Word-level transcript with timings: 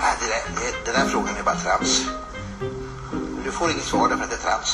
Nej, 0.00 0.14
det 0.20 0.26
där, 0.32 0.42
det, 0.56 0.84
den 0.86 0.94
där 0.98 1.06
frågan 1.12 1.36
är 1.36 1.42
bara 1.42 1.60
trams. 1.64 1.92
Du 3.44 3.50
får 3.52 3.70
inget 3.70 3.88
svar 3.92 4.08
därför 4.08 4.24
att 4.24 4.30
det 4.30 4.36
är 4.36 4.44
trams. 4.48 4.70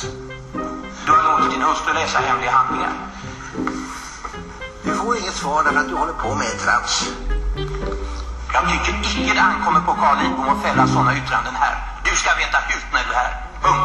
Du 1.06 1.10
har 1.12 1.22
låtit 1.30 1.50
din 1.54 1.62
hustru 1.68 1.92
läsa 1.94 2.18
hemliga 2.18 2.50
handlingar. 2.50 2.94
Du 4.84 4.90
får 5.00 5.16
inget 5.20 5.36
svar 5.42 5.64
därför 5.64 5.80
att 5.80 5.88
du 5.88 5.94
håller 5.94 6.12
på 6.24 6.28
med 6.40 6.52
trams. 6.64 6.94
Jag 8.54 8.62
tycker 8.70 8.92
icke 9.10 9.34
det 9.34 9.40
ankommer 9.52 9.80
på 9.88 9.92
Carl 10.00 10.16
Lidbom 10.22 10.48
att 10.54 10.62
fälla 10.62 10.86
sådana 10.86 11.12
yttranden 11.18 11.54
här. 11.54 11.74
Du 12.04 12.12
ska 12.20 12.30
veta 12.42 12.58
hut 12.70 12.86
när 12.94 13.02
du 13.08 13.10
är 13.12 13.22
här. 13.24 13.32
Punkt. 13.64 13.82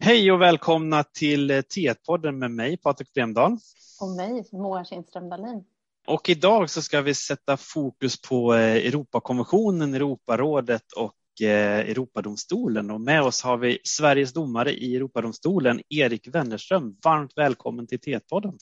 Hej 0.00 0.32
och 0.32 0.40
välkomna 0.40 1.04
till 1.04 1.50
T1-podden 1.50 2.38
med 2.38 2.50
mig, 2.50 2.76
Patrik 2.76 3.14
Bremdahl. 3.14 3.58
Och 4.00 4.08
mig, 4.08 4.48
Moa 4.52 4.84
Kindström 4.84 5.28
Dahlin. 5.28 5.64
Och 6.06 6.28
idag 6.28 6.70
så 6.70 6.82
ska 6.82 7.02
vi 7.02 7.14
sätta 7.14 7.56
fokus 7.56 8.22
på 8.22 8.54
eh, 8.54 8.60
Europakonventionen, 8.60 9.94
Europarådet 9.94 10.92
och 10.96 11.46
eh, 11.46 11.78
Europadomstolen. 11.78 12.90
Och 12.90 13.00
med 13.00 13.22
oss 13.22 13.42
har 13.42 13.56
vi 13.56 13.78
Sveriges 13.84 14.32
domare 14.32 14.72
i 14.72 14.96
Europadomstolen, 14.96 15.80
Erik 15.88 16.28
Wennerström. 16.28 16.96
Varmt 17.04 17.32
välkommen 17.36 17.86
till 17.86 17.98
T1-podden. 17.98 18.58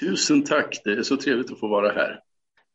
Tusen 0.00 0.44
tack, 0.44 0.80
det 0.84 0.90
är 0.90 1.02
så 1.02 1.16
trevligt 1.16 1.52
att 1.52 1.60
få 1.60 1.68
vara 1.68 1.92
här. 1.92 2.20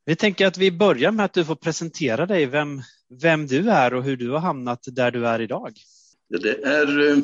Vi 0.06 0.16
tänker 0.16 0.48
att 0.48 0.58
vi 0.58 0.72
börjar 0.72 1.12
med 1.12 1.26
att 1.26 1.34
du 1.34 1.46
får 1.46 1.56
presentera 1.56 2.26
dig, 2.26 2.46
vem, 2.46 2.82
vem 3.22 3.48
du 3.48 3.70
är 3.70 3.94
och 3.94 4.04
hur 4.04 4.18
du 4.18 4.30
har 4.30 4.40
hamnat 4.40 4.80
där 4.86 5.12
du 5.12 5.28
är 5.28 5.42
idag. 5.42 5.74
Det 6.30 6.64
är, 6.64 7.10
eh, 7.10 7.18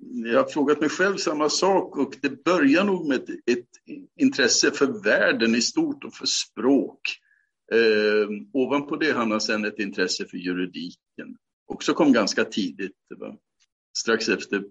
jag 0.00 0.38
har 0.42 0.50
frågat 0.50 0.80
mig 0.80 0.88
själv 0.88 1.16
samma 1.16 1.48
sak 1.48 1.96
och 1.96 2.14
det 2.22 2.44
börjar 2.44 2.84
nog 2.84 3.08
med 3.08 3.16
ett, 3.16 3.28
ett 3.28 3.68
intresse 4.20 4.70
för 4.70 5.02
världen 5.02 5.54
i 5.54 5.62
stort 5.62 6.04
och 6.04 6.14
för 6.14 6.26
språk. 6.26 7.00
Eh, 7.72 8.28
ovanpå 8.52 8.96
det 8.96 9.12
hamnar 9.12 9.38
sedan 9.38 9.64
ett 9.64 9.78
intresse 9.78 10.26
för 10.26 10.36
juridiken. 10.36 11.36
Också 11.66 11.94
kom 11.94 12.12
ganska 12.12 12.44
tidigt, 12.44 12.96
det 13.08 13.14
var 13.14 13.38
strax 13.98 14.28
efter 14.28 14.64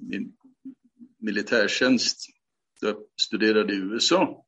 min 0.00 0.32
militärtjänst. 1.18 2.26
Jag 2.80 2.96
studerade 3.20 3.74
i 3.74 3.76
USA 3.76 4.44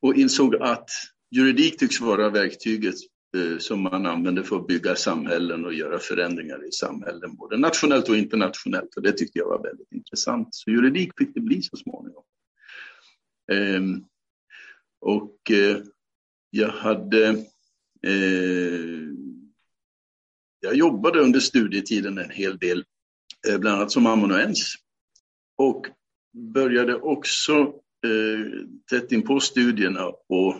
och 0.00 0.14
insåg 0.14 0.56
att 0.56 0.90
juridik 1.30 1.78
tycks 1.78 2.00
vara 2.00 2.30
verktyget 2.30 2.94
Eh, 3.36 3.58
som 3.58 3.80
man 3.82 4.06
använder 4.06 4.42
för 4.42 4.56
att 4.56 4.66
bygga 4.66 4.96
samhällen 4.96 5.64
och 5.64 5.74
göra 5.74 5.98
förändringar 5.98 6.68
i 6.68 6.72
samhällen, 6.72 7.36
både 7.36 7.58
nationellt 7.58 8.08
och 8.08 8.16
internationellt. 8.16 8.96
Och 8.96 9.02
det 9.02 9.12
tyckte 9.12 9.38
jag 9.38 9.48
var 9.48 9.62
väldigt 9.62 9.92
intressant. 9.92 10.48
Så 10.50 10.70
juridik 10.70 11.12
fick 11.18 11.34
det 11.34 11.40
bli 11.40 11.62
så 11.62 11.76
småningom. 11.76 12.24
Ehm, 13.52 14.04
och 15.00 15.50
eh, 15.50 15.78
jag 16.50 16.68
hade... 16.68 17.28
Eh, 18.06 19.10
jag 20.60 20.74
jobbade 20.74 21.20
under 21.20 21.40
studietiden 21.40 22.18
en 22.18 22.30
hel 22.30 22.58
del, 22.58 22.84
bland 23.58 23.76
annat 23.76 23.90
som 23.90 24.06
amanuens. 24.06 24.74
Och 25.56 25.86
började 26.32 26.94
också 26.94 27.74
tätt 28.90 29.12
in 29.12 29.22
på 29.22 29.40
studierna 29.40 30.06
och 30.06 30.54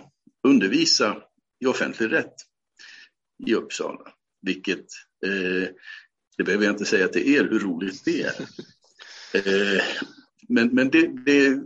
undervisa 0.48 1.22
i 1.60 1.66
offentlig 1.66 2.12
rätt 2.12 2.34
i 3.46 3.55
Uppsala. 3.55 4.12
Vilket, 4.42 4.86
eh, 5.27 5.69
det 6.36 6.44
behöver 6.44 6.64
jag 6.64 6.72
inte 6.72 6.84
säga 6.84 7.08
till 7.08 7.34
er 7.34 7.48
hur 7.50 7.58
roligt 7.58 8.05
det 8.05 8.22
är. 8.22 8.34
Eh, 9.34 9.82
men 10.48 10.69
men 10.69 10.91
det, 10.91 11.06
det, 11.24 11.62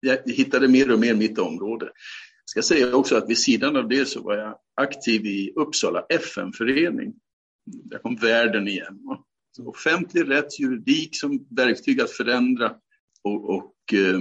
jag 0.00 0.18
hittade 0.26 0.68
mer 0.68 0.92
och 0.92 0.98
mer 0.98 1.14
mitt 1.14 1.38
område. 1.38 1.84
Jag 1.84 2.50
ska 2.50 2.62
säga 2.62 2.96
också 2.96 3.16
att 3.16 3.30
vid 3.30 3.38
sidan 3.38 3.76
av 3.76 3.88
det 3.88 4.06
så 4.06 4.22
var 4.22 4.36
jag 4.36 4.58
aktiv 4.74 5.26
i 5.26 5.52
Uppsala 5.56 6.06
FN-förening. 6.08 7.14
Där 7.66 7.98
kom 7.98 8.16
världen 8.16 8.68
igen. 8.68 8.98
Så 9.56 9.68
offentlig 9.68 10.28
rätt, 10.28 10.60
juridik 10.60 11.20
som 11.20 11.46
verktyg 11.50 12.00
att 12.00 12.10
förändra 12.10 12.74
och, 13.24 13.50
och 13.50 13.74
eh, 13.92 14.20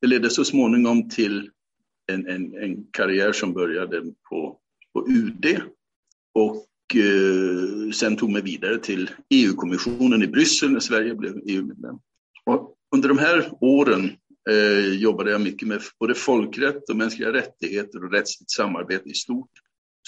det 0.00 0.06
ledde 0.06 0.30
så 0.30 0.44
småningom 0.44 1.08
till 1.08 1.50
en, 2.12 2.26
en, 2.26 2.54
en 2.54 2.86
karriär 2.90 3.32
som 3.32 3.52
började 3.52 4.02
på, 4.28 4.58
på 4.92 5.08
UD 5.08 5.60
och 6.34 6.96
eh, 6.96 7.90
sen 7.92 8.16
tog 8.16 8.30
mig 8.30 8.42
vidare 8.42 8.78
till 8.78 9.10
EU-kommissionen 9.30 10.22
i 10.22 10.26
Bryssel 10.26 10.70
när 10.70 10.80
Sverige 10.80 11.14
blev 11.14 11.40
EU-medlem. 11.46 11.98
Under 12.94 13.08
de 13.08 13.18
här 13.18 13.52
åren 13.60 14.10
eh, 14.50 14.94
jobbade 14.94 15.30
jag 15.30 15.40
mycket 15.40 15.68
med 15.68 15.80
både 16.00 16.14
folkrätt 16.14 16.90
och 16.90 16.96
mänskliga 16.96 17.32
rättigheter 17.32 18.04
och 18.04 18.12
rättsligt 18.12 18.50
samarbete 18.50 19.08
i 19.08 19.14
stort. 19.14 19.50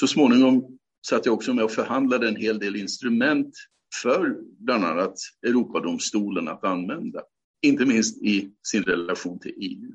Så 0.00 0.06
småningom 0.06 0.78
satt 1.06 1.26
jag 1.26 1.34
också 1.34 1.54
med 1.54 1.64
och 1.64 1.70
förhandlade 1.70 2.28
en 2.28 2.36
hel 2.36 2.58
del 2.58 2.76
instrument 2.76 3.54
för 4.02 4.36
bland 4.58 4.84
annat 4.84 5.14
Europadomstolen 5.46 6.48
att 6.48 6.64
använda, 6.64 7.22
inte 7.62 7.84
minst 7.84 8.22
i 8.22 8.50
sin 8.68 8.82
relation 8.82 9.38
till 9.40 9.54
EU. 9.56 9.94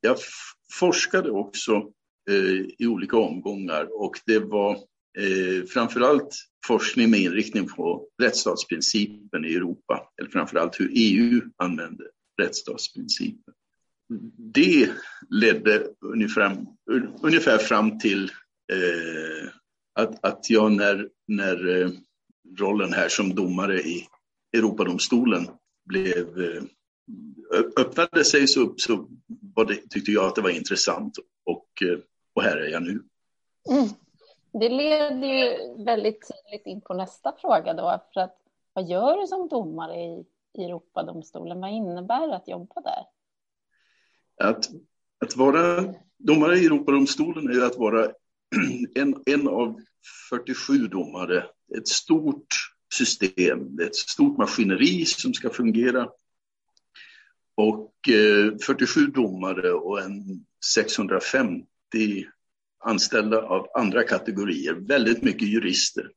Jag 0.00 0.16
forskade 0.78 1.30
också 1.30 1.92
Eh, 2.30 2.66
i 2.78 2.86
olika 2.86 3.16
omgångar 3.16 3.88
och 4.02 4.20
det 4.26 4.38
var 4.38 4.72
eh, 5.18 5.64
framförallt 5.68 6.34
forskning 6.66 7.10
med 7.10 7.20
inriktning 7.20 7.68
på 7.68 8.06
rättsstatsprincipen 8.22 9.44
i 9.44 9.54
Europa, 9.54 10.10
eller 10.20 10.30
framförallt 10.30 10.80
hur 10.80 10.90
EU 10.94 11.40
använder 11.56 12.06
rättsstatsprincipen. 12.42 13.54
Det 14.36 14.90
ledde 15.30 15.86
ungefär, 16.00 16.66
ungefär 17.22 17.58
fram 17.58 17.98
till 17.98 18.24
eh, 18.72 19.48
att, 19.94 20.24
att 20.24 20.50
jag 20.50 20.72
när, 20.72 21.08
när 21.28 21.82
eh, 21.82 21.90
rollen 22.58 22.92
här 22.92 23.08
som 23.08 23.34
domare 23.34 23.80
i 23.80 24.06
Europadomstolen 24.56 25.48
blev 25.88 26.40
eh, 26.40 26.62
öppnade 27.76 28.24
sig 28.24 28.48
så, 28.48 28.74
så 28.76 29.08
det, 29.68 29.90
tyckte 29.90 30.12
jag 30.12 30.24
att 30.24 30.34
det 30.34 30.42
var 30.42 30.50
intressant 30.50 31.18
och, 31.44 31.82
eh, 31.82 31.98
och 32.34 32.42
här 32.42 32.56
är 32.56 32.68
jag 32.68 32.82
nu. 32.82 33.02
Mm. 33.70 33.88
Det 34.52 34.68
leder 34.68 35.26
ju 35.26 35.84
väldigt 35.84 36.30
tydligt 36.30 36.66
in 36.66 36.80
på 36.80 36.94
nästa 36.94 37.32
fråga 37.40 37.74
då, 37.74 38.00
för 38.14 38.20
att 38.20 38.36
vad 38.72 38.88
gör 38.88 39.20
du 39.20 39.26
som 39.26 39.48
domare 39.48 39.96
i, 39.96 40.24
i 40.58 40.64
Europadomstolen? 40.64 41.60
Vad 41.60 41.70
innebär 41.70 42.26
det 42.26 42.36
att 42.36 42.48
jobba 42.48 42.80
där? 42.80 43.04
Att, 44.48 44.70
att 45.24 45.36
vara 45.36 45.94
domare 46.18 46.58
i 46.58 46.66
Europadomstolen 46.66 47.56
är 47.56 47.66
att 47.66 47.76
vara 47.76 48.04
en, 48.94 49.22
en 49.26 49.48
av 49.48 49.80
47 50.30 50.86
domare. 50.86 51.44
Ett 51.76 51.88
stort 51.88 52.46
system, 52.94 53.78
ett 53.78 53.96
stort 53.96 54.38
maskineri 54.38 55.04
som 55.04 55.34
ska 55.34 55.50
fungera. 55.50 56.08
Och 57.54 57.94
eh, 58.08 58.56
47 58.66 59.06
domare 59.06 59.72
och 59.72 60.00
en 60.00 60.46
650 60.74 61.69
anställda 62.84 63.42
av 63.42 63.66
andra 63.74 64.02
kategorier, 64.02 64.74
väldigt 64.74 65.22
mycket 65.22 65.48
jurister. 65.48 66.10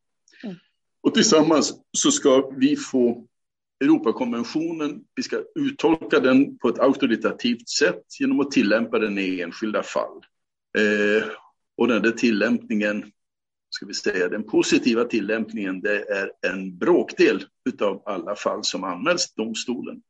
Mm. 0.43 0.55
Och 1.01 1.13
tillsammans 1.13 1.73
så 1.97 2.11
ska 2.11 2.49
vi 2.49 2.75
få 2.75 3.27
Europakonventionen, 3.83 5.03
vi 5.15 5.23
ska 5.23 5.43
uttolka 5.55 6.19
den 6.19 6.57
på 6.57 6.69
ett 6.69 6.79
auktoritativt 6.79 7.69
sätt 7.69 8.03
genom 8.19 8.39
att 8.39 8.51
tillämpa 8.51 8.99
den 8.99 9.17
i 9.17 9.41
enskilda 9.41 9.83
fall. 9.83 10.17
Eh, 10.77 11.27
och 11.77 11.87
den 11.87 12.01
där 12.01 12.11
tillämpningen, 12.11 13.11
ska 13.69 13.85
vi 13.85 13.93
säga, 13.93 14.29
den 14.29 14.43
positiva 14.43 15.05
tillämpningen, 15.05 15.81
det 15.81 16.09
är 16.09 16.31
en 16.51 16.77
bråkdel 16.77 17.45
av 17.81 18.03
alla 18.05 18.35
fall 18.35 18.63
som 18.63 18.83
anmäls 18.83 19.33
till 19.33 19.43
domstolen. 19.45 20.01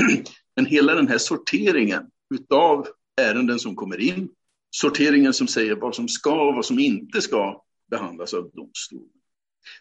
Men 0.56 0.66
hela 0.66 0.94
den 0.94 1.08
här 1.08 1.18
sorteringen 1.18 2.10
av 2.50 2.86
ärenden 3.20 3.58
som 3.58 3.76
kommer 3.76 4.00
in, 4.00 4.28
sorteringen 4.80 5.32
som 5.32 5.48
säger 5.48 5.76
vad 5.76 5.94
som 5.94 6.08
ska 6.08 6.48
och 6.48 6.54
vad 6.54 6.64
som 6.64 6.78
inte 6.78 7.22
ska 7.22 7.62
behandlas 7.90 8.34
av 8.34 8.50
domstolen. 8.54 9.10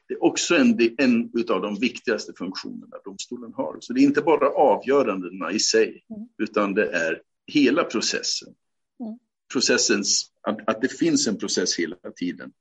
Det 0.07 0.13
är 0.13 0.24
också 0.24 0.56
en, 0.56 0.80
en 0.97 1.31
av 1.50 1.62
de 1.62 1.80
viktigaste 1.80 2.33
funktionerna 2.38 2.97
domstolen 3.06 3.53
har. 3.53 3.77
Så 3.80 3.94
det 3.94 4.00
är 4.00 4.03
inte 4.03 4.21
bara 4.21 4.50
avgörandena 4.50 5.51
i 5.51 5.59
sig, 5.59 6.03
mm. 6.09 6.27
utan 6.38 6.74
det 6.74 6.92
är 6.92 7.21
hela 7.47 7.83
processen. 7.83 8.53
Mm. 9.00 9.19
Processens, 9.53 10.31
att, 10.42 10.69
att, 10.69 10.81
det 10.81 10.97
finns 10.97 11.27
en 11.27 11.38
process 11.38 11.80
hela 11.80 11.95
tiden, 12.15 12.51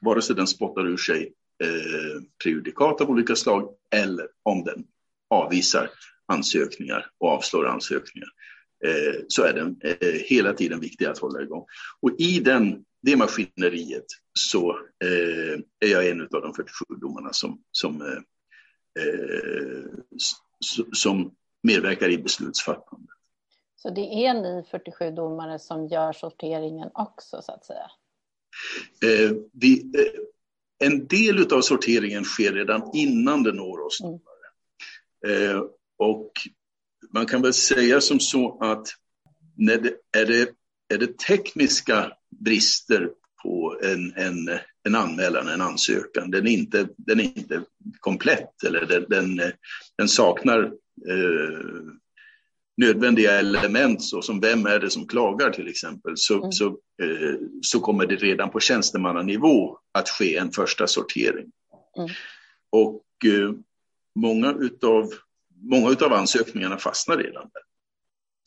vare 0.00 0.22
sig 0.22 0.36
den 0.36 0.46
spottar 0.46 0.86
ur 0.86 0.96
sig 0.96 1.32
eh, 1.64 2.22
prejudikat 2.42 3.00
av 3.00 3.10
olika 3.10 3.36
slag 3.36 3.74
eller 3.94 4.28
om 4.42 4.64
den 4.64 4.84
avvisar 5.30 5.90
ansökningar 6.26 7.06
och 7.18 7.28
avslår 7.28 7.68
ansökningar 7.68 8.28
eh, 8.84 9.20
så 9.28 9.42
är 9.42 9.52
den 9.52 9.80
eh, 9.82 10.08
hela 10.08 10.52
tiden 10.52 10.80
viktig 10.80 11.04
att 11.04 11.18
hålla 11.18 11.42
igång. 11.42 11.66
Och 12.00 12.10
i 12.18 12.40
den, 12.40 12.84
det 13.02 13.16
maskineriet 13.16 14.06
så 14.38 14.70
eh, 15.04 15.60
är 15.80 15.92
jag 15.92 16.08
en 16.08 16.20
av 16.20 16.28
de 16.28 16.54
47 16.54 16.84
domarna 17.00 17.32
som, 17.32 17.62
som, 17.72 18.22
som 20.92 21.34
medverkar 21.62 22.08
i 22.08 22.18
beslutsfattandet. 22.18 23.20
Så 23.82 23.90
det 23.90 24.26
är 24.26 24.34
ni 24.34 24.64
47 24.70 25.10
domare 25.10 25.58
som 25.58 25.86
gör 25.86 26.12
sorteringen 26.12 26.90
också 26.94 27.42
så 27.42 27.52
att 27.52 27.64
säga? 27.64 27.90
Eh, 29.04 29.32
vi, 29.52 29.80
eh, 29.80 30.88
en 30.88 31.06
del 31.06 31.52
av 31.52 31.60
sorteringen 31.60 32.24
sker 32.24 32.52
redan 32.52 32.90
innan 32.94 33.42
det 33.42 33.52
når 33.52 33.80
oss. 33.86 34.00
Mm. 34.00 34.18
Eh, 35.26 35.62
och 35.96 36.32
man 37.14 37.26
kan 37.26 37.42
väl 37.42 37.54
säga 37.54 38.00
som 38.00 38.20
så 38.20 38.58
att 38.60 38.88
när 39.56 39.76
det, 39.78 39.94
är, 40.18 40.26
det, 40.26 40.50
är 40.94 40.98
det 40.98 41.18
tekniska 41.18 42.12
brister 42.44 43.10
på 43.42 43.76
en, 43.82 44.12
en, 44.16 44.58
en 44.84 44.94
anmälan, 44.94 45.48
en 45.48 45.60
ansökan, 45.60 46.30
den 46.30 46.46
är 46.46 46.50
inte, 46.50 46.88
den 46.96 47.20
är 47.20 47.24
inte 47.24 47.62
komplett 48.00 48.64
eller 48.66 48.86
den, 48.86 49.04
den, 49.08 49.52
den 49.98 50.08
saknar 50.08 50.62
eh, 51.08 51.90
nödvändiga 52.76 53.38
element 53.38 54.02
så 54.02 54.22
som 54.22 54.40
vem 54.40 54.66
är 54.66 54.78
det 54.78 54.90
som 54.90 55.06
klagar 55.06 55.50
till 55.50 55.68
exempel 55.68 56.12
så, 56.16 56.38
mm. 56.38 56.52
så, 56.52 56.66
eh, 57.02 57.38
så 57.62 57.80
kommer 57.80 58.06
det 58.06 58.16
redan 58.16 58.50
på 58.50 58.60
tjänstemannanivå 58.60 59.78
att 59.92 60.08
ske 60.08 60.36
en 60.36 60.52
första 60.52 60.86
sortering. 60.86 61.50
Mm. 61.98 62.10
Och 62.70 63.04
eh, 63.24 63.52
många 64.14 64.54
utav 64.60 65.12
många 65.60 65.96
av 66.00 66.12
ansökningarna 66.12 66.78
fastnar 66.78 67.16
redan 67.16 67.50
där. 67.52 67.62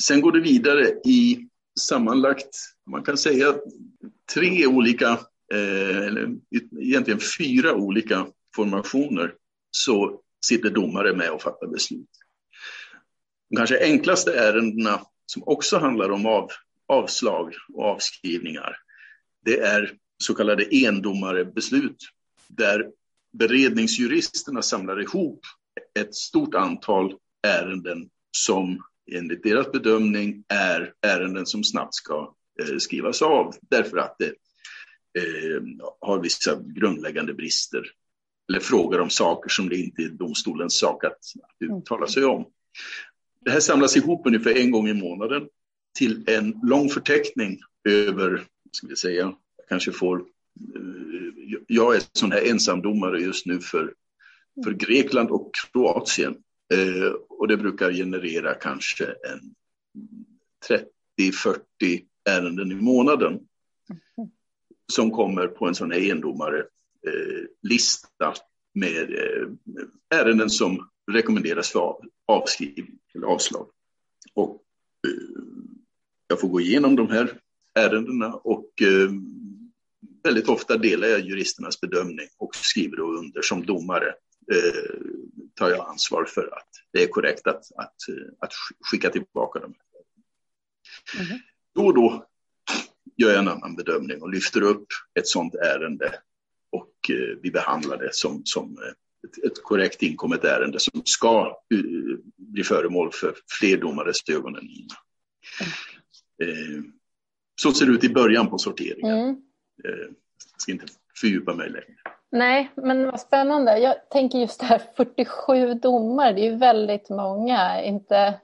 Sen 0.04 0.22
går 0.22 0.32
det 0.32 0.40
vidare 0.40 0.88
i 1.06 1.48
sammanlagt, 1.80 2.56
man 2.90 3.04
kan 3.04 3.18
säga 3.18 3.56
tre 4.34 4.68
olika, 4.68 5.10
eh, 5.54 5.98
eller 5.98 6.36
egentligen 6.82 7.20
fyra 7.38 7.76
olika 7.76 8.28
formationer 8.56 9.36
så 9.72 10.22
sitter 10.46 10.70
domare 10.70 11.16
med 11.16 11.30
och 11.30 11.42
fattar 11.42 11.68
beslut. 11.68 12.10
De 13.50 13.56
kanske 13.58 13.84
enklaste 13.84 14.34
ärendena 14.34 15.02
som 15.26 15.44
också 15.46 15.78
handlar 15.78 16.10
om 16.10 16.26
av, 16.26 16.50
avslag 16.88 17.54
och 17.74 17.84
avskrivningar, 17.84 18.78
det 19.46 19.60
är 19.60 19.98
så 20.18 20.36
kallade 20.36 20.86
endomarebeslut 20.86 21.98
där 22.48 22.92
beredningsjuristerna 23.32 24.62
samlar 24.62 25.02
ihop 25.02 25.40
ett 26.00 26.16
stort 26.16 26.56
antal 26.56 27.14
ärenden 27.48 28.10
som 28.32 28.84
enligt 29.12 29.44
deras 29.44 29.72
bedömning 29.72 30.44
är 30.48 30.94
ärenden 31.02 31.46
som 31.46 31.64
snabbt 31.64 31.94
ska 31.94 32.36
eh, 32.62 32.78
skrivas 32.78 33.22
av 33.22 33.56
därför 33.62 33.98
att 33.98 34.16
det 34.20 34.34
eh, 35.22 35.62
har 36.02 36.20
vissa 36.20 36.60
grundläggande 36.66 37.34
brister 37.34 37.84
eller 38.50 38.60
frågor 38.60 39.00
om 39.02 39.10
saker 39.10 39.50
som 39.50 39.70
det 39.70 39.76
inte 39.76 40.02
är 40.02 40.10
domstolens 40.10 40.80
sak 40.80 41.04
att, 41.04 41.12
att 41.12 41.78
uttala 41.78 42.08
sig 42.08 42.26
om. 42.26 42.46
Det 43.46 43.52
här 43.52 43.60
samlas 43.60 43.98
ihop 43.98 44.22
ungefär 44.26 44.58
en 44.58 44.72
gång 44.72 44.88
i 44.88 44.94
månaden 44.94 45.48
till 45.98 46.24
en 46.30 46.60
lång 46.64 46.90
förteckning 46.90 47.60
över, 47.90 48.44
ska 48.72 48.88
vi 48.88 48.96
säga, 48.96 49.22
jag 49.22 49.36
kanske 49.70 49.92
får, 49.92 50.20
eh, 50.20 51.58
jag 51.68 51.96
är 51.96 52.02
sån 52.14 52.32
här 52.32 52.50
ensamdomare 52.50 53.20
just 53.20 53.46
nu 53.46 53.60
för, 53.60 53.94
för 54.64 54.72
Grekland 54.72 55.30
och 55.30 55.52
Kroatien. 55.54 56.36
Eh, 56.74 57.12
och 57.30 57.48
det 57.48 57.58
brukar 57.58 57.92
generera 57.92 58.54
kanske 58.54 59.06
en 59.06 59.56
30-40 61.20 62.04
ärenden 62.30 62.72
i 62.72 62.76
månaden 62.76 63.40
som 64.94 65.12
kommer 65.12 65.48
på 65.48 65.68
en 65.68 65.76
sån 65.76 65.92
här 65.92 66.12
endomare 66.12 66.60
eh, 67.08 67.46
lista 67.62 68.34
med 68.74 69.10
eh, 69.12 69.48
ärenden 70.20 70.50
som 70.50 70.90
rekommenderas 71.12 71.72
för 71.72 71.96
avskrivning 72.26 73.00
eller 73.16 73.28
avslag. 73.28 73.68
Och 74.34 74.64
eh, 75.08 75.44
jag 76.28 76.40
får 76.40 76.48
gå 76.48 76.62
igenom 76.62 76.96
de 76.96 77.10
här 77.10 77.40
ärendena 77.74 78.34
och 78.34 78.82
eh, 78.82 79.12
väldigt 80.24 80.50
ofta 80.50 80.78
delar 80.78 81.08
jag 81.08 81.20
juristernas 81.20 81.82
bedömning 81.82 82.28
och 82.38 82.56
skriver 82.56 82.98
då 82.98 83.04
under 83.04 83.42
som 83.42 83.66
domare. 83.66 84.14
Eh, 84.52 85.00
tar 85.56 85.70
jag 85.70 85.90
ansvar 85.90 86.26
för 86.26 86.54
att 86.58 86.70
det 86.92 87.04
är 87.04 87.08
korrekt 87.08 87.48
att, 87.48 87.64
att, 87.76 87.96
att 88.40 88.54
skicka 88.92 89.10
tillbaka 89.10 89.60
dem. 89.60 89.74
Mm. 91.20 91.40
Då 91.76 91.86
och 91.86 91.94
då 91.94 92.26
gör 93.18 93.30
jag 93.30 93.40
en 93.40 93.48
annan 93.48 93.76
bedömning 93.76 94.22
och 94.22 94.30
lyfter 94.30 94.62
upp 94.62 94.88
ett 95.20 95.28
sådant 95.28 95.56
ärende 95.56 96.20
och 96.72 97.12
vi 97.42 97.52
behandlar 97.52 97.98
det 97.98 98.14
som, 98.14 98.42
som 98.46 98.78
ett, 99.28 99.44
ett 99.44 99.64
korrekt 99.64 100.02
inkommet 100.02 100.44
ärende 100.44 100.80
som 100.80 101.02
ska 101.06 101.58
uh, 101.74 102.18
bli 102.38 102.64
föremål 102.64 103.12
för 103.14 103.36
fler 103.60 103.78
domares 103.78 104.30
ögon 104.30 104.56
än 104.56 104.66
mina. 104.66 104.96
Mm. 106.40 106.76
Uh, 106.76 106.84
så 107.62 107.74
ser 107.74 107.86
det 107.86 107.92
ut 107.92 108.04
i 108.04 108.10
början 108.10 108.50
på 108.50 108.58
sorteringen. 108.58 109.18
Mm. 109.18 109.30
Uh, 109.88 110.14
jag 110.52 110.62
ska 110.62 110.72
inte 110.72 110.86
fördjupa 111.16 111.54
mig 111.54 111.70
längre. 111.70 112.13
Nej, 112.34 112.72
men 112.76 113.06
vad 113.06 113.20
spännande. 113.20 113.78
Jag 113.78 114.10
tänker 114.10 114.40
just 114.40 114.60
det 114.60 114.66
här 114.66 114.82
47 114.98 115.74
domar, 115.74 116.34
det 116.34 116.42
är 116.42 116.52
ju 116.52 116.58
väldigt 116.58 117.10
många, 117.10 117.84
inte 117.84 118.40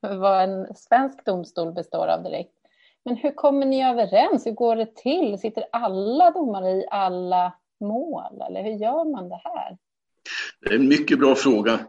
vad 0.00 0.42
en 0.42 0.74
svensk 0.74 1.24
domstol 1.24 1.72
består 1.72 2.06
av 2.06 2.22
direkt. 2.22 2.52
Men 3.04 3.16
hur 3.16 3.30
kommer 3.30 3.66
ni 3.66 3.90
överens? 3.90 4.46
Hur 4.46 4.52
går 4.52 4.76
det 4.76 4.96
till? 4.96 5.38
Sitter 5.38 5.64
alla 5.72 6.30
domare 6.30 6.70
i 6.70 6.86
alla 6.90 7.52
mål 7.80 8.42
eller 8.48 8.62
hur 8.62 8.72
gör 8.72 9.12
man 9.12 9.28
det 9.28 9.40
här? 9.44 9.78
Det 10.60 10.74
är 10.74 10.78
en 10.78 10.88
mycket 10.88 11.18
bra 11.18 11.34
fråga. 11.34 11.80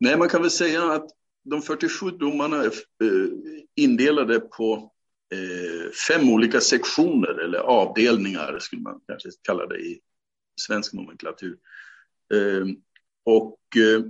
Nej, 0.00 0.16
man 0.16 0.28
kan 0.28 0.42
väl 0.42 0.50
säga 0.50 0.92
att 0.92 1.06
de 1.44 1.62
47 1.62 2.10
domarna 2.10 2.56
är 2.56 2.72
indelade 3.76 4.40
på 4.40 4.72
eh, 5.34 5.90
fem 6.08 6.30
olika 6.30 6.60
sektioner 6.60 7.44
eller 7.44 7.58
avdelningar 7.58 8.58
skulle 8.58 8.82
man 8.82 9.00
kanske 9.08 9.28
kalla 9.42 9.66
det 9.66 9.78
i 9.78 10.00
svensk 10.60 10.92
nomenklatur. 10.92 11.56
Ehm, 12.34 12.76
och 13.24 13.58
eh, 13.76 14.02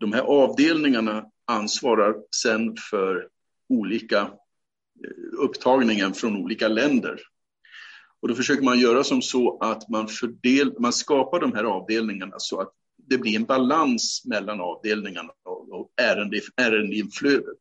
de 0.00 0.12
här 0.12 0.22
avdelningarna 0.22 1.24
ansvarar 1.44 2.16
sen 2.30 2.76
för 2.90 3.28
olika 3.68 4.20
eh, 4.20 5.38
upptagningen 5.38 6.14
från 6.14 6.36
olika 6.36 6.68
länder. 6.68 7.20
Och 8.20 8.28
då 8.28 8.34
försöker 8.34 8.62
man 8.62 8.78
göra 8.78 9.04
som 9.04 9.22
så 9.22 9.58
att 9.58 9.88
man, 9.88 10.08
fördel, 10.08 10.74
man 10.78 10.92
skapar 10.92 11.40
de 11.40 11.52
här 11.52 11.64
avdelningarna 11.64 12.34
så 12.38 12.60
att 12.60 12.72
det 12.96 13.18
blir 13.18 13.36
en 13.36 13.44
balans 13.44 14.22
mellan 14.26 14.60
avdelningarna 14.60 15.32
och 15.44 15.92
ärendeinflödet. 16.56 17.60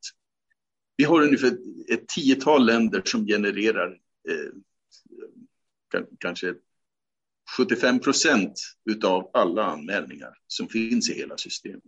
Vi 0.97 1.03
har 1.03 1.21
ungefär 1.21 1.57
ett 1.89 2.07
tiotal 2.07 2.65
länder 2.65 3.01
som 3.05 3.25
genererar 3.25 3.97
eh, 4.29 4.51
kanske 6.19 6.53
75 7.57 7.99
procent 7.99 8.59
av 9.03 9.29
alla 9.33 9.65
anmälningar 9.65 10.33
som 10.47 10.67
finns 10.67 11.09
i 11.09 11.13
hela 11.13 11.37
systemet. 11.37 11.83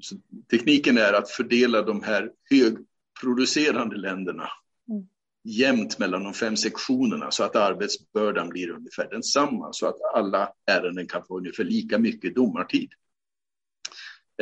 Så 0.00 0.16
tekniken 0.50 0.98
är 0.98 1.12
att 1.12 1.30
fördela 1.30 1.82
de 1.82 2.02
här 2.02 2.30
högproducerande 2.50 3.96
länderna 3.96 4.48
mm. 4.88 5.06
jämnt 5.44 5.98
mellan 5.98 6.24
de 6.24 6.34
fem 6.34 6.56
sektionerna 6.56 7.30
så 7.30 7.44
att 7.44 7.56
arbetsbördan 7.56 8.48
blir 8.48 8.70
ungefär 8.70 9.10
densamma 9.10 9.72
så 9.72 9.86
att 9.86 9.96
alla 10.14 10.52
ärenden 10.66 11.06
kan 11.06 11.24
få 11.26 11.38
ungefär 11.38 11.64
lika 11.64 11.98
mycket 11.98 12.34
domartid. 12.34 12.92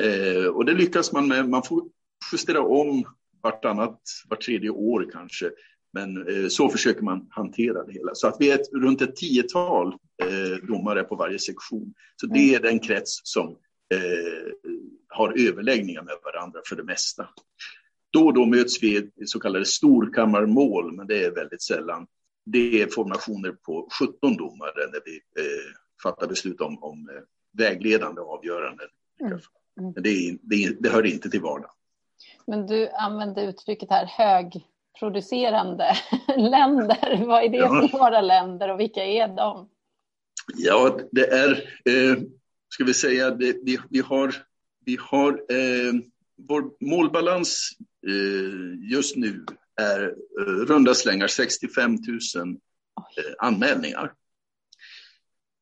Eh, 0.00 0.46
och 0.46 0.64
det 0.64 0.72
lyckas 0.72 1.12
man 1.12 1.28
med. 1.28 1.48
Man 1.48 1.62
får 1.62 1.84
justera 2.32 2.60
om 2.62 3.04
vartannat, 3.42 4.00
vart 4.28 4.40
tredje 4.40 4.70
år 4.70 5.10
kanske. 5.12 5.50
Men 5.92 6.28
eh, 6.28 6.48
så 6.48 6.68
försöker 6.68 7.02
man 7.02 7.26
hantera 7.30 7.84
det 7.84 7.92
hela. 7.92 8.14
Så 8.14 8.28
att 8.28 8.36
vi 8.40 8.50
är 8.50 8.54
ett, 8.54 8.72
runt 8.72 9.02
ett 9.02 9.16
tiotal 9.16 9.88
eh, 10.22 10.66
domare 10.68 11.02
på 11.02 11.16
varje 11.16 11.38
sektion. 11.38 11.94
Så 12.16 12.26
det 12.26 12.54
är 12.54 12.60
den 12.60 12.78
krets 12.78 13.20
som 13.24 13.48
eh, 13.94 14.52
har 15.08 15.48
överläggningar 15.48 16.02
med 16.02 16.14
varandra 16.24 16.60
för 16.68 16.76
det 16.76 16.84
mesta. 16.84 17.28
Då 18.10 18.26
och 18.26 18.34
då 18.34 18.46
möts 18.46 18.82
vi 18.82 18.96
i 18.96 19.26
så 19.26 19.40
kallade 19.40 19.64
storkammarmål, 19.64 20.92
men 20.92 21.06
det 21.06 21.24
är 21.24 21.30
väldigt 21.30 21.62
sällan. 21.62 22.06
Det 22.44 22.82
är 22.82 22.86
formationer 22.86 23.52
på 23.52 23.88
17 23.98 24.36
domare 24.36 24.90
när 24.92 25.00
vi 25.04 25.14
eh, 25.14 25.74
fattar 26.02 26.26
beslut 26.26 26.60
om, 26.60 26.82
om 26.82 27.08
vägledande 27.58 28.20
avgöranden. 28.20 28.88
Mm. 29.20 29.38
Men 29.94 30.02
det, 30.02 30.38
det, 30.42 30.76
det 30.80 30.88
hör 30.88 31.06
inte 31.06 31.30
till 31.30 31.40
vardagen. 31.40 31.70
Men 32.46 32.66
du 32.66 32.88
använde 32.88 33.44
uttrycket 33.44 33.90
här 33.90 34.06
högproducerande 34.92 35.96
länder. 36.36 37.24
Vad 37.26 37.44
är 37.44 37.48
det 37.48 37.56
ja. 37.56 37.88
för 37.88 37.98
några 37.98 38.20
länder 38.20 38.68
och 38.68 38.80
vilka 38.80 39.04
är 39.04 39.28
de? 39.28 39.68
Ja, 40.56 40.98
det 41.12 41.26
är, 41.26 41.50
eh, 41.84 42.18
ska 42.68 42.84
vi 42.84 42.94
säga, 42.94 43.30
det, 43.30 43.56
vi, 43.62 43.78
vi 43.90 44.00
har, 44.00 44.34
vi 44.84 44.98
har 45.00 45.30
eh, 45.32 45.92
vår 46.48 46.84
målbalans 46.84 47.70
eh, 48.06 48.90
just 48.90 49.16
nu 49.16 49.44
är 49.80 50.02
eh, 50.40 50.44
runda 50.44 50.94
slängar 50.94 51.26
65 51.26 51.90
000 51.90 52.00
eh, 53.16 53.34
anmälningar. 53.38 54.12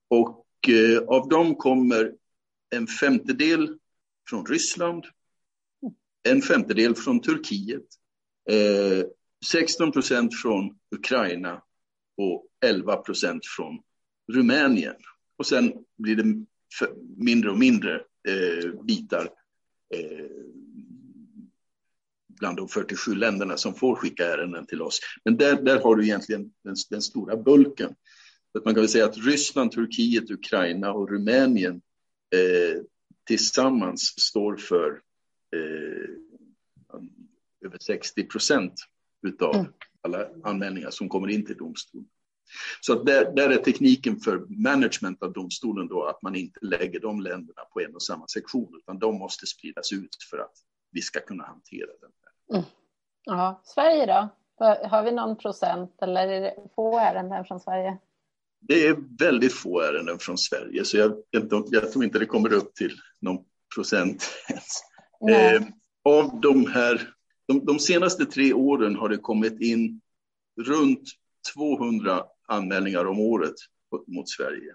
Och 0.09 0.47
eh, 0.69 1.03
av 1.09 1.29
dem 1.29 1.55
kommer 1.55 2.13
en 2.71 2.87
femtedel 2.87 3.79
från 4.29 4.47
Ryssland, 4.47 5.05
en 6.23 6.43
femtedel 6.43 6.95
från 6.95 7.21
Turkiet, 7.21 7.87
eh, 8.51 9.05
16 9.47 9.93
procent 9.93 10.41
från 10.43 10.79
Ukraina 10.95 11.63
och 12.17 12.47
11 12.65 12.97
procent 12.97 13.47
från 13.57 13.83
Rumänien. 14.33 14.95
Och 15.37 15.47
sen 15.47 15.73
blir 15.99 16.17
det 16.17 16.47
mindre 17.17 17.51
och 17.51 17.59
mindre 17.59 17.95
eh, 18.29 18.83
bitar 18.85 19.31
eh, 19.95 20.27
bland 22.41 22.57
de 22.57 22.69
47 22.69 23.15
länderna 23.15 23.57
som 23.57 23.75
får 23.75 23.95
skicka 23.95 24.27
ärenden 24.27 24.67
till 24.67 24.83
oss. 24.83 25.01
Men 25.25 25.37
där, 25.37 25.63
där 25.63 25.81
har 25.81 25.97
du 25.97 26.05
egentligen 26.05 26.53
den, 26.65 26.75
den 26.91 27.03
stora 27.03 27.37
bulken. 27.37 27.95
Att 28.59 28.65
man 28.65 28.75
kan 28.75 28.83
väl 28.83 28.89
säga 28.89 29.05
att 29.05 29.19
Ryssland, 29.19 29.73
Turkiet, 29.73 30.31
Ukraina 30.31 30.93
och 30.93 31.11
Rumänien 31.11 31.83
eh, 32.35 32.83
tillsammans 33.27 34.01
står 34.01 34.57
för 34.57 35.01
eh, 35.57 36.11
över 37.65 37.79
60 37.81 38.25
procent 38.25 38.75
utav 39.23 39.55
mm. 39.55 39.73
alla 40.03 40.27
anmälningar 40.45 40.91
som 40.91 41.09
kommer 41.09 41.29
in 41.29 41.47
till 41.47 41.57
domstolen. 41.57 42.09
Så 42.81 43.03
där, 43.03 43.33
där, 43.33 43.51
är 43.51 43.57
tekniken 43.57 44.21
för 44.21 44.47
management 44.49 45.23
av 45.23 45.33
domstolen 45.33 45.89
då 45.89 46.05
att 46.05 46.23
man 46.23 46.37
inte 46.37 46.59
lägger 46.63 47.01
de 47.01 47.21
länderna 47.21 47.63
på 47.73 47.81
en 47.81 47.95
och 47.95 48.03
samma 48.03 48.27
sektion, 48.27 48.77
utan 48.79 48.99
de 48.99 49.19
måste 49.19 49.47
spridas 49.47 49.93
ut 49.93 50.17
för 50.31 50.39
att 50.39 50.53
vi 50.93 51.03
ska 51.03 51.21
kunna 51.21 51.45
hantera 51.45 51.91
den. 52.01 52.11
Mm. 52.57 52.71
Ja, 53.25 53.61
Sverige 53.65 54.07
då? 54.07 54.29
Har 54.89 55.03
vi 55.03 55.13
någon 55.13 55.37
procent 55.37 55.95
eller 56.03 56.29
är 56.29 56.41
det 56.41 56.55
få 56.75 56.99
ärenden 56.99 57.45
från 57.45 57.61
Sverige? 57.61 57.99
Det 58.61 58.87
är 58.87 58.97
väldigt 59.19 59.53
få 59.53 59.81
ärenden 59.81 60.19
från 60.19 60.39
Sverige, 60.39 60.85
så 60.85 60.97
jag, 60.97 61.13
jag, 61.31 61.65
jag 61.71 61.93
tror 61.93 62.05
inte 62.05 62.19
det 62.19 62.27
kommer 62.27 62.53
upp 62.53 62.75
till 62.75 62.93
någon 63.21 63.45
procent 63.75 64.31
ens. 64.49 64.81
Eh, 65.31 65.63
av 66.05 66.41
de 66.41 66.67
här, 66.67 67.15
de, 67.51 67.65
de, 67.65 67.79
senaste 67.79 68.27
tre 68.27 68.53
åren 68.53 68.97
har 68.97 69.09
det 69.09 69.17
kommit 69.17 69.61
in 69.61 70.01
runt 70.61 71.11
200 71.55 72.25
anmälningar 72.49 73.05
om 73.05 73.21
året 73.21 73.55
mot 74.07 74.29
Sverige. 74.29 74.75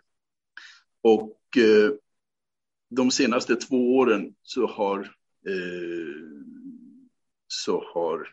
Och 1.01 1.39
eh, 1.57 1.91
de 2.89 3.11
senaste 3.11 3.55
två 3.55 3.97
åren 3.97 4.35
så 4.41 4.67
har, 4.67 4.99
eh, 5.47 6.21
så 7.47 7.83
har 7.93 8.27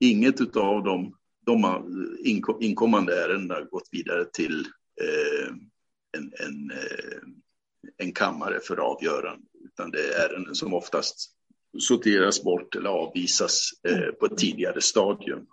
inget 0.00 0.56
av 0.56 0.84
de, 0.84 1.16
de 1.46 1.64
eh, 1.64 2.60
inkommande 2.60 3.24
ärendena 3.24 3.60
gått 3.60 3.88
vidare 3.92 4.24
till 4.24 4.60
eh, 5.00 5.48
en, 6.16 6.32
en, 6.46 6.70
eh, 6.70 7.18
en 7.96 8.12
kammare 8.12 8.60
för 8.60 8.76
avgörande, 8.76 9.46
utan 9.64 9.90
det 9.90 10.14
är 10.14 10.28
ärenden 10.28 10.54
som 10.54 10.74
oftast 10.74 11.35
sorteras 11.80 12.42
bort 12.42 12.74
eller 12.74 12.90
avvisas 12.90 13.70
eh, 13.88 14.06
på 14.20 14.26
ett 14.26 14.38
tidigare 14.38 14.80
stadium. 14.80 15.46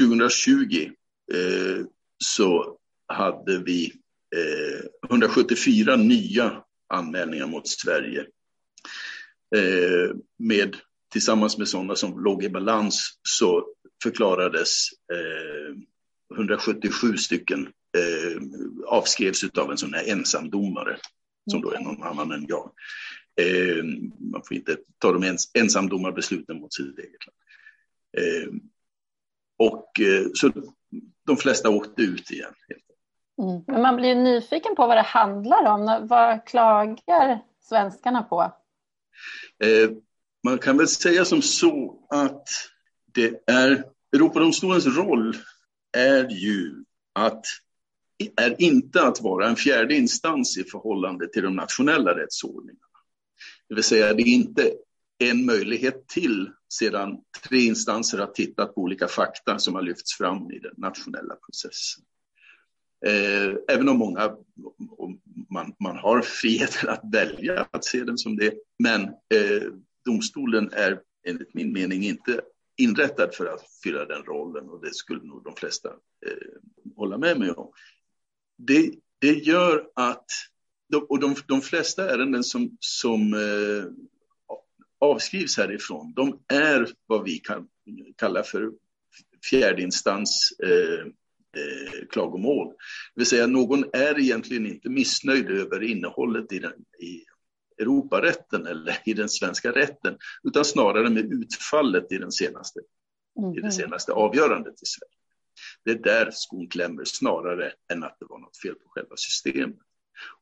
2020 0.00 0.90
eh, 1.32 1.86
så 2.24 2.78
hade 3.06 3.58
vi 3.58 3.92
eh, 4.36 5.10
174 5.10 5.96
nya 5.96 6.62
anmälningar 6.88 7.46
mot 7.46 7.68
Sverige. 7.68 8.20
Eh, 9.56 10.16
med, 10.38 10.76
tillsammans 11.12 11.58
med 11.58 11.68
sådana 11.68 11.96
som 11.96 12.24
låg 12.24 12.44
i 12.44 12.48
balans 12.48 13.18
så 13.22 13.66
förklarades 14.02 14.88
eh, 15.12 15.76
177 16.36 17.16
stycken 17.16 17.68
avskrevs 18.86 19.44
av 19.58 19.70
en 19.70 19.78
sån 19.78 19.94
här 19.94 20.08
ensamdomare, 20.08 20.96
som 21.50 21.60
då 21.60 21.70
är 21.70 21.80
någon 21.80 22.02
annan 22.02 22.32
än 22.32 22.46
jag. 22.48 22.72
Eh, 23.40 23.84
man 24.32 24.42
får 24.44 24.56
inte 24.56 24.76
ta 24.98 25.12
de 25.12 25.24
ens, 25.24 25.50
ensamdomarbesluten 25.54 26.60
mot 26.60 26.74
sitt 26.74 26.98
eget 26.98 27.26
land. 27.26 27.38
Eh, 28.18 28.52
och 29.58 30.00
eh, 30.00 30.26
så 30.34 30.52
de 31.26 31.36
flesta 31.36 31.70
åkte 31.70 32.02
ut 32.02 32.30
igen. 32.30 32.54
Mm. 33.42 33.64
Men 33.66 33.82
man 33.82 33.96
blir 33.96 34.14
nyfiken 34.14 34.76
på 34.76 34.86
vad 34.86 34.96
det 34.96 35.02
handlar 35.02 35.64
om. 35.64 36.06
Vad 36.08 36.46
klagar 36.46 37.42
svenskarna 37.60 38.22
på? 38.22 38.52
Eh, 39.64 39.90
man 40.44 40.58
kan 40.58 40.76
väl 40.78 40.88
säga 40.88 41.24
som 41.24 41.42
så 41.42 42.06
att 42.10 42.48
det 43.12 43.42
är 43.46 43.84
Europadomstolens 44.12 44.86
roll 44.86 45.36
är 45.92 46.28
ju 46.28 46.84
att 47.12 47.44
är 48.36 48.62
inte 48.62 49.02
att 49.02 49.20
vara 49.20 49.48
en 49.48 49.56
fjärde 49.56 49.94
instans 49.94 50.58
i 50.58 50.64
förhållande 50.64 51.28
till 51.28 51.42
de 51.42 51.56
nationella 51.56 52.18
rättsordningarna. 52.18 52.91
Det 53.72 53.76
vill 53.76 53.84
säga, 53.84 54.14
det 54.14 54.22
är 54.22 54.26
inte 54.26 54.72
en 55.18 55.46
möjlighet 55.46 56.08
till 56.08 56.50
sedan 56.68 57.18
tre 57.48 57.58
instanser 57.58 58.18
har 58.18 58.26
tittat 58.26 58.74
på 58.74 58.80
olika 58.80 59.08
fakta 59.08 59.58
som 59.58 59.74
har 59.74 59.82
lyfts 59.82 60.16
fram 60.16 60.50
i 60.50 60.58
den 60.58 60.74
nationella 60.76 61.34
processen. 61.34 62.04
Eh, 63.06 63.54
även 63.68 63.88
om 63.88 63.98
många, 63.98 64.36
man, 65.50 65.74
man 65.80 65.96
har 65.96 66.22
friheten 66.22 66.88
att 66.88 67.00
välja 67.12 67.68
att 67.70 67.84
se 67.84 68.04
den 68.04 68.18
som 68.18 68.36
det, 68.36 68.54
men 68.78 69.02
eh, 69.02 69.72
domstolen 70.04 70.70
är 70.72 71.00
enligt 71.26 71.54
min 71.54 71.72
mening 71.72 72.04
inte 72.04 72.40
inrättad 72.76 73.34
för 73.34 73.46
att 73.46 73.62
fylla 73.82 74.04
den 74.04 74.22
rollen 74.22 74.68
och 74.68 74.84
det 74.84 74.94
skulle 74.94 75.22
nog 75.22 75.44
de 75.44 75.56
flesta 75.56 75.88
eh, 76.26 76.92
hålla 76.96 77.18
med 77.18 77.38
mig 77.38 77.50
om 77.50 77.72
det, 78.58 78.94
det 79.18 79.32
gör 79.32 79.88
att, 79.94 80.26
och 80.96 81.20
de, 81.20 81.34
de 81.46 81.60
flesta 81.60 82.10
ärenden 82.10 82.44
som, 82.44 82.76
som 82.80 83.34
eh, 83.34 83.84
avskrivs 85.00 85.56
härifrån, 85.56 86.12
de 86.16 86.38
är 86.48 86.88
vad 87.06 87.24
vi 87.24 87.38
kan 87.38 87.68
kalla 88.16 88.42
för 88.42 88.70
fjärdeinstans 89.50 90.52
eh, 90.64 91.06
eh, 91.62 92.06
klagomål. 92.10 92.68
Det 93.14 93.20
vill 93.20 93.26
säga 93.26 93.46
någon 93.46 93.84
är 93.92 94.20
egentligen 94.20 94.66
inte 94.66 94.88
missnöjd 94.88 95.50
över 95.50 95.82
innehållet 95.82 96.52
i, 96.52 96.58
den, 96.58 96.72
i 97.00 97.24
Europarätten 97.82 98.66
eller 98.66 98.98
i 99.04 99.14
den 99.14 99.28
svenska 99.28 99.72
rätten, 99.72 100.18
utan 100.42 100.64
snarare 100.64 101.10
med 101.10 101.32
utfallet 101.32 102.12
i, 102.12 102.18
den 102.18 102.32
senaste, 102.32 102.80
mm. 103.38 103.52
i 103.52 103.56
det 103.56 103.62
mhm. 103.62 103.72
senaste 103.72 104.12
avgörandet 104.12 104.74
i 104.82 104.86
Sverige. 104.86 105.18
Det 105.84 105.90
är 105.90 106.14
där 106.14 106.30
skon 106.32 106.68
klämmer 106.68 107.04
snarare 107.04 107.72
än 107.92 108.04
att 108.04 108.16
det 108.20 108.26
var 108.28 108.38
något 108.38 108.56
fel 108.62 108.74
på 108.74 108.88
själva 108.88 109.16
systemet. 109.16 109.78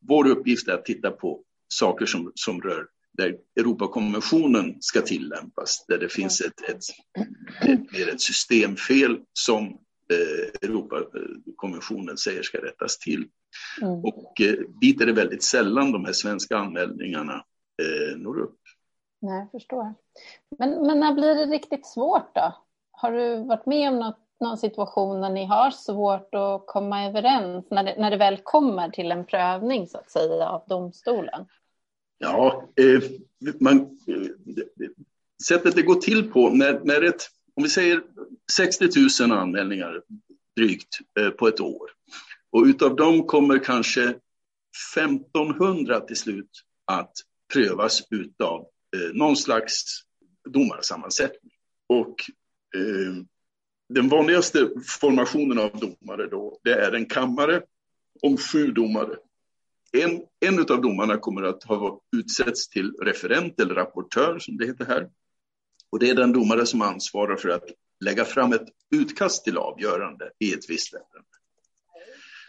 Vår 0.00 0.29
uppgift 0.29 0.69
är 0.69 0.73
att 0.73 0.85
titta 0.85 1.11
på 1.11 1.41
saker 1.69 2.07
som, 2.07 2.33
som 2.35 2.61
rör 2.62 2.87
där 3.12 3.37
Europakonventionen 3.61 4.77
ska 4.81 5.00
tillämpas, 5.00 5.85
där 5.89 5.99
det 5.99 6.09
finns 6.09 6.41
ett, 6.41 6.61
ett, 6.69 6.77
ett, 6.77 8.00
ett, 8.00 8.09
ett 8.09 8.21
systemfel 8.21 9.21
som 9.33 9.67
eh, 10.12 10.69
Europakonventionen 10.69 12.17
säger 12.17 12.43
ska 12.43 12.59
rättas 12.59 12.99
till. 12.99 13.29
Mm. 13.83 14.05
Och 14.05 14.41
eh, 14.41 14.55
dit 14.81 15.00
är 15.00 15.07
det 15.07 15.12
väldigt 15.12 15.43
sällan 15.43 15.93
de 15.93 16.05
här 16.05 16.12
svenska 16.12 16.57
anmälningarna 16.57 17.45
eh, 17.83 18.17
når 18.17 18.41
upp. 18.41 18.59
Nej, 19.21 19.39
jag 19.39 19.50
förstår. 19.50 19.95
Men, 20.59 20.87
men 20.87 21.00
när 21.00 21.15
blir 21.15 21.35
det 21.35 21.47
riktigt 21.47 21.87
svårt 21.87 22.35
då? 22.35 22.57
Har 22.91 23.12
du 23.12 23.45
varit 23.45 23.67
med 23.67 23.89
om 23.89 23.99
något 23.99 24.29
någon 24.40 24.59
situation 24.59 25.20
när 25.20 25.30
ni 25.30 25.44
har 25.44 25.70
svårt 25.70 26.35
att 26.35 26.66
komma 26.66 27.06
överens 27.06 27.66
när 27.70 27.85
det, 27.85 27.94
när 27.99 28.11
det 28.11 28.16
väl 28.16 28.37
kommer 28.42 28.90
till 28.90 29.12
en 29.12 29.26
prövning 29.26 29.88
så 29.88 29.99
att 29.99 30.11
säga 30.11 30.49
av 30.49 30.64
domstolen? 30.68 31.47
Ja, 32.18 32.64
eh, 32.76 33.02
man, 33.61 33.80
eh, 33.80 34.87
sättet 35.49 35.75
det 35.75 35.82
går 35.82 35.94
till 35.94 36.32
på 36.32 36.49
när, 36.49 36.80
när 36.85 37.02
ett, 37.02 37.23
om 37.54 37.62
vi 37.62 37.68
säger 37.68 38.02
60 38.52 38.88
000 39.20 39.38
anmälningar 39.38 40.02
drygt 40.56 40.99
eh, 41.20 41.30
på 41.30 41.49
ett 41.49 41.61
år 41.61 41.90
och 42.50 42.64
utav 42.64 42.97
dem 42.97 43.26
kommer 43.26 43.59
kanske 43.59 44.14
1500 44.97 46.00
till 46.00 46.16
slut 46.16 46.50
att 46.85 47.12
prövas 47.52 48.02
utav 48.11 48.61
eh, 48.97 49.14
någon 49.14 49.37
slags 49.37 50.02
domarsammansättning. 50.49 51.52
Och 51.87 52.14
eh, 52.75 53.25
den 53.90 54.09
vanligaste 54.09 54.70
formationen 55.00 55.59
av 55.59 55.70
domare 55.78 56.26
då, 56.26 56.61
det 56.64 56.73
är 56.73 56.92
en 56.92 57.06
kammare 57.06 57.62
om 58.23 58.37
sju 58.37 58.70
domare. 58.70 59.16
En, 59.92 60.23
en 60.40 60.59
av 60.59 60.82
domarna 60.82 61.16
kommer 61.16 61.42
att 61.42 61.64
ha 61.64 62.00
utsetts 62.16 62.68
till 62.68 62.92
referent 63.02 63.61
eller 63.61 63.75
rapportör, 63.75 64.38
som 64.38 64.56
det 64.56 64.66
heter 64.66 64.85
här. 64.85 65.09
Och 65.90 65.99
det 65.99 66.11
är 66.11 66.14
den 66.14 66.32
domare 66.32 66.66
som 66.66 66.82
ansvarar 66.82 67.37
för 67.37 67.49
att 67.49 67.64
lägga 68.04 68.25
fram 68.25 68.52
ett 68.52 68.68
utkast 68.94 69.44
till 69.44 69.56
avgörande 69.56 70.30
i 70.38 70.52
ett 70.52 70.70
visst 70.70 70.94
ärende. 70.94 71.30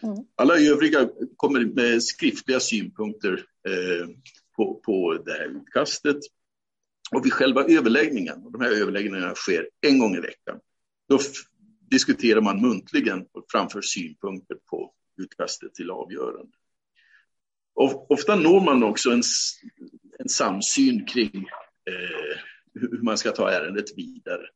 Mm. 0.02 0.26
Alla 0.34 0.58
övriga 0.58 1.08
kommer 1.36 1.64
med 1.64 2.02
skriftliga 2.02 2.60
synpunkter 2.60 3.44
eh, 3.68 4.08
på, 4.56 4.74
på 4.74 5.22
det 5.24 5.32
här 5.32 5.56
utkastet. 5.60 6.16
Och 7.14 7.26
vid 7.26 7.32
själva 7.32 7.64
överläggningen, 7.64 8.42
och 8.44 8.52
de 8.52 8.60
här 8.60 8.70
överläggningarna 8.70 9.34
sker 9.34 9.68
en 9.86 9.98
gång 9.98 10.14
i 10.16 10.20
veckan, 10.20 10.60
då 11.12 11.20
diskuterar 11.90 12.40
man 12.40 12.60
muntligen 12.60 13.26
och 13.32 13.44
framför 13.48 13.80
synpunkter 13.82 14.56
på 14.70 14.92
utkastet 15.22 15.74
till 15.74 15.90
avgörande. 15.90 16.52
Ofta 18.08 18.36
når 18.36 18.60
man 18.60 18.82
också 18.82 19.10
en, 19.10 19.22
en 20.18 20.28
samsyn 20.28 21.06
kring 21.06 21.36
eh, 21.90 22.38
hur 22.74 23.02
man 23.02 23.18
ska 23.18 23.30
ta 23.30 23.50
ärendet 23.50 23.98
vidare. 23.98 24.46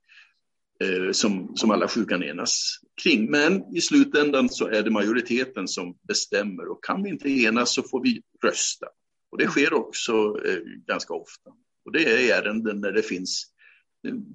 eh, 0.81 1.13
som, 1.13 1.57
som 1.57 1.71
alla 1.71 1.89
sju 1.89 2.05
kan 2.05 2.23
enas 2.23 2.81
kring. 3.03 3.31
Men 3.31 3.77
i 3.77 3.81
slutändan 3.81 4.49
så 4.49 4.67
är 4.67 4.83
det 4.83 4.91
majoriteten 4.91 5.69
som 5.69 5.99
bestämmer 6.09 6.69
och 6.69 6.85
kan 6.85 7.03
vi 7.03 7.11
inte 7.11 7.29
enas 7.31 7.75
så 7.75 7.83
får 7.83 8.03
vi 8.03 8.23
rösta. 8.45 8.87
Och 9.31 9.39
det 9.39 9.47
sker 9.47 9.73
också 9.73 10.13
eh, 10.47 10.59
ganska 10.87 11.15
ofta. 11.15 11.51
Och 11.85 11.93
det 11.93 12.31
är 12.31 12.43
ärenden 12.43 12.81
där 12.81 12.93
det 12.93 13.03
finns 13.03 13.47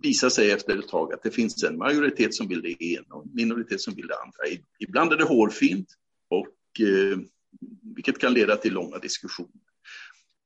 visar 0.01 0.29
sig 0.29 0.51
efter 0.51 0.79
ett 0.79 0.87
tag 0.87 1.13
att 1.13 1.23
det 1.23 1.31
finns 1.31 1.63
en 1.63 1.77
majoritet 1.77 2.33
som 2.33 2.47
vill 2.47 2.61
det 2.61 2.83
ena 2.83 3.15
och 3.15 3.25
en 3.25 3.31
minoritet 3.33 3.81
som 3.81 3.93
vill 3.93 4.07
det 4.07 4.17
andra. 4.17 4.61
Ibland 4.79 5.13
är 5.13 5.17
det 5.17 5.23
hårfint, 5.23 5.87
och, 6.27 6.81
eh, 6.87 7.19
vilket 7.95 8.19
kan 8.19 8.33
leda 8.33 8.55
till 8.55 8.73
långa 8.73 8.97
diskussioner. 8.97 9.61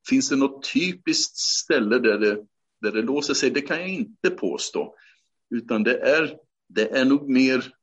Finns 0.09 0.29
det 0.29 0.35
något 0.35 0.73
typiskt 0.73 1.37
ställe 1.37 1.99
där 1.99 2.19
det, 2.19 2.45
där 2.81 2.91
det 2.91 3.01
låser 3.01 3.33
sig? 3.33 3.49
Det 3.49 3.61
kan 3.61 3.79
jag 3.79 3.89
inte 3.89 4.29
påstå, 4.29 4.95
utan 5.49 5.83
det 5.83 5.97
är, 5.97 6.37
det 6.67 6.89
är 6.89 7.05
nog 7.05 7.29
mer 7.29 7.73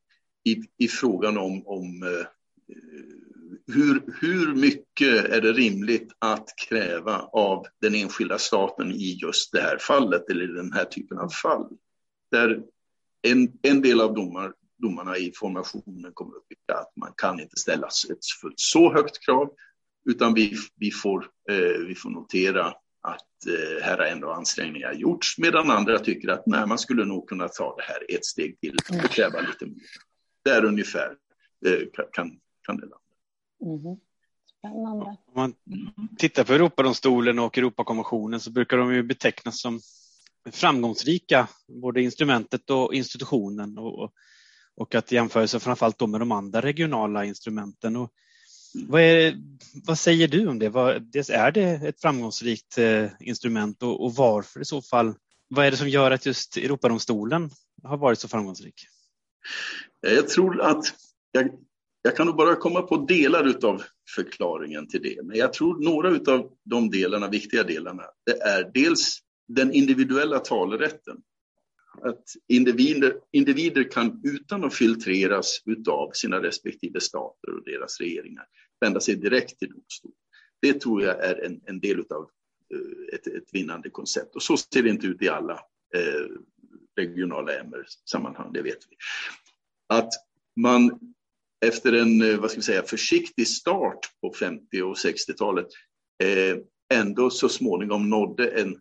i, 0.45 0.63
i 0.79 0.89
frågan 0.89 1.39
om, 1.39 1.67
om 1.67 2.03
eh, 2.03 2.27
hur, 3.73 4.03
hur 4.21 4.55
mycket 4.55 5.25
är 5.25 5.41
det 5.41 5.53
rimligt 5.53 6.13
att 6.19 6.49
kräva 6.69 7.19
av 7.19 7.67
den 7.81 7.95
enskilda 7.95 8.39
staten 8.39 8.93
i 8.93 9.19
just 9.23 9.53
det 9.53 9.61
här 9.61 9.79
fallet 9.81 10.31
eller 10.31 10.47
den 10.47 10.73
här 10.73 10.85
typen 10.85 11.19
av 11.19 11.29
fall? 11.29 11.69
Där 12.31 12.63
en, 13.23 13.53
en 13.63 13.83
del 13.83 14.01
av 14.01 14.15
domar, 14.15 14.53
domarna 14.79 15.17
i 15.17 15.33
formationen 15.35 16.13
kommer 16.15 16.37
upp 16.37 16.53
i 16.53 16.73
att 16.73 16.97
man 16.97 17.13
kan 17.17 17.41
inte 17.41 17.57
ställa 17.57 17.87
ett 17.87 18.19
så 18.57 18.93
högt 18.93 19.25
krav, 19.25 19.51
utan 20.11 20.35
vi, 20.35 20.57
vi, 20.77 20.91
får, 20.91 21.29
eh, 21.51 21.87
vi 21.87 21.95
får 21.95 22.11
notera 22.11 22.67
att 23.03 23.47
eh, 23.47 23.85
här 23.85 23.99
har 23.99 24.05
ändå 24.05 24.31
ansträngningar 24.31 24.93
gjorts, 24.93 25.39
medan 25.39 25.71
andra 25.71 25.99
tycker 25.99 26.29
att 26.29 26.47
nej, 26.47 26.67
man 26.67 26.79
skulle 26.79 27.05
nog 27.05 27.29
kunna 27.29 27.49
ta 27.49 27.77
det 27.77 27.83
här 27.83 28.17
ett 28.17 28.25
steg 28.25 28.61
till 28.61 28.77
och 29.05 29.11
kräva 29.11 29.41
lite 29.41 29.67
mer. 29.67 29.83
Där 30.45 30.65
ungefär 30.65 31.17
eh, 31.67 31.79
kan, 32.13 32.31
kan 32.63 32.77
det 32.77 32.83
landa. 32.83 33.02
Mm. 33.63 33.97
Spännande. 34.59 35.05
Om 35.05 35.35
man 35.35 35.55
tittar 36.19 36.45
på 36.45 36.53
Europadomstolen 36.53 37.39
och 37.39 37.59
Europakonventionen 37.59 38.41
så 38.41 38.51
brukar 38.51 38.77
de 38.77 38.95
ju 38.95 39.03
betecknas 39.03 39.61
som 39.61 39.81
framgångsrika, 40.51 41.49
både 41.83 42.03
instrumentet 42.03 42.71
och 42.71 42.95
institutionen 42.95 43.79
och, 43.79 44.13
och 44.77 44.95
att 44.95 45.13
jämföra 45.13 45.61
framförallt 45.61 45.99
då 45.99 46.07
med 46.07 46.21
de 46.21 46.33
andra 46.33 46.61
regionala 46.61 47.25
instrumenten. 47.25 47.97
Och 47.97 48.13
vad, 48.89 49.01
är, 49.01 49.37
vad 49.87 49.99
säger 49.99 50.29
du 50.29 50.49
om 50.49 50.59
det? 50.59 50.69
Vad, 50.69 51.17
är 51.31 51.51
det 51.53 51.89
ett 51.89 52.01
framgångsrikt 52.01 52.79
eh, 52.79 53.09
instrument 53.21 53.83
och, 53.83 54.05
och 54.05 54.15
varför 54.15 54.61
i 54.61 54.65
så 54.65 54.83
fall? 54.83 55.15
Vad 55.49 55.67
är 55.67 55.71
det 55.71 55.77
som 55.77 55.89
gör 55.89 56.11
att 56.11 56.27
just 56.27 56.57
Europadomstolen 56.57 57.51
har 57.83 57.97
varit 57.97 58.19
så 58.19 58.29
framgångsrik? 58.29 58.75
Jag 60.01 60.29
tror 60.29 60.61
att 60.61 60.85
jag, 61.33 61.51
jag 62.03 62.17
kan 62.17 62.27
nog 62.27 62.37
bara 62.37 62.57
komma 62.57 62.83
på 62.83 62.97
delar 62.97 63.65
av 63.67 63.83
förklaringen 64.15 64.89
till 64.89 65.03
det. 65.03 65.23
Men 65.23 65.37
jag 65.37 65.53
tror 65.53 65.85
några 65.85 66.33
av 66.35 66.51
de 66.65 66.91
delarna, 66.91 67.29
viktiga 67.29 67.63
delarna, 67.63 68.03
det 68.27 68.43
är 68.43 68.71
dels 68.75 69.19
den 69.49 69.73
individuella 69.73 70.39
talerätten. 70.39 71.23
Att 72.03 72.25
individer, 72.49 73.15
individer 73.33 73.91
kan 73.91 74.21
utan 74.25 74.65
att 74.65 74.75
filtreras 74.75 75.59
av 75.89 76.11
sina 76.13 76.43
respektive 76.43 77.01
stater 77.01 77.55
och 77.55 77.65
deras 77.65 78.01
regeringar 78.01 78.45
vända 78.81 79.01
sig 79.01 79.17
direkt 79.17 79.59
till 79.59 79.71
domstol. 79.71 80.13
Det 80.61 80.81
tror 80.81 81.03
jag 81.03 81.25
är 81.25 81.45
en, 81.45 81.61
en 81.65 81.81
del 81.81 82.01
av 82.01 82.31
eh, 82.75 83.15
ett, 83.15 83.27
ett, 83.27 83.49
vinnande 83.53 83.91
koncept. 83.91 84.37
Och 84.37 84.43
så 84.43 84.57
ser 84.57 84.83
det 84.83 84.89
inte 84.89 85.07
ut 85.07 85.23
i 85.23 85.29
alla 85.29 85.55
eh, 85.97 86.27
regionala 86.97 87.53
MR-sammanhang, 87.53 88.53
det 88.53 88.63
vet 88.63 88.79
vi. 88.91 88.97
Att 89.89 90.11
man 90.57 91.15
efter 91.63 91.93
en 91.93 92.23
eh, 92.23 92.39
vad 92.39 92.51
ska 92.51 92.61
vi 92.61 92.65
säga, 92.65 92.83
försiktig 92.83 93.49
start 93.49 93.99
på 94.21 94.33
50 94.39 94.83
och 94.83 94.95
60-talet 94.95 95.67
eh, 96.23 96.57
ändå 96.95 97.31
så 97.31 97.49
småningom 97.49 98.11
nådde 98.11 98.49
en, 98.49 98.77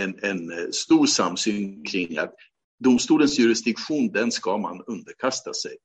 en, 0.00 0.18
en 0.22 0.52
eh, 0.52 0.70
stor 0.70 1.06
samsyn 1.06 1.84
kring 1.84 2.18
att 2.18 2.34
domstolens 2.84 3.38
jurisdiktion, 3.38 4.12
den 4.12 4.32
ska 4.32 4.58
man 4.58 4.82
underkasta 4.86 5.54
sig. 5.54 5.76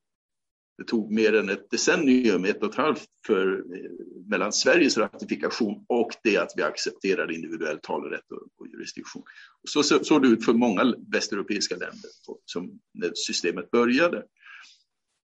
Det 0.78 0.84
tog 0.84 1.12
mer 1.12 1.36
än 1.36 1.50
ett 1.50 1.70
decennium, 1.72 2.46
ett 2.46 2.64
och 2.64 2.70
ett 2.70 2.76
halvt, 2.76 3.08
för, 3.28 3.54
eh, 3.54 3.92
mellan 4.26 4.54
Sveriges 4.54 4.98
ratifikation 4.98 5.86
och 5.88 6.12
det 6.24 6.38
att 6.38 6.54
vi 6.56 6.64
accepterar 6.64 7.32
individuell 7.32 7.80
talerätt 7.84 8.32
och, 8.32 8.48
och 8.58 8.68
jurisdiktion. 8.68 9.24
Så 9.68 9.84
såg 9.84 10.22
det 10.22 10.28
ut 10.28 10.46
för 10.46 10.54
många 10.54 10.96
västeuropeiska 11.08 11.76
länder 11.76 12.10
som, 12.46 12.80
när 12.94 13.12
systemet 13.16 13.72
började. 13.72 14.24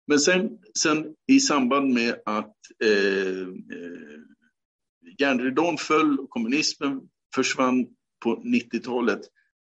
Men 0.06 0.20
sen, 0.20 0.58
sen 0.78 1.14
i 1.26 1.40
samband 1.40 1.94
med 1.94 2.14
att 2.24 2.56
eh, 2.84 3.40
eh, 3.78 4.20
järnridån 5.18 5.78
föll 5.78 6.18
och 6.18 6.30
kommunismen 6.30 7.00
försvann 7.34 7.86
på 8.24 8.36
90-talet 8.36 9.20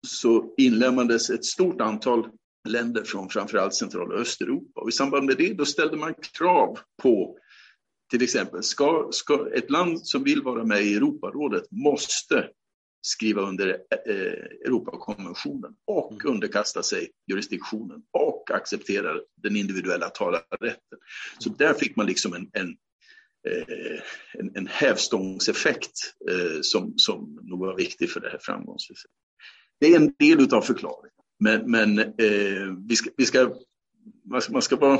så 0.08 0.54
inlämnades 0.58 1.30
ett 1.30 1.46
stort 1.46 1.82
antal 1.82 2.30
länder 2.70 3.04
från 3.04 3.30
framförallt 3.30 3.74
Central 3.74 4.12
och 4.12 4.20
Östeuropa. 4.20 4.82
Och 4.82 4.90
I 4.90 4.92
samband 4.92 5.26
med 5.26 5.38
det 5.38 5.54
då 5.54 5.66
ställde 5.66 5.98
man 5.98 6.14
krav 6.38 6.80
på 7.02 7.38
till 8.12 8.24
exempel, 8.24 8.64
ska, 8.64 9.08
ska 9.12 9.50
ett 9.54 9.72
land 9.72 10.08
som 10.08 10.24
vill 10.24 10.42
vara 10.42 10.64
med 10.64 10.82
i 10.82 10.96
Europarådet 10.96 11.64
måste 11.72 12.50
skriva 13.02 13.42
under 13.42 13.70
eh, 14.08 14.66
Europakonventionen 14.66 15.76
och 15.88 16.12
mm. 16.12 16.34
underkasta 16.34 16.84
sig 16.84 17.12
jurisdiktionen 17.28 18.04
och 18.50 18.56
accepterar 18.56 19.22
den 19.44 19.56
individuella 19.56 20.10
talarrätten. 20.10 21.00
Så 21.40 21.50
där 21.50 21.74
fick 21.74 21.96
man 21.96 22.06
liksom 22.06 22.34
en, 22.34 22.50
en, 22.54 22.70
eh, 23.48 24.00
en, 24.34 24.56
en 24.56 24.68
hävstångseffekt 24.68 26.14
eh, 26.30 26.62
som, 26.62 26.94
som 26.98 27.40
nog 27.44 27.60
var 27.60 27.76
viktig 27.76 28.12
för 28.12 28.20
det 28.20 28.30
här 28.30 28.40
framgångsreceptet. 28.42 29.12
Det 29.80 29.88
är 29.88 29.96
en 29.96 30.14
del 30.20 30.54
av 30.54 30.62
förklaringen, 30.62 31.12
men, 31.40 31.72
men 31.72 32.00
eh, 32.00 32.76
vi 32.88 32.96
ska, 32.96 33.10
vi 33.18 33.26
ska, 33.26 33.56
man 34.50 34.62
ska 34.62 34.78
bara 34.78 35.00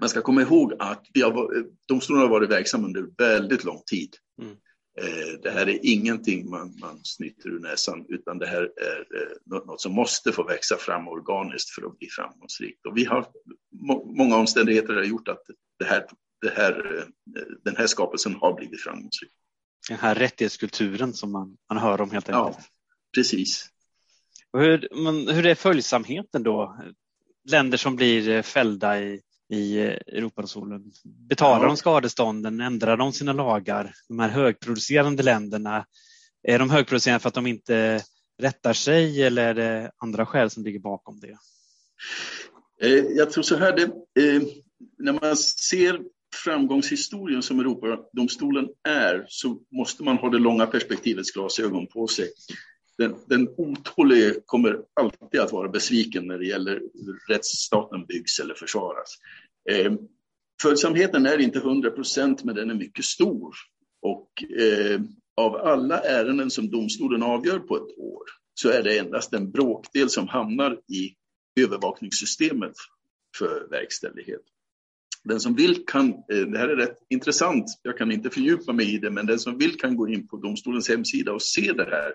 man 0.00 0.08
ska 0.08 0.22
komma 0.22 0.42
ihåg 0.42 0.72
att 0.78 1.06
vi 1.14 1.22
har, 1.22 1.56
eh, 1.56 1.62
domstolen 1.88 2.22
har 2.22 2.28
varit 2.28 2.50
verksam 2.50 2.84
under 2.84 3.06
väldigt 3.18 3.64
lång 3.64 3.82
tid. 3.86 4.16
Mm. 4.42 4.56
Eh, 5.00 5.40
det 5.42 5.50
här 5.50 5.68
är 5.68 5.78
ingenting 5.82 6.50
man, 6.50 6.76
man 6.80 7.04
snyter 7.04 7.48
ur 7.48 7.60
näsan, 7.60 8.06
utan 8.08 8.38
det 8.38 8.46
här 8.46 8.62
är 8.62 8.98
eh, 9.20 9.36
något 9.44 9.80
som 9.80 9.92
måste 9.92 10.32
få 10.32 10.44
växa 10.44 10.76
fram 10.76 11.08
organiskt 11.08 11.70
för 11.70 11.86
att 11.86 11.98
bli 11.98 12.08
framgångsrikt. 12.08 12.86
Och 12.86 12.96
vi 12.96 13.04
har, 13.04 13.26
många 14.18 14.36
omständigheter 14.36 14.94
har 14.94 15.04
gjort 15.04 15.28
att 15.28 15.42
det 15.78 15.84
här, 15.84 16.06
det 16.40 16.50
här, 16.56 16.96
eh, 16.96 17.42
den 17.64 17.76
här 17.76 17.86
skapelsen 17.86 18.34
har 18.34 18.54
blivit 18.54 18.80
framgångsrik. 18.80 19.32
Den 19.88 19.98
här 19.98 20.14
rättighetskulturen 20.14 21.14
som 21.14 21.32
man, 21.32 21.56
man 21.68 21.78
hör 21.78 22.00
om 22.00 22.10
helt 22.10 22.28
enkelt. 22.28 22.56
Ja, 22.58 22.64
precis. 23.14 23.70
Och 24.50 24.60
hur, 24.60 24.88
men, 25.04 25.28
hur 25.28 25.46
är 25.46 25.54
följsamheten 25.54 26.42
då? 26.42 26.78
Länder 27.50 27.78
som 27.78 27.96
blir 27.96 28.42
fällda 28.42 29.00
i 29.00 29.20
i 29.50 29.78
Europadomstolen. 29.78 30.92
Betalar 31.04 31.66
de 31.66 31.76
skadestånden? 31.76 32.60
Ändrar 32.60 32.96
de 32.96 33.12
sina 33.12 33.32
lagar? 33.32 33.94
De 34.08 34.18
här 34.18 34.28
högproducerande 34.28 35.22
länderna, 35.22 35.86
är 36.42 36.58
de 36.58 36.70
högproducerande 36.70 37.20
för 37.20 37.28
att 37.28 37.34
de 37.34 37.46
inte 37.46 38.02
rättar 38.42 38.72
sig 38.72 39.22
eller 39.22 39.44
är 39.48 39.54
det 39.54 39.90
andra 39.96 40.26
skäl 40.26 40.50
som 40.50 40.64
ligger 40.64 40.78
bakom 40.78 41.20
det? 41.20 41.36
Eh, 42.82 43.04
jag 43.04 43.30
tror 43.30 43.42
så 43.42 43.56
här, 43.56 43.76
det, 43.76 43.82
eh, 44.22 44.42
när 44.98 45.12
man 45.12 45.36
ser 45.36 46.00
framgångshistorien 46.44 47.42
som 47.42 47.60
Europadomstolen 47.60 48.68
är 48.88 49.24
så 49.28 49.58
måste 49.72 50.02
man 50.02 50.16
ha 50.16 50.28
det 50.28 50.38
långa 50.38 50.66
perspektivets 50.66 51.30
glasögon 51.30 51.86
på 51.86 52.06
sig 52.06 52.28
den, 52.98 53.14
den 53.26 53.48
otålige 53.56 54.34
kommer 54.46 54.80
alltid 55.00 55.40
att 55.40 55.52
vara 55.52 55.68
besviken 55.68 56.26
när 56.26 56.38
det 56.38 56.46
gäller 56.46 56.80
hur 56.94 57.34
rättsstaten 57.34 58.06
byggs 58.06 58.38
eller 58.38 58.54
försvaras. 58.54 59.18
Eh, 59.70 59.92
följsamheten 60.62 61.26
är 61.26 61.38
inte 61.38 61.58
100 61.58 61.90
procent, 61.90 62.44
men 62.44 62.54
den 62.54 62.70
är 62.70 62.74
mycket 62.74 63.04
stor. 63.04 63.54
Och 64.02 64.44
eh, 64.60 65.00
av 65.36 65.56
alla 65.56 65.98
ärenden 66.00 66.50
som 66.50 66.70
domstolen 66.70 67.22
avgör 67.22 67.58
på 67.58 67.76
ett 67.76 67.98
år 67.98 68.22
så 68.54 68.68
är 68.68 68.82
det 68.82 68.98
endast 68.98 69.32
en 69.32 69.50
bråkdel 69.50 70.10
som 70.10 70.28
hamnar 70.28 70.72
i 70.72 71.14
övervakningssystemet 71.60 72.72
för 73.38 73.68
verkställighet. 73.70 74.42
Den 75.24 75.40
som 75.40 75.54
vill 75.54 75.86
kan, 75.86 76.08
eh, 76.08 76.38
det 76.52 76.58
här 76.58 76.68
är 76.68 76.76
rätt 76.76 76.98
intressant, 77.08 77.64
jag 77.82 77.98
kan 77.98 78.12
inte 78.12 78.30
fördjupa 78.30 78.72
mig 78.72 78.94
i 78.94 78.98
det, 78.98 79.10
men 79.10 79.26
den 79.26 79.38
som 79.38 79.58
vill 79.58 79.80
kan 79.80 79.96
gå 79.96 80.08
in 80.08 80.28
på 80.28 80.36
domstolens 80.36 80.88
hemsida 80.88 81.32
och 81.32 81.42
se 81.42 81.72
det 81.72 81.84
här. 81.84 82.12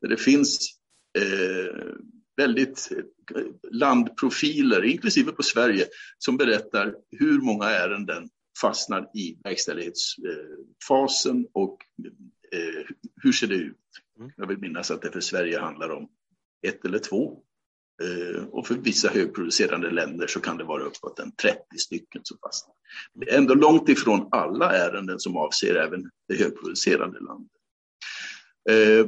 Där 0.00 0.08
det 0.08 0.16
finns 0.16 0.78
eh, 1.18 1.74
väldigt 2.36 2.88
landprofiler, 3.70 4.84
inklusive 4.84 5.32
på 5.32 5.42
Sverige, 5.42 5.86
som 6.18 6.36
berättar 6.36 6.94
hur 7.10 7.40
många 7.40 7.64
ärenden 7.64 8.28
fastnar 8.60 9.10
i 9.14 9.38
verkställighetsfasen 9.44 11.46
och 11.52 11.78
eh, 12.52 12.86
hur 13.22 13.32
ser 13.32 13.46
det 13.46 13.54
ut? 13.54 13.76
Mm. 14.18 14.30
Jag 14.36 14.46
vill 14.46 14.58
minnas 14.58 14.90
att 14.90 15.02
det 15.02 15.12
för 15.12 15.20
Sverige 15.20 15.58
handlar 15.58 15.90
om 15.90 16.08
ett 16.66 16.84
eller 16.84 16.98
två 16.98 17.42
Eh, 18.00 18.44
och 18.44 18.66
för 18.66 18.74
vissa 18.74 19.08
högproducerande 19.08 19.90
länder 19.90 20.26
så 20.26 20.40
kan 20.40 20.56
det 20.56 20.64
vara 20.64 20.82
uppåt 20.82 21.18
en 21.18 21.32
30 21.32 21.58
stycken 21.78 22.20
som 22.24 22.38
fastnar. 22.38 22.74
Det 23.14 23.30
är 23.30 23.38
ändå 23.38 23.54
långt 23.54 23.88
ifrån 23.88 24.28
alla 24.30 24.72
ärenden 24.72 25.20
som 25.20 25.36
avser 25.36 25.74
även 25.74 26.10
det 26.28 26.34
högproducerande 26.34 27.20
landet. 27.20 27.52
Eh, 28.70 29.06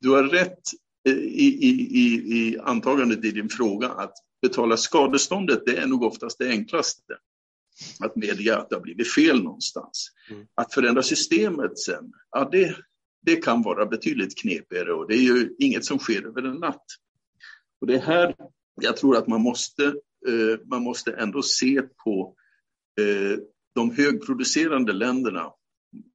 du 0.00 0.10
har 0.10 0.22
rätt 0.22 0.60
i, 1.08 1.10
i, 1.10 1.70
i, 1.90 2.38
i 2.38 2.58
antagandet 2.58 3.24
i 3.24 3.30
din 3.30 3.48
fråga 3.48 3.88
att 3.88 4.14
betala 4.42 4.76
skadeståndet, 4.76 5.66
det 5.66 5.76
är 5.76 5.86
nog 5.86 6.02
oftast 6.02 6.38
det 6.38 6.48
enklaste. 6.48 7.18
Att 8.00 8.16
medge 8.16 8.56
att 8.56 8.70
det 8.70 8.76
har 8.76 8.82
blivit 8.82 9.14
fel 9.14 9.42
någonstans. 9.42 10.12
Mm. 10.30 10.46
Att 10.54 10.74
förändra 10.74 11.02
systemet 11.02 11.78
sen, 11.78 12.12
ja, 12.30 12.48
det, 12.52 12.76
det 13.22 13.36
kan 13.36 13.62
vara 13.62 13.86
betydligt 13.86 14.38
knepigare 14.38 14.92
och 14.92 15.08
det 15.08 15.14
är 15.14 15.22
ju 15.22 15.54
inget 15.58 15.84
som 15.84 15.98
sker 15.98 16.26
över 16.26 16.42
en 16.42 16.56
natt. 16.56 16.84
Och 17.80 17.86
det 17.86 17.94
är 17.94 18.00
här 18.00 18.34
jag 18.80 18.96
tror 18.96 19.16
att 19.16 19.26
man 19.26 19.40
måste, 19.40 19.84
eh, 20.28 20.60
man 20.66 20.82
måste 20.82 21.12
ändå 21.12 21.42
se 21.42 21.82
på 21.82 22.34
eh, 23.00 23.38
de 23.74 23.90
högproducerande 23.90 24.92
länderna. 24.92 25.52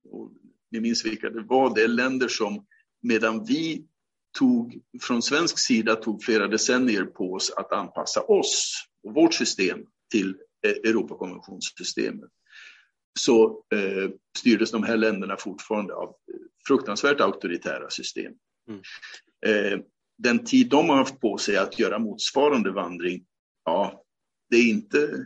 Och 0.09 0.31
ni 0.71 0.79
minns 0.79 1.05
vilka 1.05 1.29
det 1.29 1.41
var, 1.41 1.75
det 1.75 1.83
är 1.83 1.87
länder 1.87 2.27
som 2.27 2.65
medan 3.05 3.45
vi 3.45 3.85
tog, 4.39 4.79
från 5.01 5.21
svensk 5.21 5.59
sida 5.59 5.95
tog 5.95 6.23
flera 6.23 6.47
decennier 6.47 7.03
på 7.05 7.33
oss 7.33 7.51
att 7.57 7.71
anpassa 7.71 8.21
oss 8.21 8.83
och 9.03 9.13
vårt 9.13 9.33
system 9.33 9.79
till 10.11 10.35
eh, 10.65 10.89
Europakonventionssystemet 10.89 12.29
så 13.19 13.63
eh, 13.75 14.09
styrdes 14.37 14.71
de 14.71 14.83
här 14.83 14.97
länderna 14.97 15.37
fortfarande 15.37 15.93
av 15.93 16.15
fruktansvärt 16.67 17.21
auktoritära 17.21 17.89
system. 17.89 18.33
Mm. 18.69 18.81
Eh, 19.45 19.79
den 20.17 20.45
tid 20.45 20.69
de 20.69 20.89
har 20.89 20.95
haft 20.95 21.19
på 21.19 21.37
sig 21.37 21.57
att 21.57 21.79
göra 21.79 21.99
motsvarande 21.99 22.71
vandring, 22.71 23.25
ja, 23.65 24.03
det 24.49 24.57
är 24.57 24.69
inte... 24.69 25.25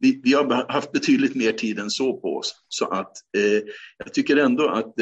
Vi, 0.00 0.20
vi 0.24 0.32
har 0.32 0.72
haft 0.72 0.92
betydligt 0.92 1.34
mer 1.34 1.52
tid 1.52 1.78
än 1.78 1.90
så 1.90 2.20
på 2.20 2.36
oss. 2.36 2.64
Så 2.68 2.88
att 2.88 3.12
eh, 3.36 3.62
jag 3.98 4.14
tycker 4.14 4.36
ändå 4.36 4.68
att 4.68 4.94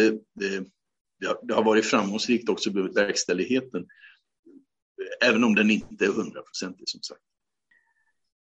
det, 1.20 1.38
det 1.42 1.54
har 1.54 1.64
varit 1.64 1.86
framgångsrikt 1.86 2.48
också 2.48 2.72
med 2.72 2.94
verkställigheten. 2.94 3.86
Även 5.24 5.44
om 5.44 5.54
den 5.54 5.70
inte 5.70 6.04
är 6.04 6.08
hundraprocentig 6.08 6.88
som 6.88 7.02
sagt. 7.02 7.20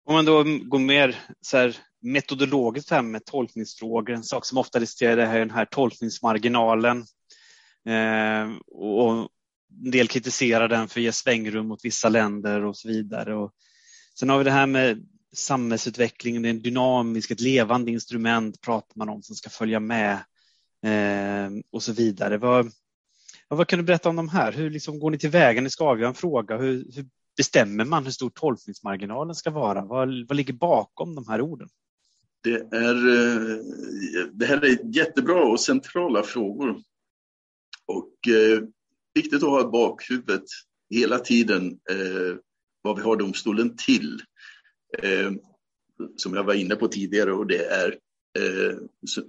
Om 0.04 0.14
man 0.14 0.24
då 0.24 0.44
går 0.44 0.78
mer 0.78 1.16
så 1.40 1.56
här, 1.56 1.76
metodologiskt 2.02 2.90
här 2.90 3.02
med 3.02 3.24
tolkningsfrågor, 3.24 4.14
en 4.14 4.24
sak 4.24 4.46
som 4.46 4.58
ofta 4.58 4.78
diskuteras 4.78 5.28
är 5.28 5.38
den 5.38 5.50
här 5.50 5.64
tolkningsmarginalen. 5.64 6.98
Eh, 7.88 8.56
och 8.66 9.30
en 9.84 9.90
del 9.90 10.08
kritiserar 10.08 10.68
den 10.68 10.88
för 10.88 11.00
att 11.00 11.04
ge 11.04 11.12
svängrum 11.12 11.68
mot 11.68 11.84
vissa 11.84 12.08
länder 12.08 12.64
och 12.64 12.76
så 12.76 12.88
vidare. 12.88 13.34
Och 13.34 13.52
sen 14.18 14.28
har 14.28 14.38
vi 14.38 14.44
det 14.44 14.50
här 14.50 14.66
med 14.66 15.06
samhällsutvecklingen, 15.36 16.42
det 16.42 16.48
är 16.48 16.50
en 16.50 16.62
dynamisk, 16.62 17.30
ett 17.30 17.40
levande 17.40 17.90
instrument 17.90 18.60
pratar 18.60 18.92
man 18.94 19.08
om 19.08 19.22
som 19.22 19.36
ska 19.36 19.50
följa 19.50 19.80
med 19.80 20.18
Ehm, 20.82 21.62
och 21.70 21.82
så 21.82 21.92
vidare. 21.92 22.38
Vad, 22.38 22.72
vad 23.48 23.68
kan 23.68 23.78
du 23.78 23.84
berätta 23.84 24.08
om 24.08 24.16
de 24.16 24.28
här? 24.28 24.52
Hur 24.52 24.70
liksom 24.70 24.98
går 24.98 25.10
ni 25.10 25.18
tillväga 25.18 25.54
när 25.54 25.62
ni 25.62 25.70
ska 25.70 25.84
avgöra 25.84 26.08
en 26.08 26.14
fråga? 26.14 26.56
Hur, 26.56 26.84
hur 26.94 27.06
bestämmer 27.36 27.84
man 27.84 28.04
hur 28.04 28.10
stor 28.10 28.30
tolkningsmarginalen 28.30 29.34
ska 29.34 29.50
vara? 29.50 29.84
Vad, 29.84 30.28
vad 30.28 30.36
ligger 30.36 30.52
bakom 30.52 31.14
de 31.14 31.28
här 31.28 31.40
orden? 31.40 31.68
Det, 32.42 32.54
är, 32.76 32.94
eh, 32.94 33.58
det 34.32 34.46
här 34.46 34.64
är 34.64 34.96
jättebra 34.96 35.44
och 35.44 35.60
centrala 35.60 36.22
frågor. 36.22 36.76
Och 37.86 38.28
eh, 38.28 38.62
viktigt 39.14 39.42
att 39.42 39.48
ha 39.48 39.60
i 39.60 39.70
bakhuvudet 39.70 40.44
hela 40.90 41.18
tiden 41.18 41.66
eh, 41.90 42.36
vad 42.82 42.96
vi 42.96 43.02
har 43.02 43.16
domstolen 43.16 43.76
till. 43.76 44.22
Eh, 44.98 45.32
som 46.16 46.34
jag 46.34 46.44
var 46.44 46.54
inne 46.54 46.76
på 46.76 46.88
tidigare 46.88 47.32
och 47.32 47.46
det 47.46 47.64
är 47.64 47.98
Eh, 48.36 48.76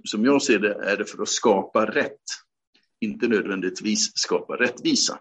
som 0.04 0.24
jag 0.24 0.42
ser 0.42 0.58
det 0.58 0.74
är 0.74 0.96
det 0.96 1.04
för 1.04 1.22
att 1.22 1.28
skapa 1.28 1.86
rätt, 1.86 2.22
inte 3.00 3.28
nödvändigtvis 3.28 4.12
skapa 4.14 4.56
rättvisa. 4.56 5.20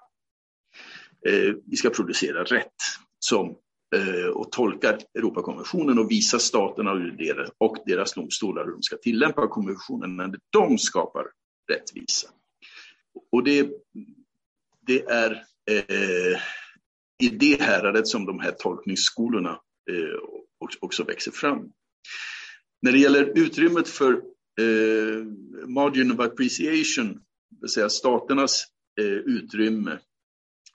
Eh, 1.28 1.56
vi 1.65 1.78
ska 1.78 1.89
producera 1.89 2.43
rätt 2.43 2.76
som 3.19 3.56
eh, 3.95 4.30
och 4.34 4.52
tolka 4.52 4.97
Europakonventionen 5.17 6.00
och 6.00 6.12
visa 6.12 6.39
staterna 6.39 6.91
och 7.58 7.78
deras 7.86 8.13
domstolar 8.13 8.65
hur 8.65 8.71
de 8.71 8.82
ska 8.84 8.97
tillämpa 8.97 9.47
konventionen 9.47 10.15
när 10.15 10.39
de 10.50 10.78
skapar 10.78 11.26
rättvisa. 11.71 12.30
Och 13.32 13.43
det 13.43 13.69
det 14.88 15.06
är 15.06 15.32
eh, 15.69 16.39
i 17.23 17.30
det 17.30 17.62
häradet 17.62 18.08
som 18.08 18.26
de 18.26 18.39
här 18.39 18.52
tolkningsskolorna 18.52 19.60
eh, 19.89 20.76
också 20.80 21.04
växer 21.04 21.32
fram. 21.32 21.71
När 22.82 22.92
det 22.92 23.00
gäller 23.00 23.38
utrymmet 23.38 23.88
för 23.88 24.13
eh, 24.62 25.26
margin 25.68 26.12
of 26.12 26.20
appreciation, 26.20 27.13
det 27.50 27.62
vill 27.62 27.70
säga 27.70 27.90
staternas 27.90 28.63
eh, 29.00 29.06
utrymme, 29.06 30.00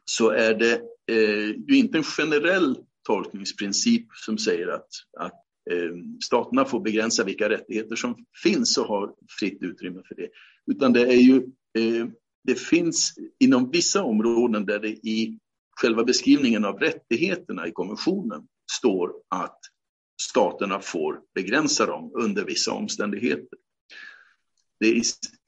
så 0.05 0.31
är 0.31 0.55
det 0.55 0.81
eh, 1.11 1.49
ju 1.69 1.77
inte 1.77 1.99
en 1.99 2.05
generell 2.05 2.77
tolkningsprincip 3.07 4.07
som 4.13 4.39
säger 4.39 4.69
att, 4.69 4.89
att 5.19 5.41
eh, 5.71 5.93
staterna 6.25 6.65
får 6.65 6.81
begränsa 6.81 7.25
vilka 7.25 7.49
rättigheter 7.49 7.97
som 7.97 8.17
finns 8.43 8.79
och 8.79 8.87
har 8.87 9.15
fritt 9.39 9.63
utrymme 9.63 10.03
för 10.09 10.15
det. 10.15 10.29
Utan 10.67 10.93
det 10.93 11.01
är 11.01 11.21
ju 11.21 11.37
eh, 11.79 12.07
det 12.45 12.55
finns 12.55 13.15
inom 13.41 13.71
vissa 13.71 14.03
områden 14.03 14.67
där 14.67 14.79
det 14.79 14.89
i 14.89 15.39
själva 15.81 16.05
beskrivningen 16.05 16.65
av 16.65 16.79
rättigheterna 16.79 17.69
i 17.69 17.73
konventionen 17.73 18.43
står 18.79 19.13
att 19.29 19.59
staterna 20.31 20.81
får 20.81 21.21
begränsa 21.35 21.87
dem 21.87 22.13
under 22.15 22.45
vissa 22.45 22.73
omständigheter. 22.73 23.59
Det 24.81 24.87
är 24.87 25.03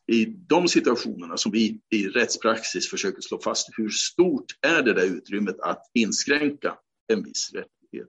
i 0.07 0.25
de 0.25 0.69
situationerna 0.69 1.37
som 1.37 1.53
vi 1.53 1.81
i 1.91 2.09
rättspraxis 2.09 2.91
försöker 2.91 3.21
slå 3.21 3.41
fast 3.41 3.69
hur 3.77 3.89
stort 3.89 4.47
är 4.61 4.83
det 4.83 4.93
där 4.93 5.05
utrymmet 5.05 5.61
att 5.61 5.91
inskränka 5.95 6.79
en 7.13 7.23
viss 7.23 7.53
rättighet. 7.53 8.09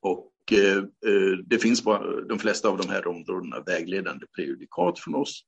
Och 0.00 0.32
eh, 0.52 0.78
eh, 0.78 1.38
det 1.46 1.58
finns 1.58 1.84
på 1.84 2.22
de 2.28 2.38
flesta 2.38 2.68
av 2.68 2.78
de 2.78 2.88
här 2.88 3.06
områdena 3.06 3.60
vägledande 3.60 4.26
prejudikat 4.26 4.98
från 4.98 5.14
oss 5.14 5.44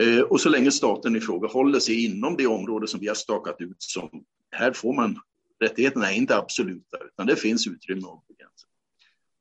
eh, 0.00 0.20
och 0.20 0.40
så 0.40 0.48
länge 0.48 0.70
staten 0.70 1.16
i 1.16 1.20
fråga 1.20 1.48
håller 1.48 1.80
sig 1.80 2.04
inom 2.04 2.36
det 2.36 2.46
område 2.46 2.86
som 2.86 3.00
vi 3.00 3.08
har 3.08 3.14
stakat 3.14 3.56
ut 3.60 3.82
som 3.82 4.24
här 4.50 4.72
får 4.72 4.94
man, 4.94 5.20
rättigheterna 5.60 6.12
är 6.12 6.16
inte 6.16 6.36
absoluta 6.36 6.98
utan 7.04 7.26
det 7.26 7.36
finns 7.36 7.66
utrymme 7.66 8.06
att 8.06 8.26
begränsa. 8.28 8.67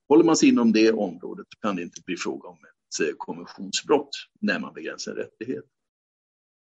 Håller 0.09 0.23
man 0.23 0.37
sig 0.37 0.49
inom 0.49 0.71
det 0.71 0.91
området 0.91 1.47
kan 1.61 1.75
det 1.75 1.81
inte 1.81 2.01
bli 2.05 2.17
fråga 2.17 2.49
om 2.49 2.57
ett 2.57 3.07
eh, 3.07 3.13
konventionsbrott 3.17 4.09
när 4.41 4.59
man 4.59 4.73
begränsar 4.73 5.13
rättighet. 5.13 5.65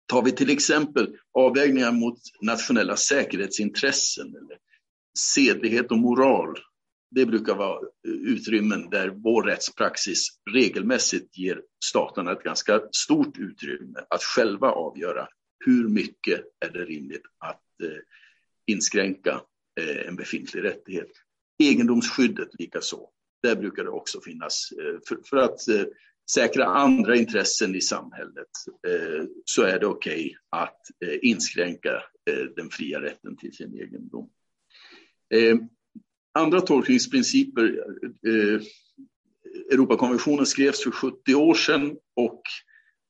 Tar 0.06 0.22
vi 0.22 0.32
till 0.32 0.50
exempel 0.50 1.16
avvägningar 1.32 1.92
mot 1.92 2.18
nationella 2.42 2.96
säkerhetsintressen 2.96 4.26
eller 4.26 4.58
sedlighet 5.18 5.90
och 5.90 5.98
moral 5.98 6.58
det 7.10 7.26
brukar 7.26 7.54
vara 7.54 7.78
eh, 7.78 8.12
utrymmen 8.12 8.90
där 8.90 9.08
vår 9.08 9.42
rättspraxis 9.42 10.28
regelmässigt 10.50 11.38
ger 11.38 11.62
staterna 11.84 12.32
ett 12.32 12.42
ganska 12.42 12.80
stort 12.92 13.38
utrymme 13.38 13.98
att 14.10 14.22
själva 14.22 14.70
avgöra 14.70 15.28
hur 15.64 15.88
mycket 15.88 16.40
är 16.60 16.70
det 16.70 16.84
rimligt 16.84 17.22
att 17.38 17.80
eh, 17.82 17.98
inskränka 18.66 19.40
en 20.06 20.16
befintlig 20.16 20.64
rättighet. 20.64 21.10
Egendomsskyddet 21.58 22.48
likaså. 22.58 23.10
Där 23.42 23.56
brukar 23.56 23.84
det 23.84 23.90
också 23.90 24.20
finnas, 24.20 24.72
eh, 24.72 25.00
för, 25.08 25.18
för, 25.24 25.36
att 25.36 25.68
eh, 25.68 25.84
säkra 26.30 26.64
andra 26.64 27.16
intressen 27.16 27.74
i 27.74 27.80
samhället 27.80 28.48
eh, 28.88 29.24
så 29.44 29.62
är 29.62 29.78
det 29.78 29.86
okej 29.86 30.24
okay 30.24 30.34
att 30.50 30.80
inskränka 31.22 32.02
den 32.56 32.70
fria 32.70 33.00
rätten 33.00 33.36
till 33.36 33.52
sin 33.52 33.74
egendom. 33.74 34.30
Andra 36.34 36.60
tolkningsprinciper, 36.60 37.84
Europakonventionen 39.72 40.46
skrevs 40.46 40.82
för 40.82 40.90
70 40.90 41.34
år 41.34 41.54
sedan 41.54 41.96
och 42.16 42.42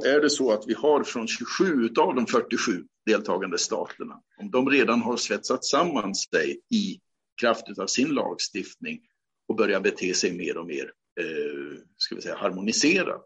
är 0.06 0.22
det 0.22 0.30
så 0.30 0.52
att 0.52 0.64
vi 0.68 0.74
har 0.74 1.04
från 1.04 1.28
27 1.28 1.90
av 2.00 2.16
de 2.16 2.26
47 2.26 2.86
deltagande 3.06 3.58
staterna, 3.58 4.22
om 4.38 4.52
de 4.52 4.70
redan 4.70 5.02
har 5.02 5.18
svetsat 5.18 5.66
samman 5.66 6.16
sig 6.16 6.62
i 6.70 7.00
kraft 7.42 7.80
av 7.80 7.88
sin 7.88 8.10
lagstiftning 8.10 9.00
och 9.48 9.56
börjar 9.56 9.80
bete 9.80 10.14
sig 10.14 10.38
mer 10.38 10.58
och 10.58 10.68
mer 10.68 10.92
eh, 11.20 11.80
ska 11.98 12.16
vi 12.16 12.22
säga, 12.22 12.36
harmoniserat, 12.36 13.26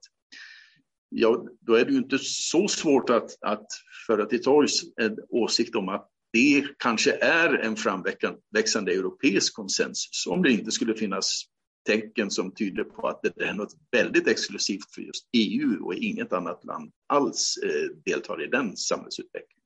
ja, 1.11 1.45
då 1.59 1.75
är 1.75 1.85
det 1.85 1.91
ju 1.91 1.97
inte 1.97 2.17
så 2.21 2.67
svårt 2.67 3.09
att, 3.09 3.43
att 3.43 3.67
föra 4.07 4.25
till 4.25 4.43
torgs 4.43 4.81
en 5.01 5.17
åsikt 5.29 5.75
om 5.75 5.89
att 5.89 6.07
det 6.33 6.65
kanske 6.77 7.11
är 7.11 7.53
en 7.53 7.75
framväxande 7.75 8.93
europeisk 8.93 9.55
konsensus, 9.55 10.27
om 10.27 10.43
det 10.43 10.51
inte 10.51 10.71
skulle 10.71 10.95
finnas 10.95 11.43
tecken 11.85 12.31
som 12.31 12.53
tyder 12.53 12.83
på 12.83 13.07
att 13.07 13.21
det 13.21 13.43
är 13.43 13.53
något 13.53 13.73
väldigt 13.91 14.27
exklusivt 14.27 14.93
för 14.95 15.01
just 15.01 15.29
EU 15.33 15.85
och 15.85 15.93
inget 15.93 16.33
annat 16.33 16.65
land 16.65 16.91
alls 17.07 17.57
eh, 17.63 17.95
deltar 18.05 18.43
i 18.43 18.47
den 18.47 18.77
samhällsutvecklingen. 18.77 19.61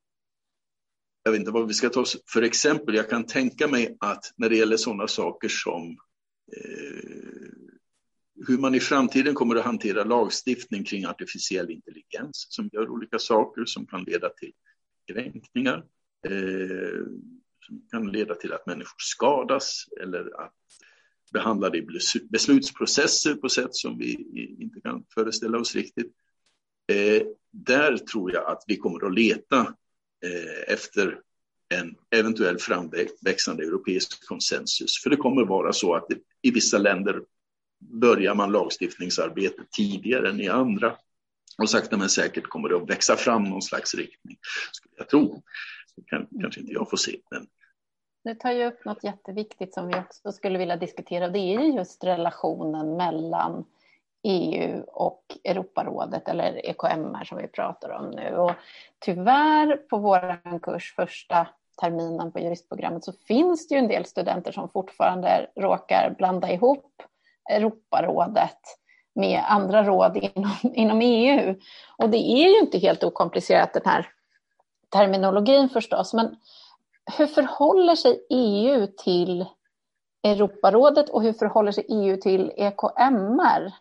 Jag 1.24 1.32
vet 1.32 1.40
inte 1.40 1.52
vad 1.52 1.68
vi 1.68 1.74
ska 1.74 1.90
ta 1.90 2.06
för 2.34 2.42
exempel. 2.42 2.96
Jag 2.96 3.10
kan 3.10 3.26
tänka 3.26 3.68
mig 3.68 3.98
att 4.00 4.34
när 4.38 4.50
det 4.50 4.56
gäller 4.56 4.78
sådana 4.78 5.08
saker 5.08 5.50
som 5.50 5.98
eh, 6.58 7.35
hur 8.48 8.58
man 8.58 8.76
i 8.76 8.80
framtiden 8.80 9.36
kommer 9.36 9.56
att 9.56 9.66
hantera 9.66 10.04
lagstiftning 10.04 10.84
kring 10.84 11.06
artificiell 11.06 11.72
intelligens 11.72 12.48
som 12.50 12.70
gör 12.74 12.90
olika 12.90 13.20
saker 13.20 13.66
som 13.66 13.86
kan 13.86 14.04
leda 14.04 14.30
till 14.30 14.52
kränkningar, 15.14 15.84
eh, 16.28 17.06
som 17.68 17.88
kan 17.92 18.12
leda 18.12 18.36
till 18.36 18.54
att 18.54 18.66
människor 18.66 18.98
skadas 18.98 19.86
eller 20.02 20.42
att 20.42 20.54
behandlade 21.34 21.78
i 21.78 21.88
beslutsprocesser 22.30 23.36
på 23.36 23.50
sätt 23.50 23.76
som 23.76 23.98
vi 23.98 24.14
inte 24.60 24.82
kan 24.82 25.06
föreställa 25.14 25.60
oss 25.60 25.76
riktigt. 25.76 26.12
Eh, 26.88 27.22
där 27.52 27.98
tror 27.98 28.34
jag 28.34 28.52
att 28.52 28.64
vi 28.68 28.78
kommer 28.78 29.06
att 29.06 29.14
leta 29.14 29.60
eh, 30.26 30.74
efter 30.74 31.20
en 31.70 31.96
eventuell 32.12 32.58
framväxande 32.58 33.64
europeisk 33.64 34.28
konsensus. 34.28 35.04
För 35.04 35.10
det 35.10 35.16
kommer 35.16 35.46
vara 35.46 35.74
så 35.74 35.96
att 35.96 36.10
det, 36.10 36.18
i 36.42 36.52
vissa 36.52 36.78
länder 36.78 37.22
börjar 37.92 38.36
man 38.36 38.52
lagstiftningsarbetet 38.52 39.72
tidigare 39.72 40.30
än 40.30 40.42
i 40.42 40.50
andra. 40.50 40.96
Och 41.58 41.70
sakta 41.70 41.98
men 41.98 42.10
säkert 42.10 42.48
kommer 42.48 42.70
det 42.70 42.76
att 42.76 42.90
växa 42.90 43.16
fram 43.16 43.44
någon 43.44 43.62
slags 43.62 43.96
riktning, 43.96 44.38
skulle 44.72 44.96
jag 44.98 45.10
tro. 45.10 45.44
Så 45.96 46.02
kan, 46.06 46.28
kanske 46.42 46.62
inte 46.62 46.74
jag 46.74 46.90
får 46.90 46.98
se, 46.98 47.18
men 47.32 47.48
du 48.26 48.36
tar 48.36 48.52
ju 48.52 48.66
upp 48.66 48.86
något 48.86 49.04
jätteviktigt 49.04 49.74
som 49.74 49.88
vi 49.88 49.94
också 49.94 50.32
skulle 50.32 50.58
vilja 50.58 50.76
diskutera. 50.78 51.30
Det 51.30 51.40
är 51.40 51.60
just 51.60 52.04
relationen 52.04 52.98
mellan 52.98 53.66
EU 54.24 54.84
och 54.88 55.24
Europarådet 55.44 56.28
eller 56.28 56.66
EKMR 56.66 57.24
som 57.24 57.38
vi 57.38 57.48
pratar 57.48 57.90
om 57.90 58.10
nu. 58.10 58.36
Och 58.36 58.52
tyvärr 59.00 59.78
på 59.78 59.98
vår 59.98 60.60
kurs 60.60 60.94
första 60.96 61.48
terminen 61.82 62.32
på 62.32 62.40
juristprogrammet 62.40 63.04
så 63.04 63.14
finns 63.14 63.68
det 63.68 63.76
ju 63.76 63.80
en 63.80 63.88
del 63.88 64.06
studenter 64.06 64.52
som 64.52 64.70
fortfarande 64.70 65.50
råkar 65.56 66.16
blanda 66.18 66.52
ihop 66.52 67.04
Europarådet 67.50 68.60
med 69.16 69.44
andra 69.48 69.84
råd 69.84 70.18
inom, 70.18 70.52
inom 70.64 71.02
EU. 71.02 71.56
Och 71.98 72.10
det 72.10 72.18
är 72.18 72.50
ju 72.50 72.60
inte 72.60 72.78
helt 72.78 73.04
okomplicerat 73.04 73.74
den 73.74 73.84
här 73.86 74.08
terminologin 74.90 75.70
förstås, 75.70 76.14
men 76.14 76.36
hur 77.18 77.28
förhåller 77.28 77.96
sig 77.96 78.26
EU 78.30 78.88
till 78.98 79.46
Europarådet 80.24 81.10
och 81.10 81.24
hur 81.24 81.34
förhåller 81.34 81.72
sig 81.72 81.86
EU 81.90 82.18
till 82.18 82.52
EKMR? 82.56 83.74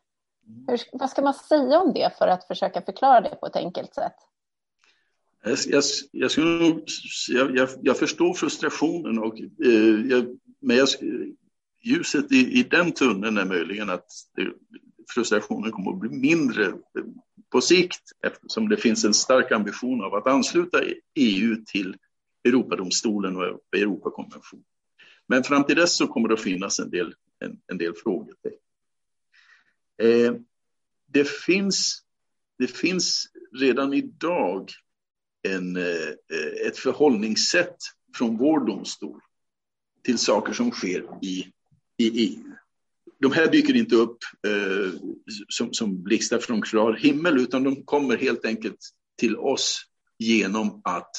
Hur, 0.69 0.81
vad 0.93 1.11
ska 1.11 1.23
man 1.23 1.35
säga 1.35 1.81
om 1.81 1.93
det 1.93 2.19
för 2.19 2.29
att 2.29 2.47
försöka 2.47 2.83
förklara 2.83 3.21
det 3.21 3.37
på 3.41 3.47
ett 3.47 3.57
enkelt 3.57 3.95
sätt? 3.95 4.17
Jag, 5.45 5.83
jag, 6.13 7.57
jag, 7.57 7.69
jag, 7.83 7.99
förstår 7.99 8.35
frustrationen, 8.35 9.19
och, 9.19 9.41
eh, 9.41 10.11
jag, 10.11 10.39
men 10.61 10.77
jag, 10.77 10.89
ljuset 11.85 12.33
i, 12.33 12.59
i 12.59 12.63
den 12.63 12.93
tunneln 12.93 13.39
är 13.39 13.45
möjligen 13.45 13.91
att 13.91 14.07
det, 14.37 14.53
frustrationen 15.15 15.73
kommer 15.73 15.93
att 15.93 16.01
bli 16.01 16.11
mindre 16.11 16.73
på 17.53 17.61
sikt 17.61 18.03
eftersom 18.27 18.69
det 18.69 18.77
finns 18.77 19.05
en 19.05 19.15
stark 19.15 19.53
ambition 19.53 20.05
av 20.05 20.15
att 20.15 20.27
ansluta 20.27 20.83
EU 21.15 21.57
till 21.67 21.97
Europadomstolen 22.45 23.37
och 23.37 23.61
Europakonventionen. 23.77 24.65
Men 25.27 25.45
fram 25.45 25.65
till 25.65 25.77
dess 25.77 25.97
så 25.97 26.07
kommer 26.07 26.29
det 26.29 26.35
att 26.35 26.41
finnas 26.41 26.79
en 26.79 26.91
del, 26.91 27.15
en, 27.39 27.61
en 27.67 27.79
del 27.79 27.95
frågetecken. 27.95 28.59
Eh, 30.03 30.35
det, 31.07 31.29
finns, 31.29 32.03
det 32.59 32.67
finns 32.67 33.27
redan 33.53 33.95
idag 33.95 34.71
en, 35.43 35.77
eh, 35.77 36.67
ett 36.67 36.79
förhållningssätt 36.79 37.77
från 38.17 38.37
vår 38.37 38.67
domstol 38.67 39.21
till 40.03 40.19
saker 40.19 40.53
som 40.53 40.71
sker 40.71 41.19
i, 41.23 41.53
i 41.97 42.27
EU. 42.27 42.55
De 43.21 43.33
här 43.33 43.51
dyker 43.51 43.77
inte 43.77 43.97
upp 43.97 44.19
eh, 44.47 44.93
som, 45.49 45.73
som 45.73 46.03
blixtar 46.03 46.39
från 46.39 46.63
klar 46.63 46.93
himmel 46.93 47.39
utan 47.39 47.63
de 47.65 47.85
kommer 47.85 48.17
helt 48.17 48.45
enkelt 48.45 48.79
till 49.19 49.37
oss 49.37 49.83
genom 50.19 50.81
att 50.85 51.11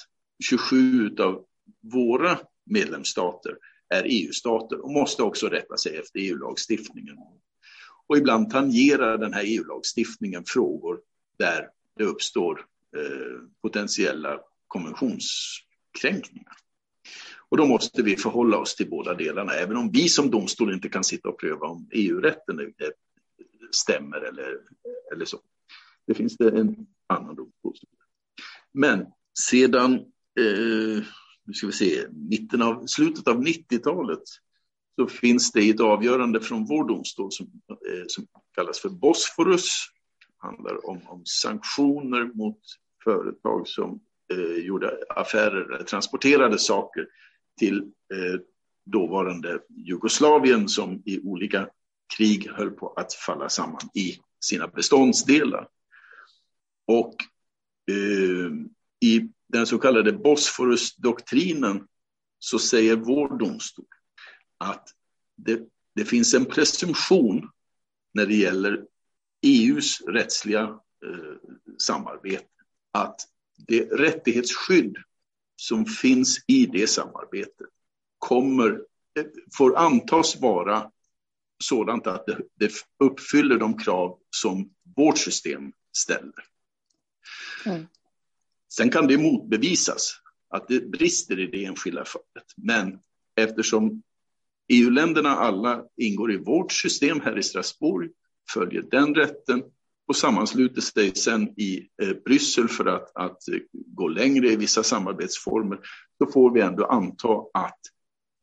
27 0.44 1.16
av 1.20 1.46
våra 1.94 2.40
medlemsstater 2.66 3.58
är 3.90 4.04
EU-stater 4.06 4.84
och 4.84 4.92
måste 4.92 5.24
också 5.24 5.48
rätta 5.48 5.78
sig 5.78 5.98
efter 5.98 6.20
EU-lagstiftningen. 6.20 7.18
Och 8.08 8.18
ibland 8.18 8.50
tangerar 8.50 9.18
den 9.18 9.34
här 9.34 9.44
EU-lagstiftningen 9.46 10.44
frågor 10.48 11.00
där 11.38 11.70
det 11.98 12.04
uppstår 12.04 12.66
eh, 12.98 13.42
potentiella 13.62 14.40
konventionskränkningar. 14.68 16.54
Och 17.50 17.58
då 17.58 17.66
måste 17.66 18.04
vi 18.04 18.18
förhålla 18.18 18.58
oss 18.58 18.76
till 18.76 18.90
båda 18.90 19.14
delarna, 19.14 19.54
även 19.54 19.78
om 19.78 19.92
vi 19.92 20.10
som 20.10 20.32
domstol 20.32 20.74
inte 20.74 20.90
kan 20.90 21.04
sitta 21.04 21.30
och 21.30 21.40
pröva 21.40 21.68
om 21.68 21.90
EU-rätten 21.92 22.60
eh, 22.60 22.66
stämmer 23.72 24.18
eller, 24.18 24.60
eller 25.14 25.26
så. 25.26 25.40
Det 26.08 26.14
finns 26.14 26.38
det 26.38 26.50
en 26.50 26.88
annan 27.08 27.36
domstol. 27.36 27.74
Men 28.74 29.06
sedan 29.40 29.94
eh, 30.40 31.04
nu 31.46 31.54
ska 31.54 31.68
vi 31.68 31.74
se, 31.74 32.08
mitten 32.12 32.62
av, 32.62 32.86
slutet 32.86 33.28
av 33.28 33.44
90-talet 33.44 34.24
så 34.96 35.08
finns 35.08 35.52
det 35.52 35.70
ett 35.70 35.80
avgörande 35.80 36.42
från 36.42 36.66
vår 36.66 36.88
domstol 36.88 37.32
som, 37.32 37.46
eh, 37.70 38.04
som 38.08 38.28
kallas 38.56 38.80
för 38.80 38.90
Bosforus. 38.90 39.70
Det 40.20 40.48
handlar 40.48 40.90
om, 40.90 41.02
om 41.08 41.22
sanktioner 41.26 42.32
mot 42.34 42.60
företag 43.04 43.68
som 43.68 44.00
eh, 44.34 44.66
gjorde 44.66 44.98
affärer, 45.10 45.80
eh, 45.80 45.86
transporterade 45.86 46.60
saker 46.60 47.08
till 47.58 47.78
eh, 48.14 48.40
dåvarande 48.86 49.60
Jugoslavien 49.70 50.70
som 50.70 51.02
i 51.06 51.20
olika 51.20 51.70
krig 52.18 52.50
höll 52.50 52.72
på 52.72 52.94
att 52.94 53.14
falla 53.14 53.50
samman 53.50 53.90
i 53.94 54.20
sina 54.40 54.68
beståndsdelar. 54.68 55.68
Och 56.88 57.16
eh, 57.92 58.52
i 59.00 59.30
den 59.48 59.68
så 59.68 59.78
kallade 59.78 60.14
Bosforusdoktrinen 60.14 61.88
så 62.40 62.60
säger 62.60 62.96
vår 62.96 63.38
domstol 63.38 63.86
att 64.58 64.90
det, 65.36 65.62
det 65.96 66.06
finns 66.06 66.34
en 66.34 66.46
presumtion 66.46 67.50
när 68.14 68.26
det 68.26 68.36
gäller 68.36 68.86
EUs 69.42 70.02
rättsliga 70.02 70.62
eh, 71.06 71.36
samarbete 71.78 72.46
att 72.92 73.22
det 73.68 73.84
rättighetsskydd 73.84 74.98
som 75.56 75.86
finns 75.86 76.38
i 76.48 76.66
det 76.66 76.88
samarbetet 76.88 77.68
kommer, 78.20 78.82
får 79.58 79.78
antas 79.78 80.42
vara 80.42 80.92
sådant 81.64 82.08
att 82.08 82.26
det, 82.26 82.42
det 82.54 82.72
uppfyller 83.00 83.58
de 83.58 83.78
krav 83.78 84.20
som 84.30 84.70
vårt 84.96 85.18
system 85.18 85.72
ställer. 85.98 86.46
Mm. 87.66 87.88
Sen 88.74 88.90
kan 88.90 89.08
det 89.08 89.18
motbevisas 89.18 90.22
att 90.50 90.68
det 90.68 90.92
brister 90.92 91.40
i 91.40 91.48
det 91.48 91.66
enskilda 91.66 92.06
fallet. 92.06 92.54
Men 92.56 93.00
eftersom 93.36 94.04
EU-länderna 94.68 95.30
alla 95.30 95.84
ingår 95.98 96.32
i 96.32 96.38
vårt 96.38 96.72
system 96.72 97.22
här 97.22 97.38
i 97.38 97.44
Strasbourg, 97.44 98.12
följer 98.54 98.82
den 98.82 99.16
rätten 99.16 99.64
och 100.08 100.16
sammansluter 100.16 100.82
sig 100.82 101.16
sen 101.16 101.48
i 101.60 101.88
eh, 102.02 102.14
Bryssel 102.26 102.68
för 102.68 102.86
att, 102.86 103.16
att 103.16 103.48
eh, 103.48 103.60
gå 103.72 104.08
längre 104.08 104.48
i 104.48 104.56
vissa 104.56 104.84
samarbetsformer, 104.84 105.80
så 106.18 106.32
får 106.32 106.54
vi 106.54 106.62
ändå 106.62 106.86
anta 106.86 107.30
att 107.54 107.80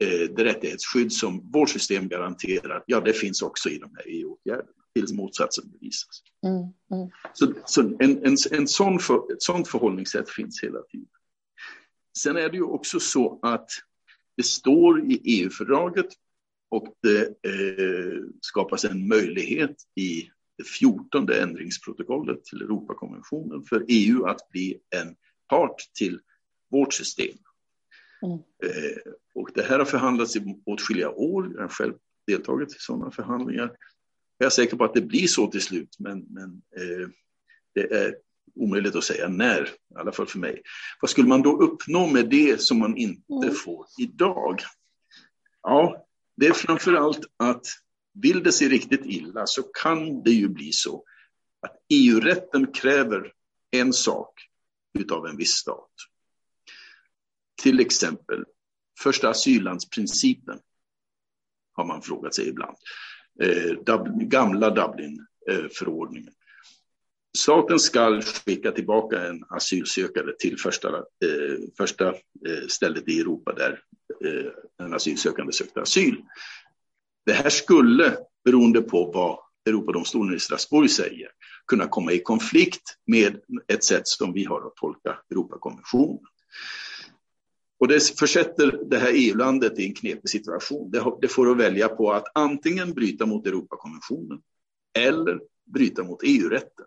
eh, 0.04 0.34
det 0.36 0.44
rättighetsskydd 0.44 1.12
som 1.12 1.50
vårt 1.52 1.70
system 1.70 2.08
garanterar, 2.08 2.84
ja, 2.86 3.00
det 3.00 3.12
finns 3.12 3.42
också 3.42 3.68
i 3.68 3.78
de 3.78 3.90
här 3.96 4.04
EU-åtgärderna 4.06 4.82
tills 4.94 5.12
motsatsen 5.12 5.70
bevisas. 5.70 6.22
Mm, 6.46 6.62
mm. 7.00 7.10
Så, 7.32 7.52
så 7.64 7.80
en, 7.80 8.26
en, 8.26 8.36
en 8.50 8.68
sån 8.68 8.98
för, 8.98 9.32
ett 9.32 9.42
sådant 9.42 9.68
förhållningssätt 9.68 10.30
finns 10.30 10.62
hela 10.62 10.82
tiden. 10.82 11.08
Sen 12.18 12.36
är 12.36 12.48
det 12.48 12.56
ju 12.56 12.62
också 12.62 13.00
så 13.00 13.38
att 13.42 13.68
det 14.36 14.42
står 14.42 15.12
i 15.12 15.20
EU-fördraget 15.24 16.06
och 16.68 16.94
det 17.02 17.22
eh, 17.22 18.22
skapas 18.40 18.84
en 18.84 19.08
möjlighet 19.08 19.76
i 19.94 20.30
det 20.58 20.64
fjortonde 20.64 21.42
ändringsprotokollet 21.42 22.44
till 22.44 22.62
Europakonventionen 22.62 23.64
för 23.64 23.84
EU 23.88 24.26
att 24.26 24.50
bli 24.50 24.78
en 24.96 25.16
part 25.48 25.76
till 25.94 26.20
vårt 26.70 26.94
system. 26.94 27.36
Mm. 28.22 28.38
Eh, 28.64 29.12
och 29.34 29.50
det 29.54 29.62
här 29.62 29.78
har 29.78 29.84
förhandlats 29.84 30.36
i 30.36 30.62
åtskilliga 30.66 31.10
år. 31.10 31.52
Jag 31.54 31.62
har 31.62 31.68
själv 31.68 31.94
deltagit 32.26 32.70
i 32.70 32.78
sådana 32.78 33.10
förhandlingar. 33.10 33.76
Jag 34.38 34.46
är 34.46 34.50
säker 34.50 34.76
på 34.76 34.84
att 34.84 34.94
det 34.94 35.00
blir 35.00 35.26
så 35.26 35.46
till 35.46 35.62
slut, 35.62 35.96
men, 35.98 36.26
men 36.30 36.62
eh, 36.76 37.08
det 37.74 37.92
är 37.92 38.14
omöjligt 38.54 38.96
att 38.96 39.04
säga 39.04 39.28
när, 39.28 39.62
i 39.64 39.98
alla 39.98 40.12
fall 40.12 40.26
för 40.26 40.38
mig. 40.38 40.62
Vad 41.00 41.10
skulle 41.10 41.28
man 41.28 41.42
då 41.42 41.62
uppnå 41.62 42.06
med 42.06 42.30
det 42.30 42.60
som 42.60 42.78
man 42.78 42.96
inte 42.96 43.46
mm. 43.46 43.54
får 43.54 43.86
idag? 43.98 44.60
Ja, 45.62 46.06
det 46.36 46.46
är 46.46 46.52
framför 46.52 46.92
allt 46.94 47.20
att 47.36 47.66
vill 48.14 48.42
det 48.42 48.52
sig 48.52 48.68
riktigt 48.68 49.04
illa 49.04 49.46
så 49.46 49.62
kan 49.62 50.22
det 50.22 50.30
ju 50.30 50.48
bli 50.48 50.72
så 50.72 51.04
att 51.60 51.76
EU-rätten 51.88 52.72
kräver 52.72 53.32
en 53.70 53.92
sak 53.92 54.48
utav 54.98 55.26
en 55.26 55.36
viss 55.36 55.52
stat. 55.52 55.90
Till 57.62 57.80
exempel 57.80 58.44
första 59.02 59.28
asyllandsprincipen 59.28 60.60
har 61.72 61.84
man 61.84 62.02
frågat 62.02 62.34
sig 62.34 62.48
ibland. 62.48 62.76
Eh, 63.40 63.72
gamla 64.26 64.70
Dublinförordningen. 64.70 66.34
Staten 67.38 67.78
ska 67.78 68.20
skicka 68.22 68.72
tillbaka 68.72 69.26
en 69.28 69.44
asylsökande 69.48 70.32
till 70.38 70.58
första, 70.58 70.88
eh, 70.96 71.58
första 71.76 72.08
eh, 72.46 72.66
stället 72.68 73.08
i 73.08 73.20
Europa 73.20 73.52
där 73.52 73.80
eh, 74.24 74.86
en 74.86 74.94
asylsökande 74.94 75.52
sökte 75.52 75.80
asyl. 75.80 76.22
Det 77.26 77.32
här 77.32 77.50
skulle, 77.50 78.16
beroende 78.44 78.82
på 78.82 79.10
vad 79.14 79.38
Europadomstolen 79.66 80.36
i 80.36 80.40
Strasbourg 80.40 80.90
säger, 80.90 81.28
kunna 81.66 81.88
komma 81.88 82.12
i 82.12 82.18
konflikt 82.18 82.96
med 83.06 83.40
ett 83.68 83.84
sätt 83.84 84.08
som 84.08 84.32
vi 84.32 84.44
har 84.44 84.66
att 84.66 84.76
tolka 84.76 85.18
Europakonventionen. 85.30 86.18
Och 87.78 87.88
det 87.88 88.18
försätter 88.18 88.80
det 88.90 88.98
här 88.98 89.12
EU-landet 89.14 89.78
i 89.78 89.86
en 89.86 89.94
knepig 89.94 90.30
situation. 90.30 90.90
Det 91.20 91.28
får 91.28 91.50
att 91.50 91.56
välja 91.56 91.88
på 91.88 92.12
att 92.12 92.24
antingen 92.34 92.92
bryta 92.92 93.26
mot 93.26 93.46
Europakonventionen 93.46 94.40
eller 94.98 95.40
bryta 95.64 96.04
mot 96.04 96.20
EU-rätten. 96.22 96.86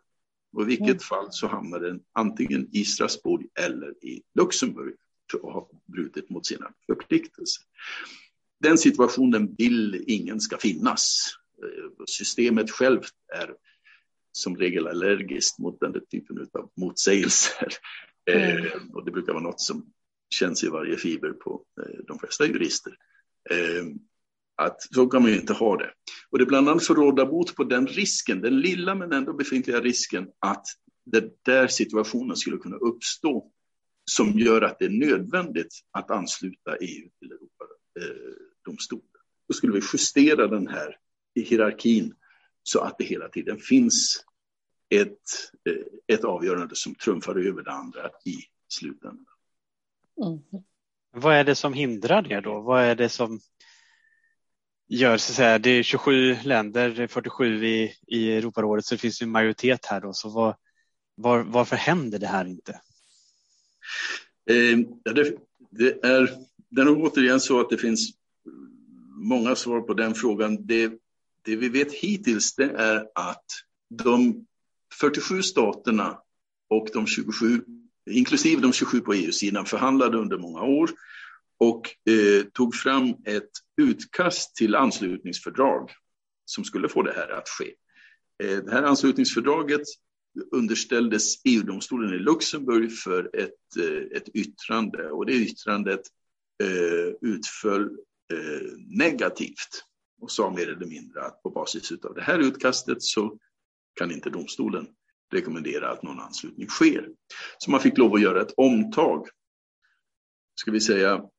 Och 0.54 0.62
i 0.62 0.65
vilket 0.65 0.88
mm. 0.88 1.00
fall 1.00 1.28
så 1.30 1.48
hamnar 1.48 1.80
den 1.80 2.00
antingen 2.13 2.69
i 2.71 2.86
Strasbourg 2.86 3.48
eller 3.60 4.06
i 4.06 4.21
Luxemburg 4.36 4.95
och 5.41 5.52
har 5.52 5.67
brutit 5.86 6.30
mot 6.30 6.45
sina 6.45 6.71
förpliktelser. 6.86 7.63
Den 8.63 8.78
situationen 8.78 9.56
vill 9.58 10.04
ingen 10.08 10.39
ska 10.39 10.58
finnas. 10.58 11.34
Systemet 12.08 12.72
självt 12.72 13.12
är 13.34 13.56
som 14.32 14.58
regel 14.58 14.88
allergiskt 14.88 15.60
mot 15.60 15.80
den 15.80 15.94
typen 16.12 16.48
av 16.54 16.72
motsägelser. 16.78 17.68
Mm. 18.32 18.65
Eh, 18.65 18.72
och 18.94 19.06
det 19.06 19.12
brukar 19.12 19.34
vara 19.34 19.44
något 19.44 19.62
som 19.62 19.86
känns 20.30 20.63
i 20.63 20.68
varje 20.68 20.98
fiber 20.98 21.30
på 21.30 21.63
eh, 21.82 22.00
de 22.08 22.20
flesta 22.20 22.46
jurister. 22.46 22.94
Eh, 23.50 23.86
att 24.56 24.82
så 24.82 25.08
kan 25.08 25.22
man 25.22 25.32
ju 25.32 25.38
inte 25.38 25.54
ha 25.54 25.78
det. 25.78 25.91
Och 26.30 26.38
det 26.38 26.44
är 26.44 26.48
bland 26.48 26.70
annat 26.70 26.86
för 26.86 26.94
att 26.94 26.98
råda 26.98 27.26
bot 27.26 27.56
på 27.56 27.63
den 27.63 27.88
risken, 27.88 28.41
den 28.41 28.60
lilla 28.60 28.96
men 28.96 29.12
ändå 29.12 29.34
befintliga 29.34 29.82
risken 29.82 30.28
att 30.39 30.65
den 31.06 31.32
där 31.46 31.68
situationen 31.68 32.36
skulle 32.36 32.58
kunna 32.58 32.76
uppstå 32.76 33.52
som 34.12 34.39
gör 34.39 34.62
att 34.62 34.80
det 34.80 34.86
är 34.86 34.89
nödvändigt 34.89 35.80
att 35.91 36.12
ansluta 36.12 36.78
EU 36.82 37.10
till 37.20 37.30
Europadomstolen. 37.95 39.05
Då 39.47 39.53
skulle 39.53 39.73
vi 39.73 39.81
justera 39.93 40.47
den 40.47 40.67
här 40.67 40.97
hierarkin 41.36 42.13
så 42.63 42.79
att 42.79 42.97
det 42.97 43.03
hela 43.03 43.29
tiden 43.29 43.60
finns 43.60 44.25
ett, 44.89 45.51
ett 46.08 46.23
avgörande 46.23 46.75
som 46.75 46.95
trumfar 46.95 47.36
över 47.36 47.63
det 47.63 47.71
andra 47.71 48.10
i 48.25 48.36
slutändan. 48.67 49.25
Mm. 50.25 50.63
Vad 51.12 51.36
är 51.36 51.43
det 51.43 51.55
som 51.55 51.73
hindrar 51.73 52.21
det 52.21 52.41
då? 52.41 52.62
Vad 52.62 52.84
är 52.84 52.95
det 52.95 53.10
som 53.10 53.39
gör 54.88 55.17
så 55.17 55.31
att 55.31 55.36
säga, 55.36 55.60
det 55.60 55.69
är 55.69 55.84
27 55.84 56.36
länder, 56.43 57.08
47 57.08 57.65
i, 57.65 57.93
i 58.08 58.31
Europarådet, 58.31 58.86
så 58.86 58.95
det 58.95 58.99
finns 58.99 59.21
en 59.21 59.29
majoritet 59.29 59.86
här 59.86 60.01
då. 60.01 60.13
Så 60.13 60.29
vad, 60.29 60.55
var, 61.15 61.39
varför 61.43 61.75
händer 61.75 62.19
det 62.19 62.27
här 62.27 62.45
inte? 62.45 62.71
Eh, 64.49 64.77
det, 65.13 65.38
det, 65.69 66.03
är, 66.03 66.29
det 66.69 66.82
är 66.82 66.86
nog 66.86 67.04
återigen 67.04 67.39
så 67.39 67.60
att 67.60 67.69
det 67.69 67.78
finns 67.78 68.10
många 69.17 69.56
svar 69.56 69.82
på 69.82 69.93
den 69.93 70.15
frågan. 70.15 70.65
Det, 70.65 70.91
det 71.41 71.56
vi 71.56 71.69
vet 71.69 71.93
hittills 71.93 72.56
det 72.56 72.69
är 72.69 73.08
att 73.15 73.45
de 73.89 74.45
47 74.99 75.43
staterna 75.43 76.17
och 76.69 76.88
de 76.93 77.08
27, 77.08 77.62
inklusive 78.10 78.62
de 78.62 78.73
27 78.73 78.99
på 78.99 79.13
EU-sidan, 79.13 79.65
förhandlade 79.65 80.17
under 80.17 80.38
många 80.38 80.62
år 80.62 80.89
och 81.58 81.89
eh, 82.12 82.45
tog 82.54 82.75
fram 82.75 83.10
ett 83.25 83.49
utkast 83.78 84.56
till 84.56 84.75
anslutningsfördrag 84.75 85.91
som 86.45 86.63
skulle 86.63 86.89
få 86.89 87.01
det 87.01 87.13
här 87.13 87.30
att 87.30 87.49
ske. 87.49 87.73
Eh, 88.43 88.58
det 88.58 88.71
här 88.71 88.84
anslutningsfördraget 88.84 89.82
underställdes 90.51 91.45
EU-domstolen 91.45 92.13
i 92.13 92.19
Luxemburg 92.19 92.97
för 92.97 93.30
ett, 93.34 93.78
eh, 93.80 94.17
ett 94.17 94.30
yttrande 94.34 95.10
och 95.10 95.25
det 95.25 95.34
yttrandet 95.34 96.01
eh, 96.63 97.13
utföll 97.22 97.84
eh, 98.34 98.72
negativt 98.88 99.84
och 100.22 100.32
sa 100.32 100.52
mer 100.52 100.68
eller 100.68 100.86
mindre 100.86 101.22
att 101.22 101.44
på 101.44 101.50
basis 101.50 101.91
av 101.91 102.13
det 102.15 102.22
här 102.22 102.39
utkastet 102.39 103.04
så 103.04 103.38
kan 104.00 104.12
inte 104.12 104.30
domstolen 104.30 104.88
rekommendera 105.34 105.91
att 105.91 106.04
någon 106.04 106.20
anslutning 106.20 106.68
sker. 106.68 107.10
Så 107.58 107.72
man 107.72 107.80
fick 107.80 107.98
lov 107.98 108.13
att 108.13 108.22
göra 108.22 108.41
ett 108.41 108.54
omtag. 108.58 109.28
Ska 110.56 110.72
vi 110.72 110.82
säga 110.82 111.30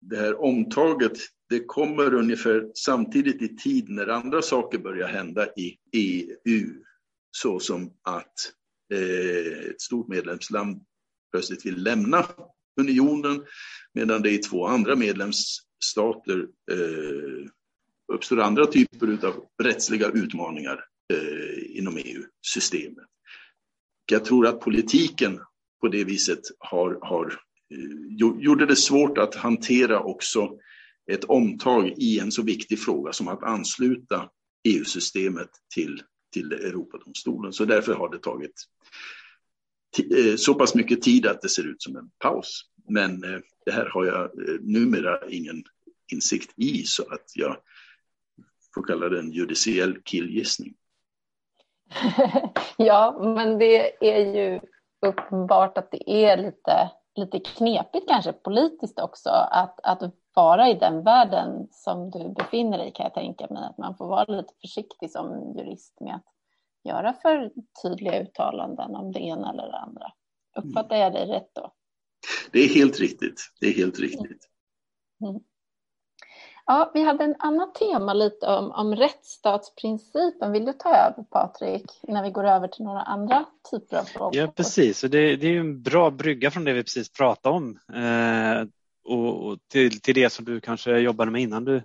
det 0.00 0.16
här 0.16 0.40
omtaget, 0.40 1.18
det 1.48 1.64
kommer 1.64 2.14
ungefär 2.14 2.70
samtidigt 2.74 3.42
i 3.42 3.56
tid 3.56 3.88
när 3.88 4.06
andra 4.06 4.42
saker 4.42 4.78
börjar 4.78 5.08
hända 5.08 5.46
i 5.46 5.78
EU. 5.92 6.82
Så 7.30 7.60
som 7.60 7.94
att 8.02 8.52
eh, 8.92 9.70
ett 9.70 9.80
stort 9.80 10.08
medlemsland 10.08 10.84
plötsligt 11.30 11.66
vill 11.66 11.82
lämna 11.82 12.26
unionen 12.78 13.44
medan 13.94 14.22
det 14.22 14.30
i 14.30 14.38
två 14.38 14.66
andra 14.66 14.96
medlemsstater 14.96 16.46
eh, 16.70 17.50
uppstår 18.12 18.40
andra 18.40 18.66
typer 18.66 19.26
av 19.26 19.44
rättsliga 19.62 20.08
utmaningar 20.08 20.84
eh, 21.12 21.78
inom 21.78 21.96
EU-systemet. 21.96 23.04
Jag 24.10 24.24
tror 24.24 24.46
att 24.46 24.60
politiken 24.60 25.40
på 25.80 25.88
det 25.88 26.04
viset 26.04 26.40
har, 26.58 26.98
har 27.02 27.26
eh, 27.74 28.40
gjorde 28.40 28.66
det 28.66 28.76
svårt 28.76 29.18
att 29.18 29.34
hantera 29.34 30.00
också 30.00 30.58
ett 31.12 31.24
omtag 31.24 31.94
i 31.96 32.18
en 32.18 32.32
så 32.32 32.42
viktig 32.42 32.80
fråga 32.80 33.12
som 33.12 33.28
att 33.28 33.42
ansluta 33.42 34.28
EU-systemet 34.68 35.50
till, 35.74 36.02
till 36.32 36.52
Europadomstolen. 36.52 37.52
Så 37.52 37.64
därför 37.64 37.94
har 37.94 38.10
det 38.10 38.18
tagit 38.18 38.64
Eh, 39.96 40.36
så 40.36 40.54
pass 40.54 40.74
mycket 40.74 41.02
tid 41.02 41.26
att 41.26 41.42
det 41.42 41.48
ser 41.48 41.66
ut 41.66 41.82
som 41.82 41.96
en 41.96 42.10
paus. 42.18 42.62
Men 42.88 43.24
eh, 43.24 43.40
det 43.66 43.72
här 43.72 43.90
har 43.94 44.04
jag 44.04 44.22
eh, 44.24 44.60
numera 44.60 45.28
ingen 45.28 45.64
insikt 46.12 46.52
i 46.56 46.82
så 46.82 47.02
att 47.02 47.32
jag 47.34 47.56
får 48.74 48.82
kalla 48.82 49.08
det 49.08 49.18
en 49.18 49.32
judiciell 49.32 50.02
killgissning. 50.02 50.74
ja, 52.76 53.18
men 53.36 53.58
det 53.58 54.06
är 54.10 54.34
ju 54.34 54.60
uppenbart 55.06 55.78
att 55.78 55.90
det 55.90 56.10
är 56.10 56.36
lite, 56.36 56.90
lite 57.14 57.40
knepigt 57.40 58.08
kanske 58.08 58.32
politiskt 58.32 59.00
också 59.00 59.30
att, 59.30 59.80
att 59.82 60.02
vara 60.34 60.68
i 60.68 60.74
den 60.74 61.02
världen 61.02 61.68
som 61.70 62.10
du 62.10 62.28
befinner 62.28 62.78
dig 62.78 62.92
kan 62.94 63.04
jag 63.04 63.14
tänka 63.14 63.46
mig. 63.50 63.62
Att 63.64 63.78
man 63.78 63.96
får 63.96 64.08
vara 64.08 64.24
lite 64.24 64.54
försiktig 64.60 65.10
som 65.10 65.54
jurist 65.56 66.00
med 66.00 66.14
att 66.14 66.24
göra 66.84 67.12
för 67.22 67.50
tydliga 67.82 68.22
uttalanden 68.22 68.96
om 68.96 69.12
det 69.12 69.20
ena 69.20 69.50
eller 69.52 69.66
det 69.66 69.78
andra. 69.78 70.12
Uppfattar 70.56 70.96
jag 70.96 71.12
dig 71.12 71.26
rätt 71.26 71.50
då? 71.54 71.72
Det 72.52 72.58
är 72.58 72.68
helt 72.68 73.00
riktigt. 73.00 73.40
Det 73.60 73.66
är 73.66 73.72
helt 73.72 73.98
riktigt. 73.98 74.48
Mm. 75.24 75.40
Ja, 76.66 76.90
vi 76.94 77.02
hade 77.02 77.24
en 77.24 77.34
annat 77.38 77.74
tema 77.74 78.14
lite 78.14 78.46
om, 78.46 78.70
om 78.70 78.96
rättsstatsprincipen. 78.96 80.52
Vill 80.52 80.64
du 80.64 80.72
ta 80.72 80.88
över 80.88 81.22
Patrik 81.22 81.84
innan 82.02 82.24
vi 82.24 82.30
går 82.30 82.44
över 82.44 82.68
till 82.68 82.84
några 82.84 83.02
andra 83.02 83.44
typer 83.70 83.98
av 83.98 84.04
frågor? 84.04 84.36
Ja, 84.36 84.46
precis. 84.46 85.04
Och 85.04 85.10
det, 85.10 85.36
det 85.36 85.46
är 85.46 85.60
en 85.60 85.82
bra 85.82 86.10
brygga 86.10 86.50
från 86.50 86.64
det 86.64 86.72
vi 86.72 86.82
precis 86.82 87.12
pratade 87.12 87.56
om 87.56 87.78
eh, 87.94 88.68
och, 89.04 89.46
och 89.46 89.58
till, 89.68 90.00
till, 90.00 90.14
det 90.14 90.30
som 90.30 90.44
du 90.44 90.60
kanske 90.60 90.98
jobbade 90.98 91.30
med 91.30 91.42
innan 91.42 91.64
du 91.64 91.82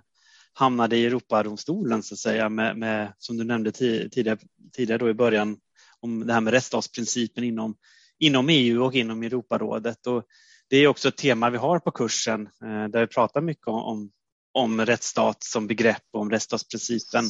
hamnade 0.54 0.96
i 0.96 1.06
Europadomstolen 1.06 2.02
så 2.02 2.14
att 2.14 2.18
säga 2.18 2.48
med, 2.48 2.76
med 2.76 3.12
som 3.18 3.36
du 3.36 3.44
nämnde 3.44 3.72
tidigare, 3.72 4.38
tidigare 4.72 4.98
då 4.98 5.08
i 5.08 5.14
början 5.14 5.56
om 6.00 6.26
det 6.26 6.32
här 6.32 6.40
med 6.40 6.52
rättsstatsprincipen 6.52 7.44
inom, 7.44 7.76
inom 8.18 8.48
EU 8.48 8.84
och 8.84 8.94
inom 8.94 9.22
Europarådet. 9.22 10.06
Och 10.06 10.24
det 10.68 10.76
är 10.76 10.86
också 10.86 11.08
ett 11.08 11.16
tema 11.16 11.50
vi 11.50 11.58
har 11.58 11.78
på 11.78 11.90
kursen 11.90 12.42
eh, 12.42 12.88
där 12.88 13.00
vi 13.00 13.06
pratar 13.06 13.40
mycket 13.40 13.66
om, 13.66 13.82
om 13.82 14.10
om 14.54 14.86
rättsstat 14.86 15.42
som 15.44 15.66
begrepp 15.66 16.02
och 16.12 16.20
om 16.20 16.30
rättsstatsprincipen 16.30 17.24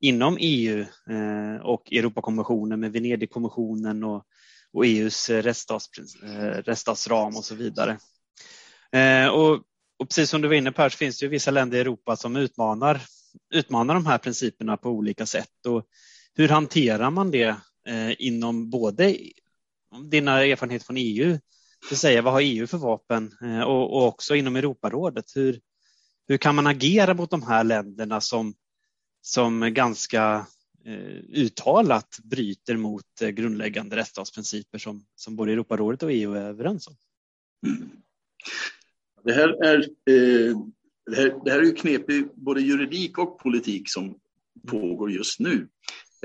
inom 0.00 0.36
EU 0.40 0.80
eh, 1.10 1.62
och 1.62 1.92
Europakonventionen 1.92 2.80
med 2.80 2.92
Venedigkommissionen 2.92 4.04
och, 4.04 4.24
och 4.72 4.86
EUs 4.86 5.30
eh, 5.30 5.42
rättsstatsram 6.62 7.36
och 7.36 7.44
så 7.44 7.54
vidare. 7.54 7.98
Eh, 8.92 9.28
och, 9.28 9.62
och, 10.02 10.08
precis 10.08 10.30
som 10.30 10.42
du 10.42 10.48
var 10.48 10.54
inne 10.54 10.72
på 10.72 10.82
här 10.82 10.88
så 10.88 10.96
finns 10.96 11.18
det 11.18 11.24
ju 11.24 11.30
vissa 11.30 11.50
länder 11.50 11.78
i 11.78 11.80
Europa 11.80 12.16
som 12.16 12.36
utmanar, 12.36 13.00
utmanar 13.54 13.94
de 13.94 14.06
här 14.06 14.18
principerna 14.18 14.76
på 14.76 14.90
olika 14.90 15.26
sätt. 15.26 15.66
Och 15.66 15.86
hur 16.34 16.48
hanterar 16.48 17.10
man 17.10 17.30
det 17.30 17.56
eh, 17.88 18.12
inom 18.18 18.70
både 18.70 19.16
dina 20.10 20.44
erfarenheter 20.44 20.86
från 20.86 20.96
EU, 20.96 21.38
det 21.90 21.96
säga 21.96 22.22
vad 22.22 22.32
har 22.32 22.40
EU 22.40 22.66
för 22.66 22.78
vapen 22.78 23.32
eh, 23.42 23.60
och, 23.60 23.96
och 23.96 24.06
också 24.06 24.34
inom 24.34 24.56
Europarådet. 24.56 25.24
Hur, 25.34 25.60
hur 26.28 26.36
kan 26.36 26.54
man 26.54 26.66
agera 26.66 27.14
mot 27.14 27.30
de 27.30 27.42
här 27.42 27.64
länderna 27.64 28.20
som, 28.20 28.54
som 29.20 29.74
ganska 29.74 30.46
eh, 30.84 31.42
uttalat 31.42 32.18
bryter 32.24 32.76
mot 32.76 33.22
eh, 33.22 33.28
grundläggande 33.28 33.96
rättsstatsprinciper 33.96 34.78
som, 34.78 35.04
som 35.14 35.36
både 35.36 35.52
Europarådet 35.52 36.02
och 36.02 36.12
EU 36.12 36.34
är 36.34 36.42
överens 36.42 36.88
om? 36.88 36.96
Det 39.24 39.32
här 39.32 39.64
är, 39.64 39.78
eh, 39.80 40.56
det 41.10 41.16
här, 41.16 41.44
det 41.44 41.50
här 41.50 41.58
är 41.58 41.64
ju 41.64 41.72
knepig 41.72 42.28
både 42.34 42.60
juridik 42.60 43.18
och 43.18 43.38
politik 43.38 43.90
som 43.90 44.18
pågår 44.68 45.10
just 45.10 45.40
nu. 45.40 45.68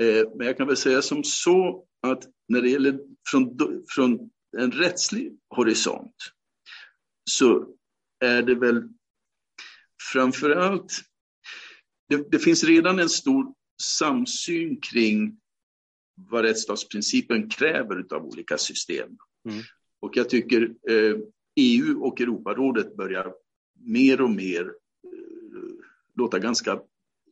Eh, 0.02 0.28
men 0.36 0.46
jag 0.46 0.56
kan 0.56 0.66
väl 0.66 0.76
säga 0.76 1.02
som 1.02 1.24
så 1.24 1.84
att 2.02 2.24
när 2.48 2.62
det 2.62 2.70
gäller 2.70 2.98
från, 3.30 3.56
från 3.88 4.30
en 4.58 4.72
rättslig 4.72 5.38
horisont 5.48 6.14
så 7.30 7.66
är 8.20 8.42
det 8.42 8.54
väl 8.54 8.88
framför 10.12 10.50
allt, 10.50 10.92
det, 12.08 12.30
det, 12.30 12.38
finns 12.38 12.64
redan 12.64 12.98
en 12.98 13.08
stor 13.08 13.54
samsyn 13.82 14.80
kring 14.80 15.40
vad 16.30 16.44
rättsstatsprincipen 16.44 17.48
kräver 17.48 18.14
av 18.14 18.24
olika 18.24 18.58
system. 18.58 19.08
Mm. 19.48 19.62
Och 20.00 20.16
jag 20.16 20.28
tycker 20.28 20.62
eh, 20.62 21.16
EU 21.58 22.02
och 22.02 22.20
Europarådet 22.20 22.96
börjar 22.96 23.32
mer 23.84 24.20
och 24.20 24.30
mer 24.30 24.60
eh, 24.60 25.74
låta 26.14 26.38
ganska 26.38 26.80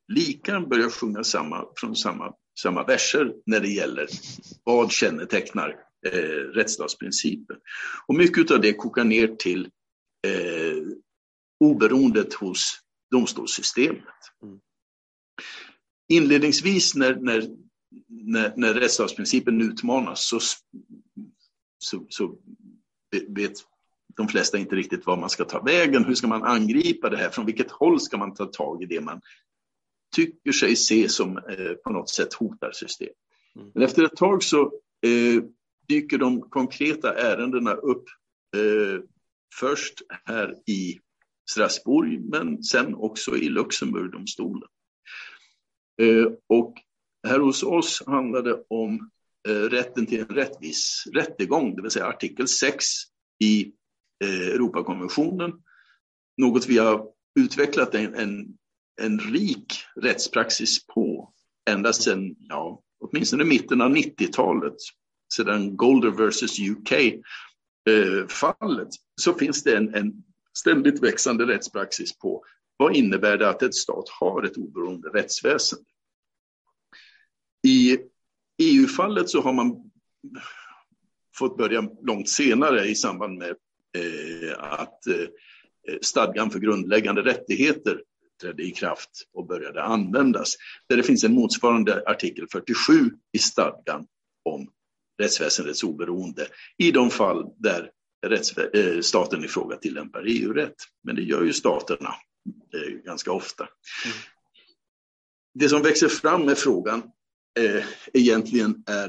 lika, 0.08 0.60
börja 0.60 0.90
sjunga 0.90 1.24
samma, 1.24 1.64
från 1.76 1.96
samma, 1.96 2.34
samma 2.60 2.84
verser 2.84 3.34
när 3.46 3.60
det 3.60 3.68
gäller 3.68 4.08
vad 4.64 4.92
kännetecknar 4.92 5.76
eh, 6.06 6.52
rättsstatsprincipen. 6.54 7.56
Och 8.06 8.14
mycket 8.14 8.50
av 8.50 8.60
det 8.60 8.72
kokar 8.72 9.04
ner 9.04 9.28
till 9.28 9.64
eh, 10.26 10.82
oberoendet 11.60 12.34
hos 12.34 12.80
domstolssystemet. 13.10 14.04
Mm. 14.42 14.58
Inledningsvis 16.08 16.94
när, 16.94 17.14
när, 17.14 17.56
när, 18.08 18.52
när 18.56 18.74
rättsstatsprincipen 18.74 19.60
utmanas 19.60 20.28
så, 20.28 20.40
så, 21.78 22.06
så 22.08 22.38
vet 23.28 23.52
de 24.16 24.28
flesta 24.28 24.58
inte 24.58 24.76
riktigt 24.76 25.06
var 25.06 25.16
man 25.16 25.30
ska 25.30 25.44
ta 25.44 25.62
vägen. 25.62 26.04
Hur 26.04 26.14
ska 26.14 26.26
man 26.26 26.42
angripa 26.44 27.10
det 27.10 27.16
här? 27.16 27.30
Från 27.30 27.46
vilket 27.46 27.70
håll 27.70 28.00
ska 28.00 28.16
man 28.16 28.34
ta 28.34 28.46
tag 28.46 28.82
i 28.82 28.86
det 28.86 29.00
man 29.00 29.20
tycker 30.16 30.52
sig 30.52 30.76
se 30.76 31.08
som 31.08 31.36
eh, 31.36 31.72
på 31.84 31.90
något 31.90 32.10
sätt 32.10 32.34
hotar 32.34 32.72
system? 32.72 33.08
Mm. 33.56 33.70
Men 33.74 33.82
efter 33.82 34.04
ett 34.04 34.16
tag 34.16 34.42
så 34.42 34.62
eh, 35.06 35.42
dyker 35.88 36.18
de 36.18 36.42
konkreta 36.42 37.14
ärendena 37.14 37.74
upp 37.74 38.04
eh, 38.56 39.00
först 39.54 40.02
här 40.24 40.54
i 40.66 40.98
Strasbourg, 41.50 42.20
men 42.30 42.62
sen 42.62 42.94
också 42.94 43.36
i 43.36 43.48
Luxemburgdomstolen. 43.48 44.68
Eh, 46.02 46.26
och 46.46 46.74
här 47.28 47.38
hos 47.38 47.62
oss 47.62 48.02
handlar 48.06 48.42
det 48.42 48.64
om 48.68 49.10
eh, 49.48 49.52
rätten 49.52 50.06
till 50.06 50.20
en 50.20 50.26
rättvis 50.26 51.04
rättegång, 51.14 51.76
det 51.76 51.82
vill 51.82 51.90
säga 51.90 52.06
artikel 52.06 52.48
6 52.48 52.84
i 53.44 53.72
Eh, 54.24 54.48
Europakonventionen. 54.48 55.52
Något 56.36 56.66
vi 56.66 56.78
har 56.78 57.08
utvecklat 57.38 57.94
en, 57.94 58.14
en, 58.14 58.46
en 59.00 59.18
rik 59.20 59.74
rättspraxis 60.02 60.86
på 60.86 61.32
ända 61.70 61.92
sedan, 61.92 62.36
ja, 62.38 62.82
åtminstone 63.00 63.44
mitten 63.44 63.80
av 63.80 63.96
90-talet, 63.96 64.74
sedan 65.34 65.76
Golder 65.76 66.10
versus 66.10 66.58
UK-fallet, 66.58 67.18
eh, 68.86 68.88
så 69.20 69.34
finns 69.34 69.62
det 69.62 69.76
en, 69.76 69.94
en 69.94 70.12
ständigt 70.58 71.02
växande 71.02 71.46
rättspraxis 71.46 72.18
på 72.18 72.44
vad 72.76 72.96
innebär 72.96 73.38
det 73.38 73.48
att 73.48 73.62
ett 73.62 73.74
stat 73.74 74.08
har 74.08 74.42
ett 74.42 74.56
oberoende 74.56 75.08
rättsväsen. 75.08 75.78
I 77.66 77.98
EU-fallet 78.62 79.28
så 79.28 79.40
har 79.40 79.52
man 79.52 79.90
fått 81.38 81.56
börja 81.56 81.90
långt 82.02 82.28
senare 82.28 82.84
i 82.84 82.94
samband 82.94 83.38
med 83.38 83.56
att 84.58 85.06
eh, 85.06 85.96
stadgan 86.00 86.50
för 86.50 86.58
grundläggande 86.58 87.22
rättigheter 87.22 88.02
trädde 88.40 88.62
i 88.62 88.70
kraft 88.70 89.10
och 89.34 89.46
började 89.46 89.82
användas. 89.82 90.56
Där 90.88 90.96
det 90.96 91.02
finns 91.02 91.24
en 91.24 91.34
motsvarande 91.34 92.02
artikel 92.06 92.46
47 92.52 93.10
i 93.32 93.38
stadgan 93.38 94.06
om 94.44 94.68
rättsväsendets 95.22 95.82
oberoende 95.82 96.46
i 96.78 96.90
de 96.90 97.10
fall 97.10 97.46
där 97.56 97.90
Eh, 98.74 99.00
staten 99.00 99.44
i 99.44 99.48
fråga 99.48 99.76
tillämpar 99.76 100.24
EU-rätt. 100.26 100.74
Men 101.04 101.16
det 101.16 101.22
gör 101.22 101.42
ju 101.42 101.52
staterna 101.52 102.14
eh, 102.74 102.94
ganska 103.04 103.32
ofta. 103.32 103.64
Mm. 104.04 104.16
Det 105.54 105.68
som 105.68 105.82
växer 105.82 106.08
fram 106.08 106.46
med 106.46 106.58
frågan 106.58 107.02
eh, 107.58 107.84
egentligen 108.12 108.84
är 108.86 109.08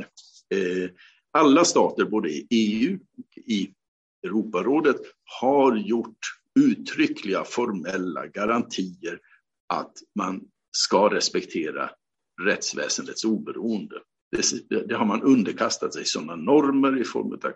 eh, 0.49 0.89
alla 1.31 1.65
stater, 1.65 2.05
både 2.05 2.29
i 2.29 2.47
EU 2.49 2.99
och 3.17 3.37
i 3.37 3.73
Europarådet, 4.23 4.97
har 5.41 5.75
gjort 5.75 6.17
uttryckliga 6.59 7.43
formella 7.43 8.27
garantier 8.27 9.19
att 9.67 9.93
man 10.15 10.41
ska 10.71 11.09
respektera 11.09 11.89
rättsväsendets 12.41 13.25
oberoende. 13.25 13.95
Det, 14.31 14.87
det, 14.87 14.95
har 14.95 15.05
man 15.05 15.21
underkastat 15.21 15.93
sig 15.93 16.05
sådana 16.05 16.35
normer 16.35 17.01
i 17.01 17.03
form 17.03 17.31
av 17.33 17.53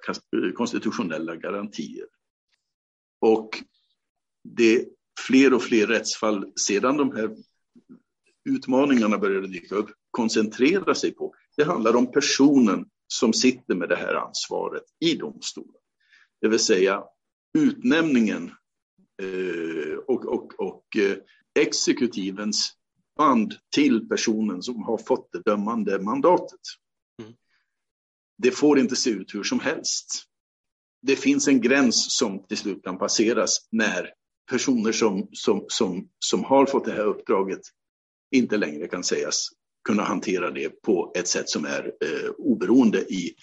konstitutionella 0.53 1.35
garantier. 1.35 2.05
Och 3.21 3.49
det 4.43 4.87
fler 5.27 5.53
och 5.53 5.63
fler 5.63 5.87
rättsfall 5.87 6.51
sedan 6.55 6.97
de 6.97 7.15
här 7.15 7.35
utmaningarna 8.49 9.17
började 9.17 9.47
dyka 9.47 9.75
upp 9.75 9.89
koncentrerar 10.11 10.93
sig 10.93 11.11
på, 11.11 11.33
det 11.57 11.63
handlar 11.63 11.95
om 11.95 12.11
personen 12.11 12.85
som 13.07 13.33
sitter 13.33 13.75
med 13.75 13.89
det 13.89 13.95
här 13.95 14.13
ansvaret 14.13 14.83
i 14.99 15.15
domstolen. 15.15 15.80
Det 16.41 16.47
vill 16.47 16.59
säga 16.59 17.03
utnämningen 17.57 18.51
eh, 19.21 19.97
och, 20.07 20.25
och, 20.25 20.59
och 20.59 20.97
eh, 20.97 21.17
exekutivens 21.59 22.73
band 23.17 23.55
till 23.75 24.09
personen 24.09 24.61
som 24.63 24.83
har 24.83 24.97
fått 24.97 25.31
det 25.31 25.41
dömande 25.45 25.99
mandatet. 25.99 26.59
Mm. 27.21 27.33
Det 28.37 28.51
får 28.51 28.79
inte 28.79 28.95
se 28.95 29.09
ut 29.09 29.35
hur 29.35 29.43
som 29.43 29.59
helst. 29.59 30.23
Det 31.01 31.15
finns 31.15 31.47
en 31.47 31.61
gräns 31.61 32.17
som 32.17 32.43
till 32.47 32.57
slut 32.57 32.83
kan 32.83 32.97
passeras 32.97 33.67
när 33.71 34.13
personer 34.49 34.91
som, 34.91 35.27
som, 35.31 35.65
som, 35.67 36.09
som 36.19 36.43
har 36.43 36.65
fått 36.65 36.85
det 36.85 36.91
här 36.91 37.05
uppdraget 37.05 37.61
inte 38.31 38.57
längre 38.57 38.87
kan 38.87 39.03
sägas 39.03 39.49
kunna 39.87 40.03
hantera 40.03 40.51
det 40.51 40.81
på 40.81 41.11
ett 41.15 41.27
sätt 41.27 41.49
som 41.49 41.65
är 41.65 41.85
eh, 42.01 42.29
oberoende 42.37 42.99
i, 42.99 43.35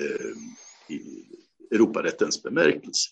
eh, 0.00 0.96
i 0.96 1.26
Europarättens 1.70 2.42
bemärkelse. 2.42 3.10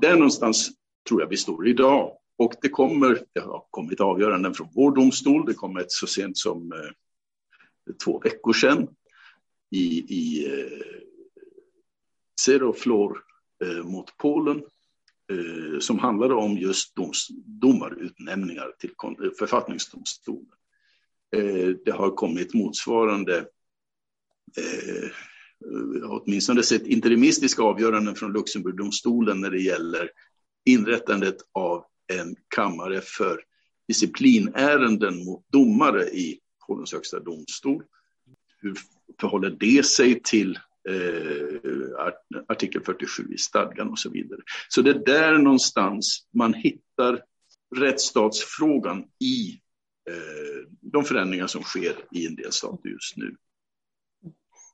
Där 0.00 0.14
någonstans 0.14 0.70
tror 1.08 1.20
jag 1.20 1.28
vi 1.28 1.36
står 1.36 1.68
idag. 1.68 2.12
Och 2.36 2.54
det 2.62 2.68
kommer, 2.68 3.22
det 3.32 3.40
har 3.40 3.64
kommit 3.70 4.00
avgöranden 4.00 4.54
från 4.54 4.68
vår 4.74 4.94
domstol, 4.94 5.46
det 5.46 5.54
kom 5.54 5.76
ett 5.76 5.92
så 5.92 6.06
sent 6.06 6.38
som 6.38 6.72
eh, 6.72 7.94
två 8.04 8.18
veckor 8.18 8.52
sedan 8.52 8.88
i, 9.70 9.98
i 9.98 10.46
eh, 10.46 10.78
Zeroflor 12.40 13.24
eh, 13.64 13.84
mot 13.84 14.16
Polen 14.16 14.62
eh, 15.32 15.78
som 15.80 15.98
handlade 15.98 16.34
om 16.34 16.58
just 16.58 16.96
doms, 16.96 17.28
domarutnämningar 17.44 18.72
till 18.78 18.90
eh, 19.02 19.30
författningsdomstolen. 19.38 20.58
Eh, 21.36 21.68
det 21.84 21.90
har 21.90 22.10
kommit 22.10 22.54
motsvarande 22.54 23.38
eh, 24.56 25.10
Eh, 25.64 26.10
åtminstone 26.10 26.62
sett 26.62 26.86
interimistiska 26.86 27.62
avgöranden 27.62 28.14
från 28.14 28.32
Luxemburgdomstolen 28.32 29.40
när 29.40 29.50
det 29.50 29.62
gäller 29.62 30.10
inrättandet 30.64 31.36
av 31.52 31.84
en 32.12 32.36
kammare 32.54 33.00
för 33.00 33.40
disciplinärenden 33.88 35.24
mot 35.24 35.44
domare 35.48 36.04
i 36.04 36.40
Polens 36.66 36.92
högsta 36.92 37.20
domstol. 37.20 37.84
Hur 38.60 38.76
förhåller 39.20 39.50
det 39.50 39.86
sig 39.86 40.22
till 40.22 40.58
eh, 40.88 42.06
artikel 42.48 42.82
47 42.84 43.34
i 43.34 43.38
stadgan 43.38 43.88
och 43.88 43.98
så 43.98 44.10
vidare. 44.10 44.40
Så 44.68 44.82
det 44.82 44.90
är 44.90 45.04
där 45.06 45.38
någonstans 45.38 46.26
man 46.34 46.54
hittar 46.54 47.22
rättsstatsfrågan 47.76 49.04
i 49.20 49.60
eh, 50.10 50.68
de 50.80 51.04
förändringar 51.04 51.46
som 51.46 51.62
sker 51.62 51.94
i 52.12 52.26
en 52.26 52.34
del 52.34 52.52
stater 52.52 52.88
just 52.88 53.16
nu. 53.16 53.36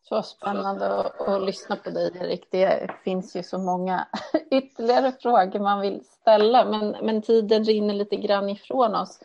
Så 0.08 0.22
spännande 0.22 0.98
att, 0.98 1.28
att, 1.28 1.42
lyssna 1.42 1.76
på 1.76 1.90
dig, 1.90 2.12
Erik. 2.20 2.48
Det 2.50 2.90
finns 3.04 3.36
ju 3.36 3.42
så 3.42 3.58
många 3.58 4.08
ytterligare 4.50 5.12
frågor 5.12 5.60
man 5.60 5.80
vill 5.80 6.04
ställa, 6.04 6.64
men, 6.64 6.96
men 7.02 7.22
tiden 7.22 7.64
rinner 7.64 7.94
lite 7.94 8.16
grann 8.16 8.48
ifrån 8.48 8.94
oss. 8.94 9.20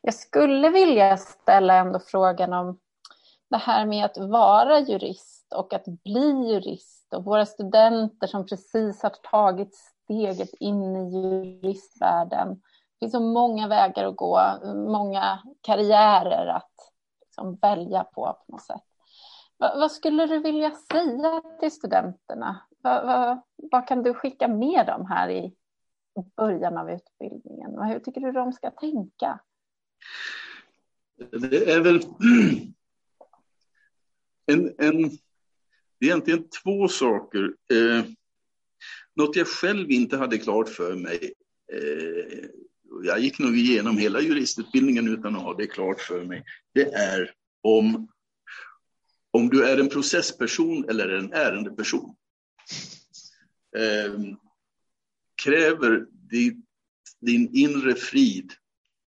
Jag 0.00 0.14
skulle 0.14 0.68
vilja 0.68 1.16
ställa 1.16 1.74
ändå 1.74 1.98
frågan 1.98 2.52
om 2.52 2.78
det 3.50 3.56
här 3.56 3.86
med 3.86 4.04
att 4.04 4.18
vara 4.18 4.80
jurist 4.80 5.52
och 5.52 5.72
att 5.72 5.84
bli 5.84 6.52
jurist 6.52 7.14
och 7.14 7.24
våra 7.24 7.46
studenter 7.46 8.26
som 8.26 8.46
precis 8.46 9.02
har 9.02 9.10
tagit 9.10 9.74
steget 9.74 10.54
in 10.60 10.96
i 10.96 11.10
juristvärlden. 11.10 12.48
Det 12.54 12.98
finns 13.00 13.12
så 13.12 13.20
många 13.20 13.68
vägar 13.68 14.04
att 14.04 14.16
gå, 14.16 14.40
många 14.74 15.38
karriärer 15.60 16.46
att 16.46 16.72
liksom 17.22 17.58
välja 17.62 18.04
på 18.04 18.38
på 18.46 18.52
något 18.52 18.62
sätt. 18.62 18.82
Vad, 19.58 19.78
vad 19.78 19.92
skulle 19.92 20.26
du 20.26 20.38
vilja 20.38 20.70
säga 20.92 21.42
till 21.60 21.70
studenterna? 21.70 22.66
Vad, 22.82 23.06
vad, 23.06 23.42
vad, 23.56 23.88
kan 23.88 24.02
du 24.02 24.14
skicka 24.14 24.48
med 24.48 24.86
dem 24.86 25.06
här 25.06 25.30
i 25.30 25.54
början 26.36 26.78
av 26.78 26.90
utbildningen? 26.90 27.82
Hur 27.82 27.98
tycker 27.98 28.20
du 28.20 28.32
de 28.32 28.52
ska 28.52 28.70
tänka? 28.70 29.40
Det 31.30 31.72
är 31.72 31.80
väl 31.80 31.96
en, 34.46 34.74
en, 34.78 35.02
det 35.98 36.06
är 36.06 36.10
egentligen 36.10 36.48
två 36.48 36.88
saker. 36.88 37.54
Eh, 37.72 38.04
något 39.14 39.36
jag 39.36 39.46
själv 39.46 39.90
inte 39.90 40.16
hade 40.16 40.38
klart 40.38 40.68
för 40.68 40.94
mig. 40.94 41.32
Eh, 41.72 42.48
jag 43.02 43.18
gick 43.18 43.38
nog 43.38 43.58
igenom 43.58 43.98
hela 43.98 44.20
juristutbildningen 44.20 45.08
utan 45.08 45.36
att 45.36 45.42
ha 45.42 45.54
det 45.54 45.66
klart 45.66 46.00
för 46.00 46.24
mig. 46.24 46.44
Det 46.74 46.92
är 46.92 47.32
om, 47.62 48.08
om 49.36 49.48
du 49.48 49.64
är 49.64 49.78
en 49.78 49.88
processperson 49.88 50.88
eller 50.88 51.08
en 51.08 51.32
ärendeperson. 51.32 52.16
Eh, 53.76 54.14
kräver 55.42 56.06
din, 56.10 56.62
din 57.20 57.56
inre 57.56 57.94
frid 57.94 58.52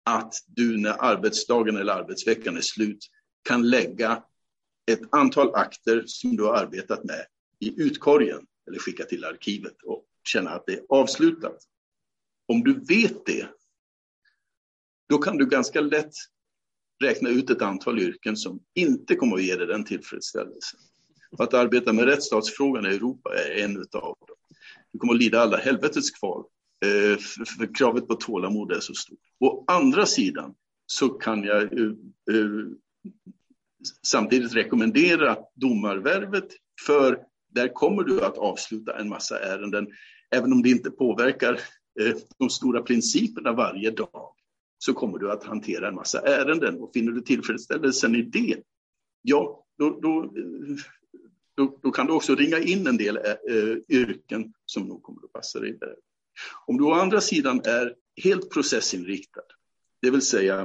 att 0.04 0.34
du 0.48 0.78
när 0.78 0.92
arbetsdagen 0.92 1.78
eller 1.78 1.94
arbetsveckan 1.94 2.58
är 2.58 2.62
slut 2.62 3.08
kan 3.44 3.70
lägga 3.70 4.24
ett 4.92 5.02
antal 5.10 5.56
akter 5.56 6.04
som 6.06 6.36
du 6.36 6.44
har 6.44 6.54
arbetat 6.54 7.04
med 7.04 7.26
i 7.60 7.82
utkorgen 7.82 8.46
eller 8.68 8.80
skicka 8.80 9.04
till 9.04 9.26
arkivet 9.26 9.82
och 9.84 10.06
känna 10.24 10.50
att 10.50 10.66
det 10.66 10.74
är 10.74 10.86
avslutat. 10.90 11.58
Om 12.48 12.64
du 12.64 12.74
vet 12.74 13.26
det, 13.26 13.48
då 15.10 15.18
kan 15.18 15.38
du 15.38 15.46
ganska 15.46 15.82
lätt 15.82 16.14
räkna 17.04 17.30
ut 17.30 17.50
ett 17.50 17.62
antal 17.62 18.00
yrken 18.00 18.38
som 18.38 18.60
inte 18.76 19.16
kommer 19.16 19.36
att 19.36 19.44
ge 19.44 19.56
dig 19.56 19.68
den 19.68 19.84
tillfredsställelsen. 19.84 20.80
Att 21.38 21.54
arbeta 21.54 21.94
med 21.94 22.06
rättsstatsfrågan 22.06 22.86
i 22.86 22.90
Europa 22.90 23.30
är 23.36 23.64
en 23.64 23.78
av 23.78 23.86
dem. 23.92 24.16
Du 24.94 25.00
kommer 25.00 25.14
att 25.14 25.20
lida 25.20 25.40
alla 25.42 25.58
helvetets 25.58 26.12
kval, 26.12 26.44
eh, 26.86 27.18
för 27.58 27.76
kravet 27.76 28.08
på 28.08 28.16
tålamod 28.16 28.72
är 28.72 28.80
så 28.80 28.94
stort. 28.94 29.20
Å 29.40 29.64
andra 29.68 30.06
sidan 30.06 30.54
så 30.86 31.10
kan 31.10 31.44
jag 31.44 31.62
eh, 31.62 31.86
eh, 32.32 32.66
samtidigt 34.08 34.54
rekommendera 34.54 35.38
domarvärvet 35.56 36.48
för 36.86 37.20
där 37.54 37.74
kommer 37.74 38.04
du 38.04 38.26
att 38.26 38.38
avsluta 38.38 39.00
en 39.00 39.10
massa 39.10 39.40
ärenden, 39.40 39.88
även 40.36 40.54
om 40.54 40.62
det 40.62 40.70
inte 40.70 40.92
påverkar 40.92 41.60
de 42.38 42.50
stora 42.50 42.82
principerna 42.82 43.54
varje 43.54 43.92
dag, 43.92 44.36
så 44.78 44.94
kommer 44.94 45.18
du 45.18 45.32
att 45.32 45.44
hantera 45.44 45.88
en 45.88 45.96
massa 45.96 46.20
ärenden 46.22 46.80
och 46.80 46.94
finner 46.94 47.12
du 47.12 47.22
tillfredsställelsen 47.22 48.16
i 48.16 48.22
det, 48.22 48.58
ja, 49.22 49.66
då, 49.78 50.00
då, 50.02 50.34
då, 51.56 51.80
då 51.82 51.92
kan 51.92 52.08
du 52.08 52.14
också 52.14 52.36
ringa 52.36 52.60
in 52.60 52.88
en 52.88 52.98
del 52.98 53.18
eh, 53.18 53.56
eh, 53.56 53.78
yrken 53.90 54.54
som 54.66 54.84
nog 54.84 55.04
kommer 55.04 55.20
att 55.24 55.34
passa 55.34 55.60
dig 55.60 55.78
där. 55.80 55.96
Om 56.66 56.78
du 56.78 56.84
å 56.84 56.92
andra 56.92 57.22
sidan 57.22 57.62
är 57.66 57.96
helt 58.24 58.50
processinriktad, 58.50 59.42
det 60.02 60.10
vill 60.10 60.22
säga 60.22 60.62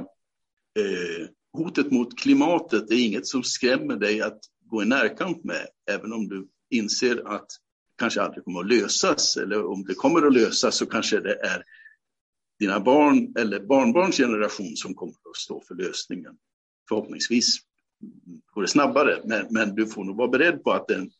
eh, 0.79 1.27
hotet 1.53 1.91
mot 1.91 2.19
klimatet 2.19 2.91
är 2.91 3.05
inget 3.05 3.27
som 3.27 3.43
skrämmer 3.43 3.95
dig 3.95 4.21
att 4.21 4.39
gå 4.65 4.83
i 4.83 4.85
närkamp 4.85 5.43
med, 5.43 5.67
även 5.91 6.13
om 6.13 6.27
du 6.27 6.47
inser 6.69 7.27
att 7.27 7.47
det 7.49 7.99
kanske 7.99 8.21
aldrig 8.21 8.43
kommer 8.43 8.59
att 8.59 8.67
lösas, 8.67 9.37
eller 9.37 9.65
om 9.65 9.83
det 9.83 9.93
kommer 9.93 10.27
att 10.27 10.33
lösas 10.33 10.75
så 10.75 10.85
kanske 10.85 11.19
det 11.19 11.35
är 11.35 11.63
dina 12.59 12.79
barn 12.79 13.33
eller 13.37 13.59
barnbarns 13.59 14.17
generation 14.17 14.75
som 14.75 14.93
kommer 14.93 15.13
att 15.13 15.37
stå 15.37 15.61
för 15.67 15.75
lösningen. 15.75 16.37
Förhoppningsvis 16.89 17.57
går 18.53 18.61
det 18.61 18.67
snabbare, 18.67 19.21
men, 19.25 19.47
men 19.49 19.75
du 19.75 19.87
får 19.87 20.03
nog 20.03 20.17
vara 20.17 20.27
beredd 20.27 20.63
på 20.63 20.71
att 20.71 20.87
den, 20.87 21.11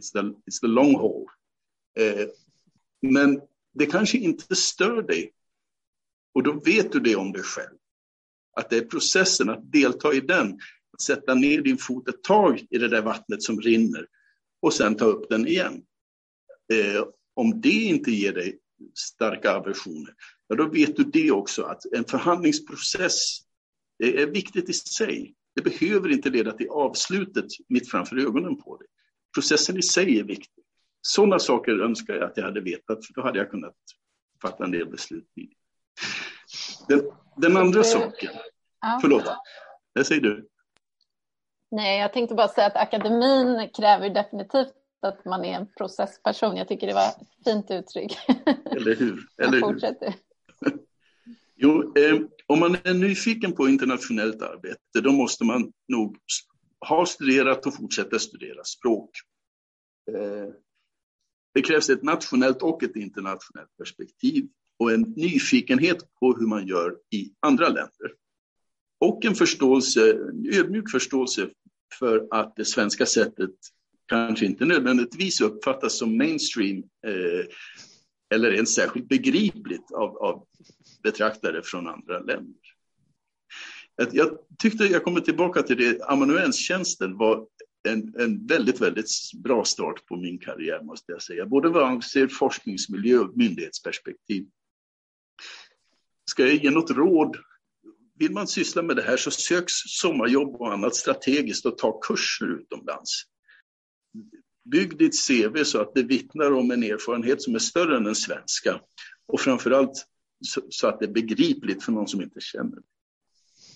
it's, 0.00 0.12
the, 0.12 0.18
it's 0.18 0.60
the 0.60 0.66
long 0.66 0.94
haul. 0.94 1.26
Eh, 1.98 2.28
men 3.02 3.40
det 3.74 3.86
kanske 3.86 4.18
inte 4.18 4.56
stör 4.56 5.02
dig. 5.02 5.32
Och 6.34 6.42
då 6.42 6.52
vet 6.52 6.92
du 6.92 7.00
det 7.00 7.16
om 7.16 7.32
dig 7.32 7.42
själv. 7.42 7.76
Att 8.56 8.70
det 8.70 8.76
är 8.76 8.84
processen, 8.84 9.50
att 9.50 9.72
delta 9.72 10.12
i 10.14 10.20
den, 10.20 10.60
att 10.92 11.00
sätta 11.02 11.34
ner 11.34 11.60
din 11.60 11.78
fot 11.78 12.08
ett 12.08 12.22
tag 12.22 12.66
i 12.70 12.78
det 12.78 12.88
där 12.88 13.02
vattnet 13.02 13.42
som 13.42 13.60
rinner 13.60 14.06
och 14.62 14.74
sen 14.74 14.94
ta 14.96 15.04
upp 15.04 15.28
den 15.28 15.46
igen. 15.46 15.82
Eh, 16.72 17.04
om 17.34 17.60
det 17.60 17.68
inte 17.68 18.10
ger 18.10 18.32
dig 18.32 18.58
starka 18.94 19.52
aversioner, 19.56 20.14
ja 20.48 20.56
då 20.56 20.68
vet 20.68 20.96
du 20.96 21.04
det 21.04 21.30
också 21.30 21.62
att 21.62 21.84
en 21.92 22.04
förhandlingsprocess 22.04 23.40
är 23.98 24.26
viktigt 24.26 24.68
i 24.68 24.72
sig. 24.72 25.34
Det 25.54 25.62
behöver 25.62 26.08
inte 26.08 26.30
leda 26.30 26.52
till 26.52 26.68
avslutet 26.68 27.46
mitt 27.68 27.90
framför 27.90 28.16
ögonen 28.16 28.56
på 28.56 28.76
dig. 28.76 28.86
Processen 29.34 29.76
i 29.76 29.82
sig 29.82 30.18
är 30.18 30.24
viktig. 30.24 30.64
Sådana 31.00 31.38
saker 31.38 31.72
önskar 31.80 32.14
jag 32.14 32.24
att 32.24 32.36
jag 32.36 32.44
hade 32.44 32.60
vetat, 32.60 33.06
för 33.06 33.14
då 33.14 33.22
hade 33.22 33.38
jag 33.38 33.50
kunnat 33.50 33.76
fatta 34.42 34.64
en 34.64 34.70
del 34.70 34.86
beslut. 34.86 35.26
Den, 36.88 37.02
den 37.36 37.56
andra 37.56 37.84
saken, 37.84 38.30
ja. 38.80 38.98
förlåt, 39.02 39.24
det 39.94 40.04
säger 40.04 40.20
du. 40.20 40.48
Nej, 41.70 42.00
jag 42.00 42.12
tänkte 42.12 42.34
bara 42.34 42.48
säga 42.48 42.66
att 42.66 42.76
akademin 42.76 43.70
kräver 43.76 44.10
definitivt 44.10 44.72
att 45.02 45.24
man 45.24 45.44
är 45.44 45.54
en 45.54 45.66
processperson. 45.78 46.56
Jag 46.56 46.68
tycker 46.68 46.86
det 46.86 46.94
var 46.94 47.08
ett 47.08 47.44
fint 47.44 47.70
uttryck. 47.70 48.18
Eller 48.76 48.96
hur? 48.96 49.26
Eller 49.38 49.60
hur? 49.60 50.14
Jo, 51.60 51.96
eh, 51.96 52.20
om 52.46 52.60
man 52.60 52.76
är 52.84 52.94
nyfiken 52.94 53.52
på 53.52 53.68
internationellt 53.68 54.42
arbete, 54.42 55.00
då 55.02 55.12
måste 55.12 55.44
man 55.44 55.72
nog 55.88 56.16
ha 56.88 57.06
studerat 57.06 57.66
och 57.66 57.74
fortsätta 57.74 58.18
studera 58.18 58.64
språk. 58.64 59.10
Eh, 60.10 60.54
det 61.54 61.62
krävs 61.62 61.90
ett 61.90 62.02
nationellt 62.02 62.62
och 62.62 62.82
ett 62.82 62.96
internationellt 62.96 63.76
perspektiv 63.78 64.48
och 64.78 64.92
en 64.92 65.00
nyfikenhet 65.00 66.14
på 66.20 66.36
hur 66.38 66.46
man 66.46 66.66
gör 66.66 66.96
i 67.10 67.32
andra 67.40 67.68
länder. 67.68 68.14
Och 69.00 69.24
en 69.24 69.34
förståelse, 69.34 70.12
en 70.12 70.54
ödmjuk 70.54 70.90
förståelse 70.90 71.50
för 71.98 72.28
att 72.30 72.56
det 72.56 72.64
svenska 72.64 73.06
sättet 73.06 73.54
kanske 74.08 74.46
inte 74.46 74.64
nödvändigtvis 74.64 75.40
uppfattas 75.40 75.98
som 75.98 76.18
mainstream 76.18 76.78
eh, 77.06 77.46
eller 78.34 78.52
ens 78.52 78.74
särskilt 78.74 79.08
begripligt 79.08 79.92
av, 79.92 80.16
av 80.16 80.46
betraktare 81.02 81.62
från 81.62 81.88
andra 81.88 82.18
länder. 82.18 82.60
Jag 84.12 84.38
tyckte, 84.58 84.84
jag 84.84 85.04
kommer 85.04 85.20
tillbaka 85.20 85.62
till 85.62 85.76
det, 85.76 86.02
amanuenstjänsten 86.02 87.16
var 87.16 87.46
en, 87.88 88.14
en 88.18 88.46
väldigt, 88.46 88.80
väldigt 88.80 89.10
bra 89.44 89.64
start 89.64 90.06
på 90.06 90.16
min 90.16 90.38
karriär 90.38 90.82
måste 90.82 91.12
jag 91.12 91.22
säga. 91.22 91.46
Både 91.46 91.68
vad 91.68 91.82
avser 91.82 92.28
forskningsmiljö 92.28 93.18
och 93.18 93.36
myndighetsperspektiv. 93.36 94.46
Ska 96.30 96.46
jag 96.46 96.54
ge 96.54 96.70
något 96.70 96.90
råd? 96.90 97.36
Vill 98.18 98.32
man 98.32 98.46
syssla 98.46 98.82
med 98.82 98.96
det 98.96 99.02
här 99.02 99.16
så 99.16 99.30
söks 99.30 99.72
sommarjobb 99.72 100.54
och 100.54 100.72
annat 100.72 100.94
strategiskt 100.94 101.66
och 101.66 101.78
ta 101.78 102.00
kurser 102.00 102.46
utomlands. 102.60 103.22
Bygg 104.70 104.98
ditt 104.98 105.26
CV 105.28 105.64
så 105.64 105.80
att 105.80 105.94
det 105.94 106.02
vittnar 106.02 106.52
om 106.52 106.70
en 106.70 106.82
erfarenhet 106.82 107.42
som 107.42 107.54
är 107.54 107.58
större 107.58 107.96
än 107.96 108.04
den 108.04 108.14
svenska. 108.14 108.80
Och 109.32 109.40
framförallt 109.40 110.06
så, 110.46 110.60
så 110.70 110.88
att 110.88 110.98
det 110.98 111.04
är 111.04 111.12
begripligt 111.12 111.84
för 111.84 111.92
någon 111.92 112.08
som 112.08 112.22
inte 112.22 112.40
känner. 112.40 112.78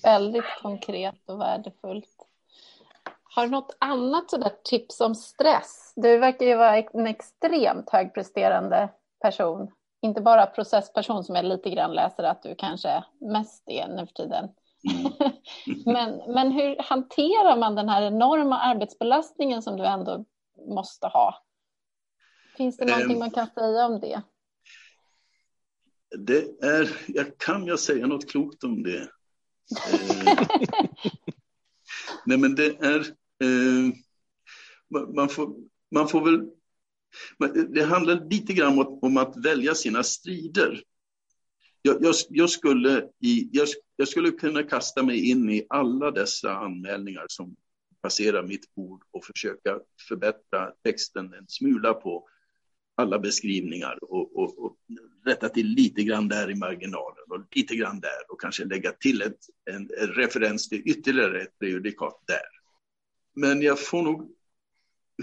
Väldigt 0.03 0.45
konkret 0.62 1.20
och 1.26 1.40
värdefullt. 1.40 2.28
Har 3.22 3.47
du 3.47 3.51
något 3.51 3.76
annat 3.78 4.30
sådär 4.30 4.53
tips 4.64 5.01
om 5.01 5.14
stress? 5.14 5.93
Du 5.97 6.18
verkar 6.18 6.47
ju 6.47 6.57
vara 6.57 6.76
en 6.76 7.07
extremt 7.07 7.90
högpresterande 7.90 8.88
person. 9.22 9.70
Inte 10.03 10.20
bara 10.20 10.47
processperson 10.47 11.24
som 11.24 11.34
jag 11.34 11.45
lite 11.45 11.70
grann 11.70 11.95
läser 11.95 12.22
att 12.22 12.43
du 12.43 12.55
kanske 12.55 13.05
mest 13.20 13.62
är 13.66 13.88
nu 13.88 14.07
för 14.07 14.14
tiden. 14.14 14.49
Mm. 14.93 15.32
men, 15.84 16.34
men 16.34 16.53
hur 16.53 16.76
hanterar 16.78 17.57
man 17.57 17.74
den 17.74 17.88
här 17.88 18.03
enorma 18.03 18.59
arbetsbelastningen 18.59 19.62
som 19.62 19.76
du 19.76 19.86
ändå 19.86 20.24
måste 20.66 21.06
ha? 21.06 21.44
Finns 22.56 22.76
det 22.76 22.84
någonting 22.84 23.12
um, 23.12 23.18
man 23.18 23.30
kan 23.30 23.46
säga 23.46 23.86
om 23.86 24.00
det? 24.00 24.22
Det 26.18 26.62
är, 26.62 26.96
jag 27.08 27.38
kan 27.38 27.66
jag 27.66 27.80
säga 27.80 28.06
något 28.06 28.30
klokt 28.30 28.64
om 28.64 28.82
det? 28.82 29.08
Eh, 29.92 30.46
nej 32.26 32.38
men 32.38 32.54
det 32.54 32.66
är, 32.66 33.00
eh, 33.42 33.94
man, 35.14 35.28
får, 35.28 35.54
man 35.90 36.08
får 36.08 36.24
väl, 36.24 36.48
det 37.68 37.84
handlar 37.84 38.30
lite 38.30 38.52
grann 38.52 38.78
om, 38.78 38.98
om 39.02 39.16
att 39.16 39.44
välja 39.44 39.74
sina 39.74 40.02
strider. 40.02 40.82
Jag, 41.82 42.04
jag, 42.04 42.14
jag, 42.28 42.50
skulle 42.50 43.08
i, 43.20 43.48
jag, 43.52 43.68
jag, 43.96 44.08
skulle 44.08 44.30
kunna 44.30 44.62
kasta 44.62 45.02
mig 45.02 45.30
in 45.30 45.50
i 45.50 45.66
alla 45.68 46.10
dessa 46.10 46.56
anmälningar 46.56 47.24
som 47.28 47.56
passera 48.03 48.42
mitt 48.42 48.74
bord 48.74 49.03
och 49.11 49.24
försöka 49.24 49.80
förbättra 50.09 50.72
texten 50.84 51.34
en 51.34 51.48
smula 51.48 51.94
på 51.94 52.28
alla 52.94 53.18
beskrivningar 53.18 53.98
och, 54.05 54.36
och, 54.36 54.64
och 54.64 54.76
rätta 55.24 55.48
till 55.48 55.66
lite 55.66 56.03
grann 56.03 56.28
där 56.28 56.50
i 56.50 56.55
marginalen 56.55 57.24
och 57.30 57.57
lite 57.57 57.76
grann 57.76 58.00
där 58.00 58.32
och 58.32 58.40
kanske 58.40 58.64
lägga 58.64 58.92
till 58.92 59.22
ett, 59.22 59.38
en, 59.70 59.90
en 60.00 60.07
referens 60.07 60.68
till 60.68 60.82
ytterligare 60.84 61.42
ett 61.42 61.59
prejudikat 61.59 62.22
där. 62.26 62.62
Men 63.34 63.62
jag 63.62 63.80
får 63.80 64.03
nog 64.03 64.30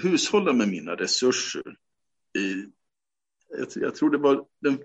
hushålla 0.01 0.53
med 0.53 0.67
mina 0.69 0.95
resurser. 0.95 1.75
Jag, 3.57 3.67
jag 3.75 3.95
tror 3.95 4.09
det 4.09 4.17
var 4.17 4.45
den 4.59 4.79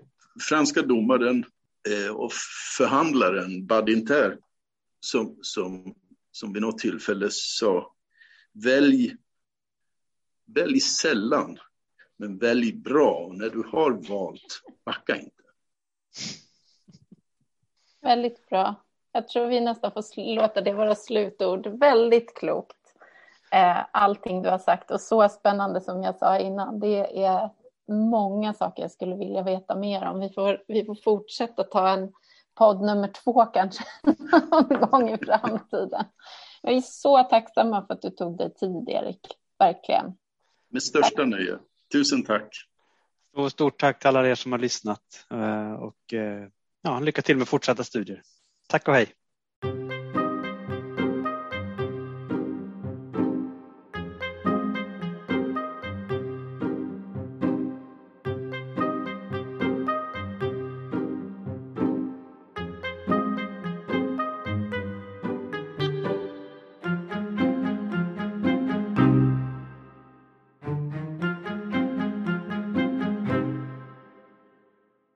franska 0.49 0.81
domaren 0.81 1.45
eh, 1.89 2.15
och 2.15 2.31
förhandlaren 2.77 3.65
Badinter 3.65 4.37
som, 4.99 5.37
som, 5.41 5.95
som 6.35 6.53
vid 6.53 6.61
något 6.61 6.77
tillfälle 6.77 7.27
sa 7.31 7.91
välj, 8.53 9.15
välj 10.45 10.79
sällan 10.79 11.57
men 12.17 12.37
välj 12.37 12.73
bra. 12.73 13.11
Och 13.11 13.35
när 13.35 13.49
du 13.49 13.63
har 13.71 13.91
valt, 13.91 14.61
backa 14.85 15.15
inte. 15.15 15.43
Väldigt 18.01 18.49
bra. 18.49 18.75
Jag 19.11 19.27
tror 19.27 19.47
vi 19.47 19.61
nästan 19.61 19.91
får 19.91 20.35
låta 20.35 20.61
det 20.61 20.73
vara 20.73 20.95
slutord. 20.95 21.67
Väldigt 21.67 22.37
klokt. 22.37 22.77
Eh, 23.51 23.85
allting 23.91 24.41
du 24.41 24.49
har 24.49 24.57
sagt 24.57 24.91
och 24.91 25.01
så 25.01 25.29
spännande 25.29 25.81
som 25.81 26.03
jag 26.03 26.15
sa 26.15 26.39
innan. 26.39 26.79
Det 26.79 27.23
är 27.23 27.49
många 27.87 28.53
saker 28.53 28.81
jag 28.81 28.91
skulle 28.91 29.15
vilja 29.15 29.41
veta 29.41 29.75
mer 29.75 30.05
om. 30.05 30.19
Vi 30.19 30.29
får, 30.29 30.63
vi 30.67 30.85
får 30.85 30.95
fortsätta 30.95 31.63
ta 31.63 31.89
en 31.89 32.13
podd 32.55 32.81
nummer 32.81 33.07
två 33.07 33.45
kanske 33.45 33.83
någon 34.51 34.89
gång 34.89 35.09
i 35.09 35.17
framtiden. 35.17 36.05
Jag 36.61 36.73
är 36.73 36.81
så 36.81 37.23
tacksamma 37.23 37.85
för 37.87 37.93
att 37.93 38.01
du 38.01 38.09
tog 38.09 38.37
dig 38.37 38.53
tid, 38.53 38.89
Erik. 38.89 39.27
Verkligen. 39.59 40.13
Med 40.69 40.83
största 40.83 41.25
nöje. 41.25 41.57
Tusen 41.91 42.23
tack. 42.23 42.55
Och 43.35 43.51
stort 43.51 43.79
tack 43.79 43.99
till 43.99 44.07
alla 44.07 44.27
er 44.27 44.35
som 44.35 44.51
har 44.51 44.59
lyssnat 44.59 45.25
eh, 45.31 45.73
och 45.73 46.13
eh, 46.13 46.47
ja, 46.81 46.99
lycka 46.99 47.21
till 47.21 47.37
med 47.37 47.47
fortsatta 47.47 47.83
studier. 47.83 48.21
Tack 48.67 48.87
och 48.87 48.93
hej. 48.93 49.07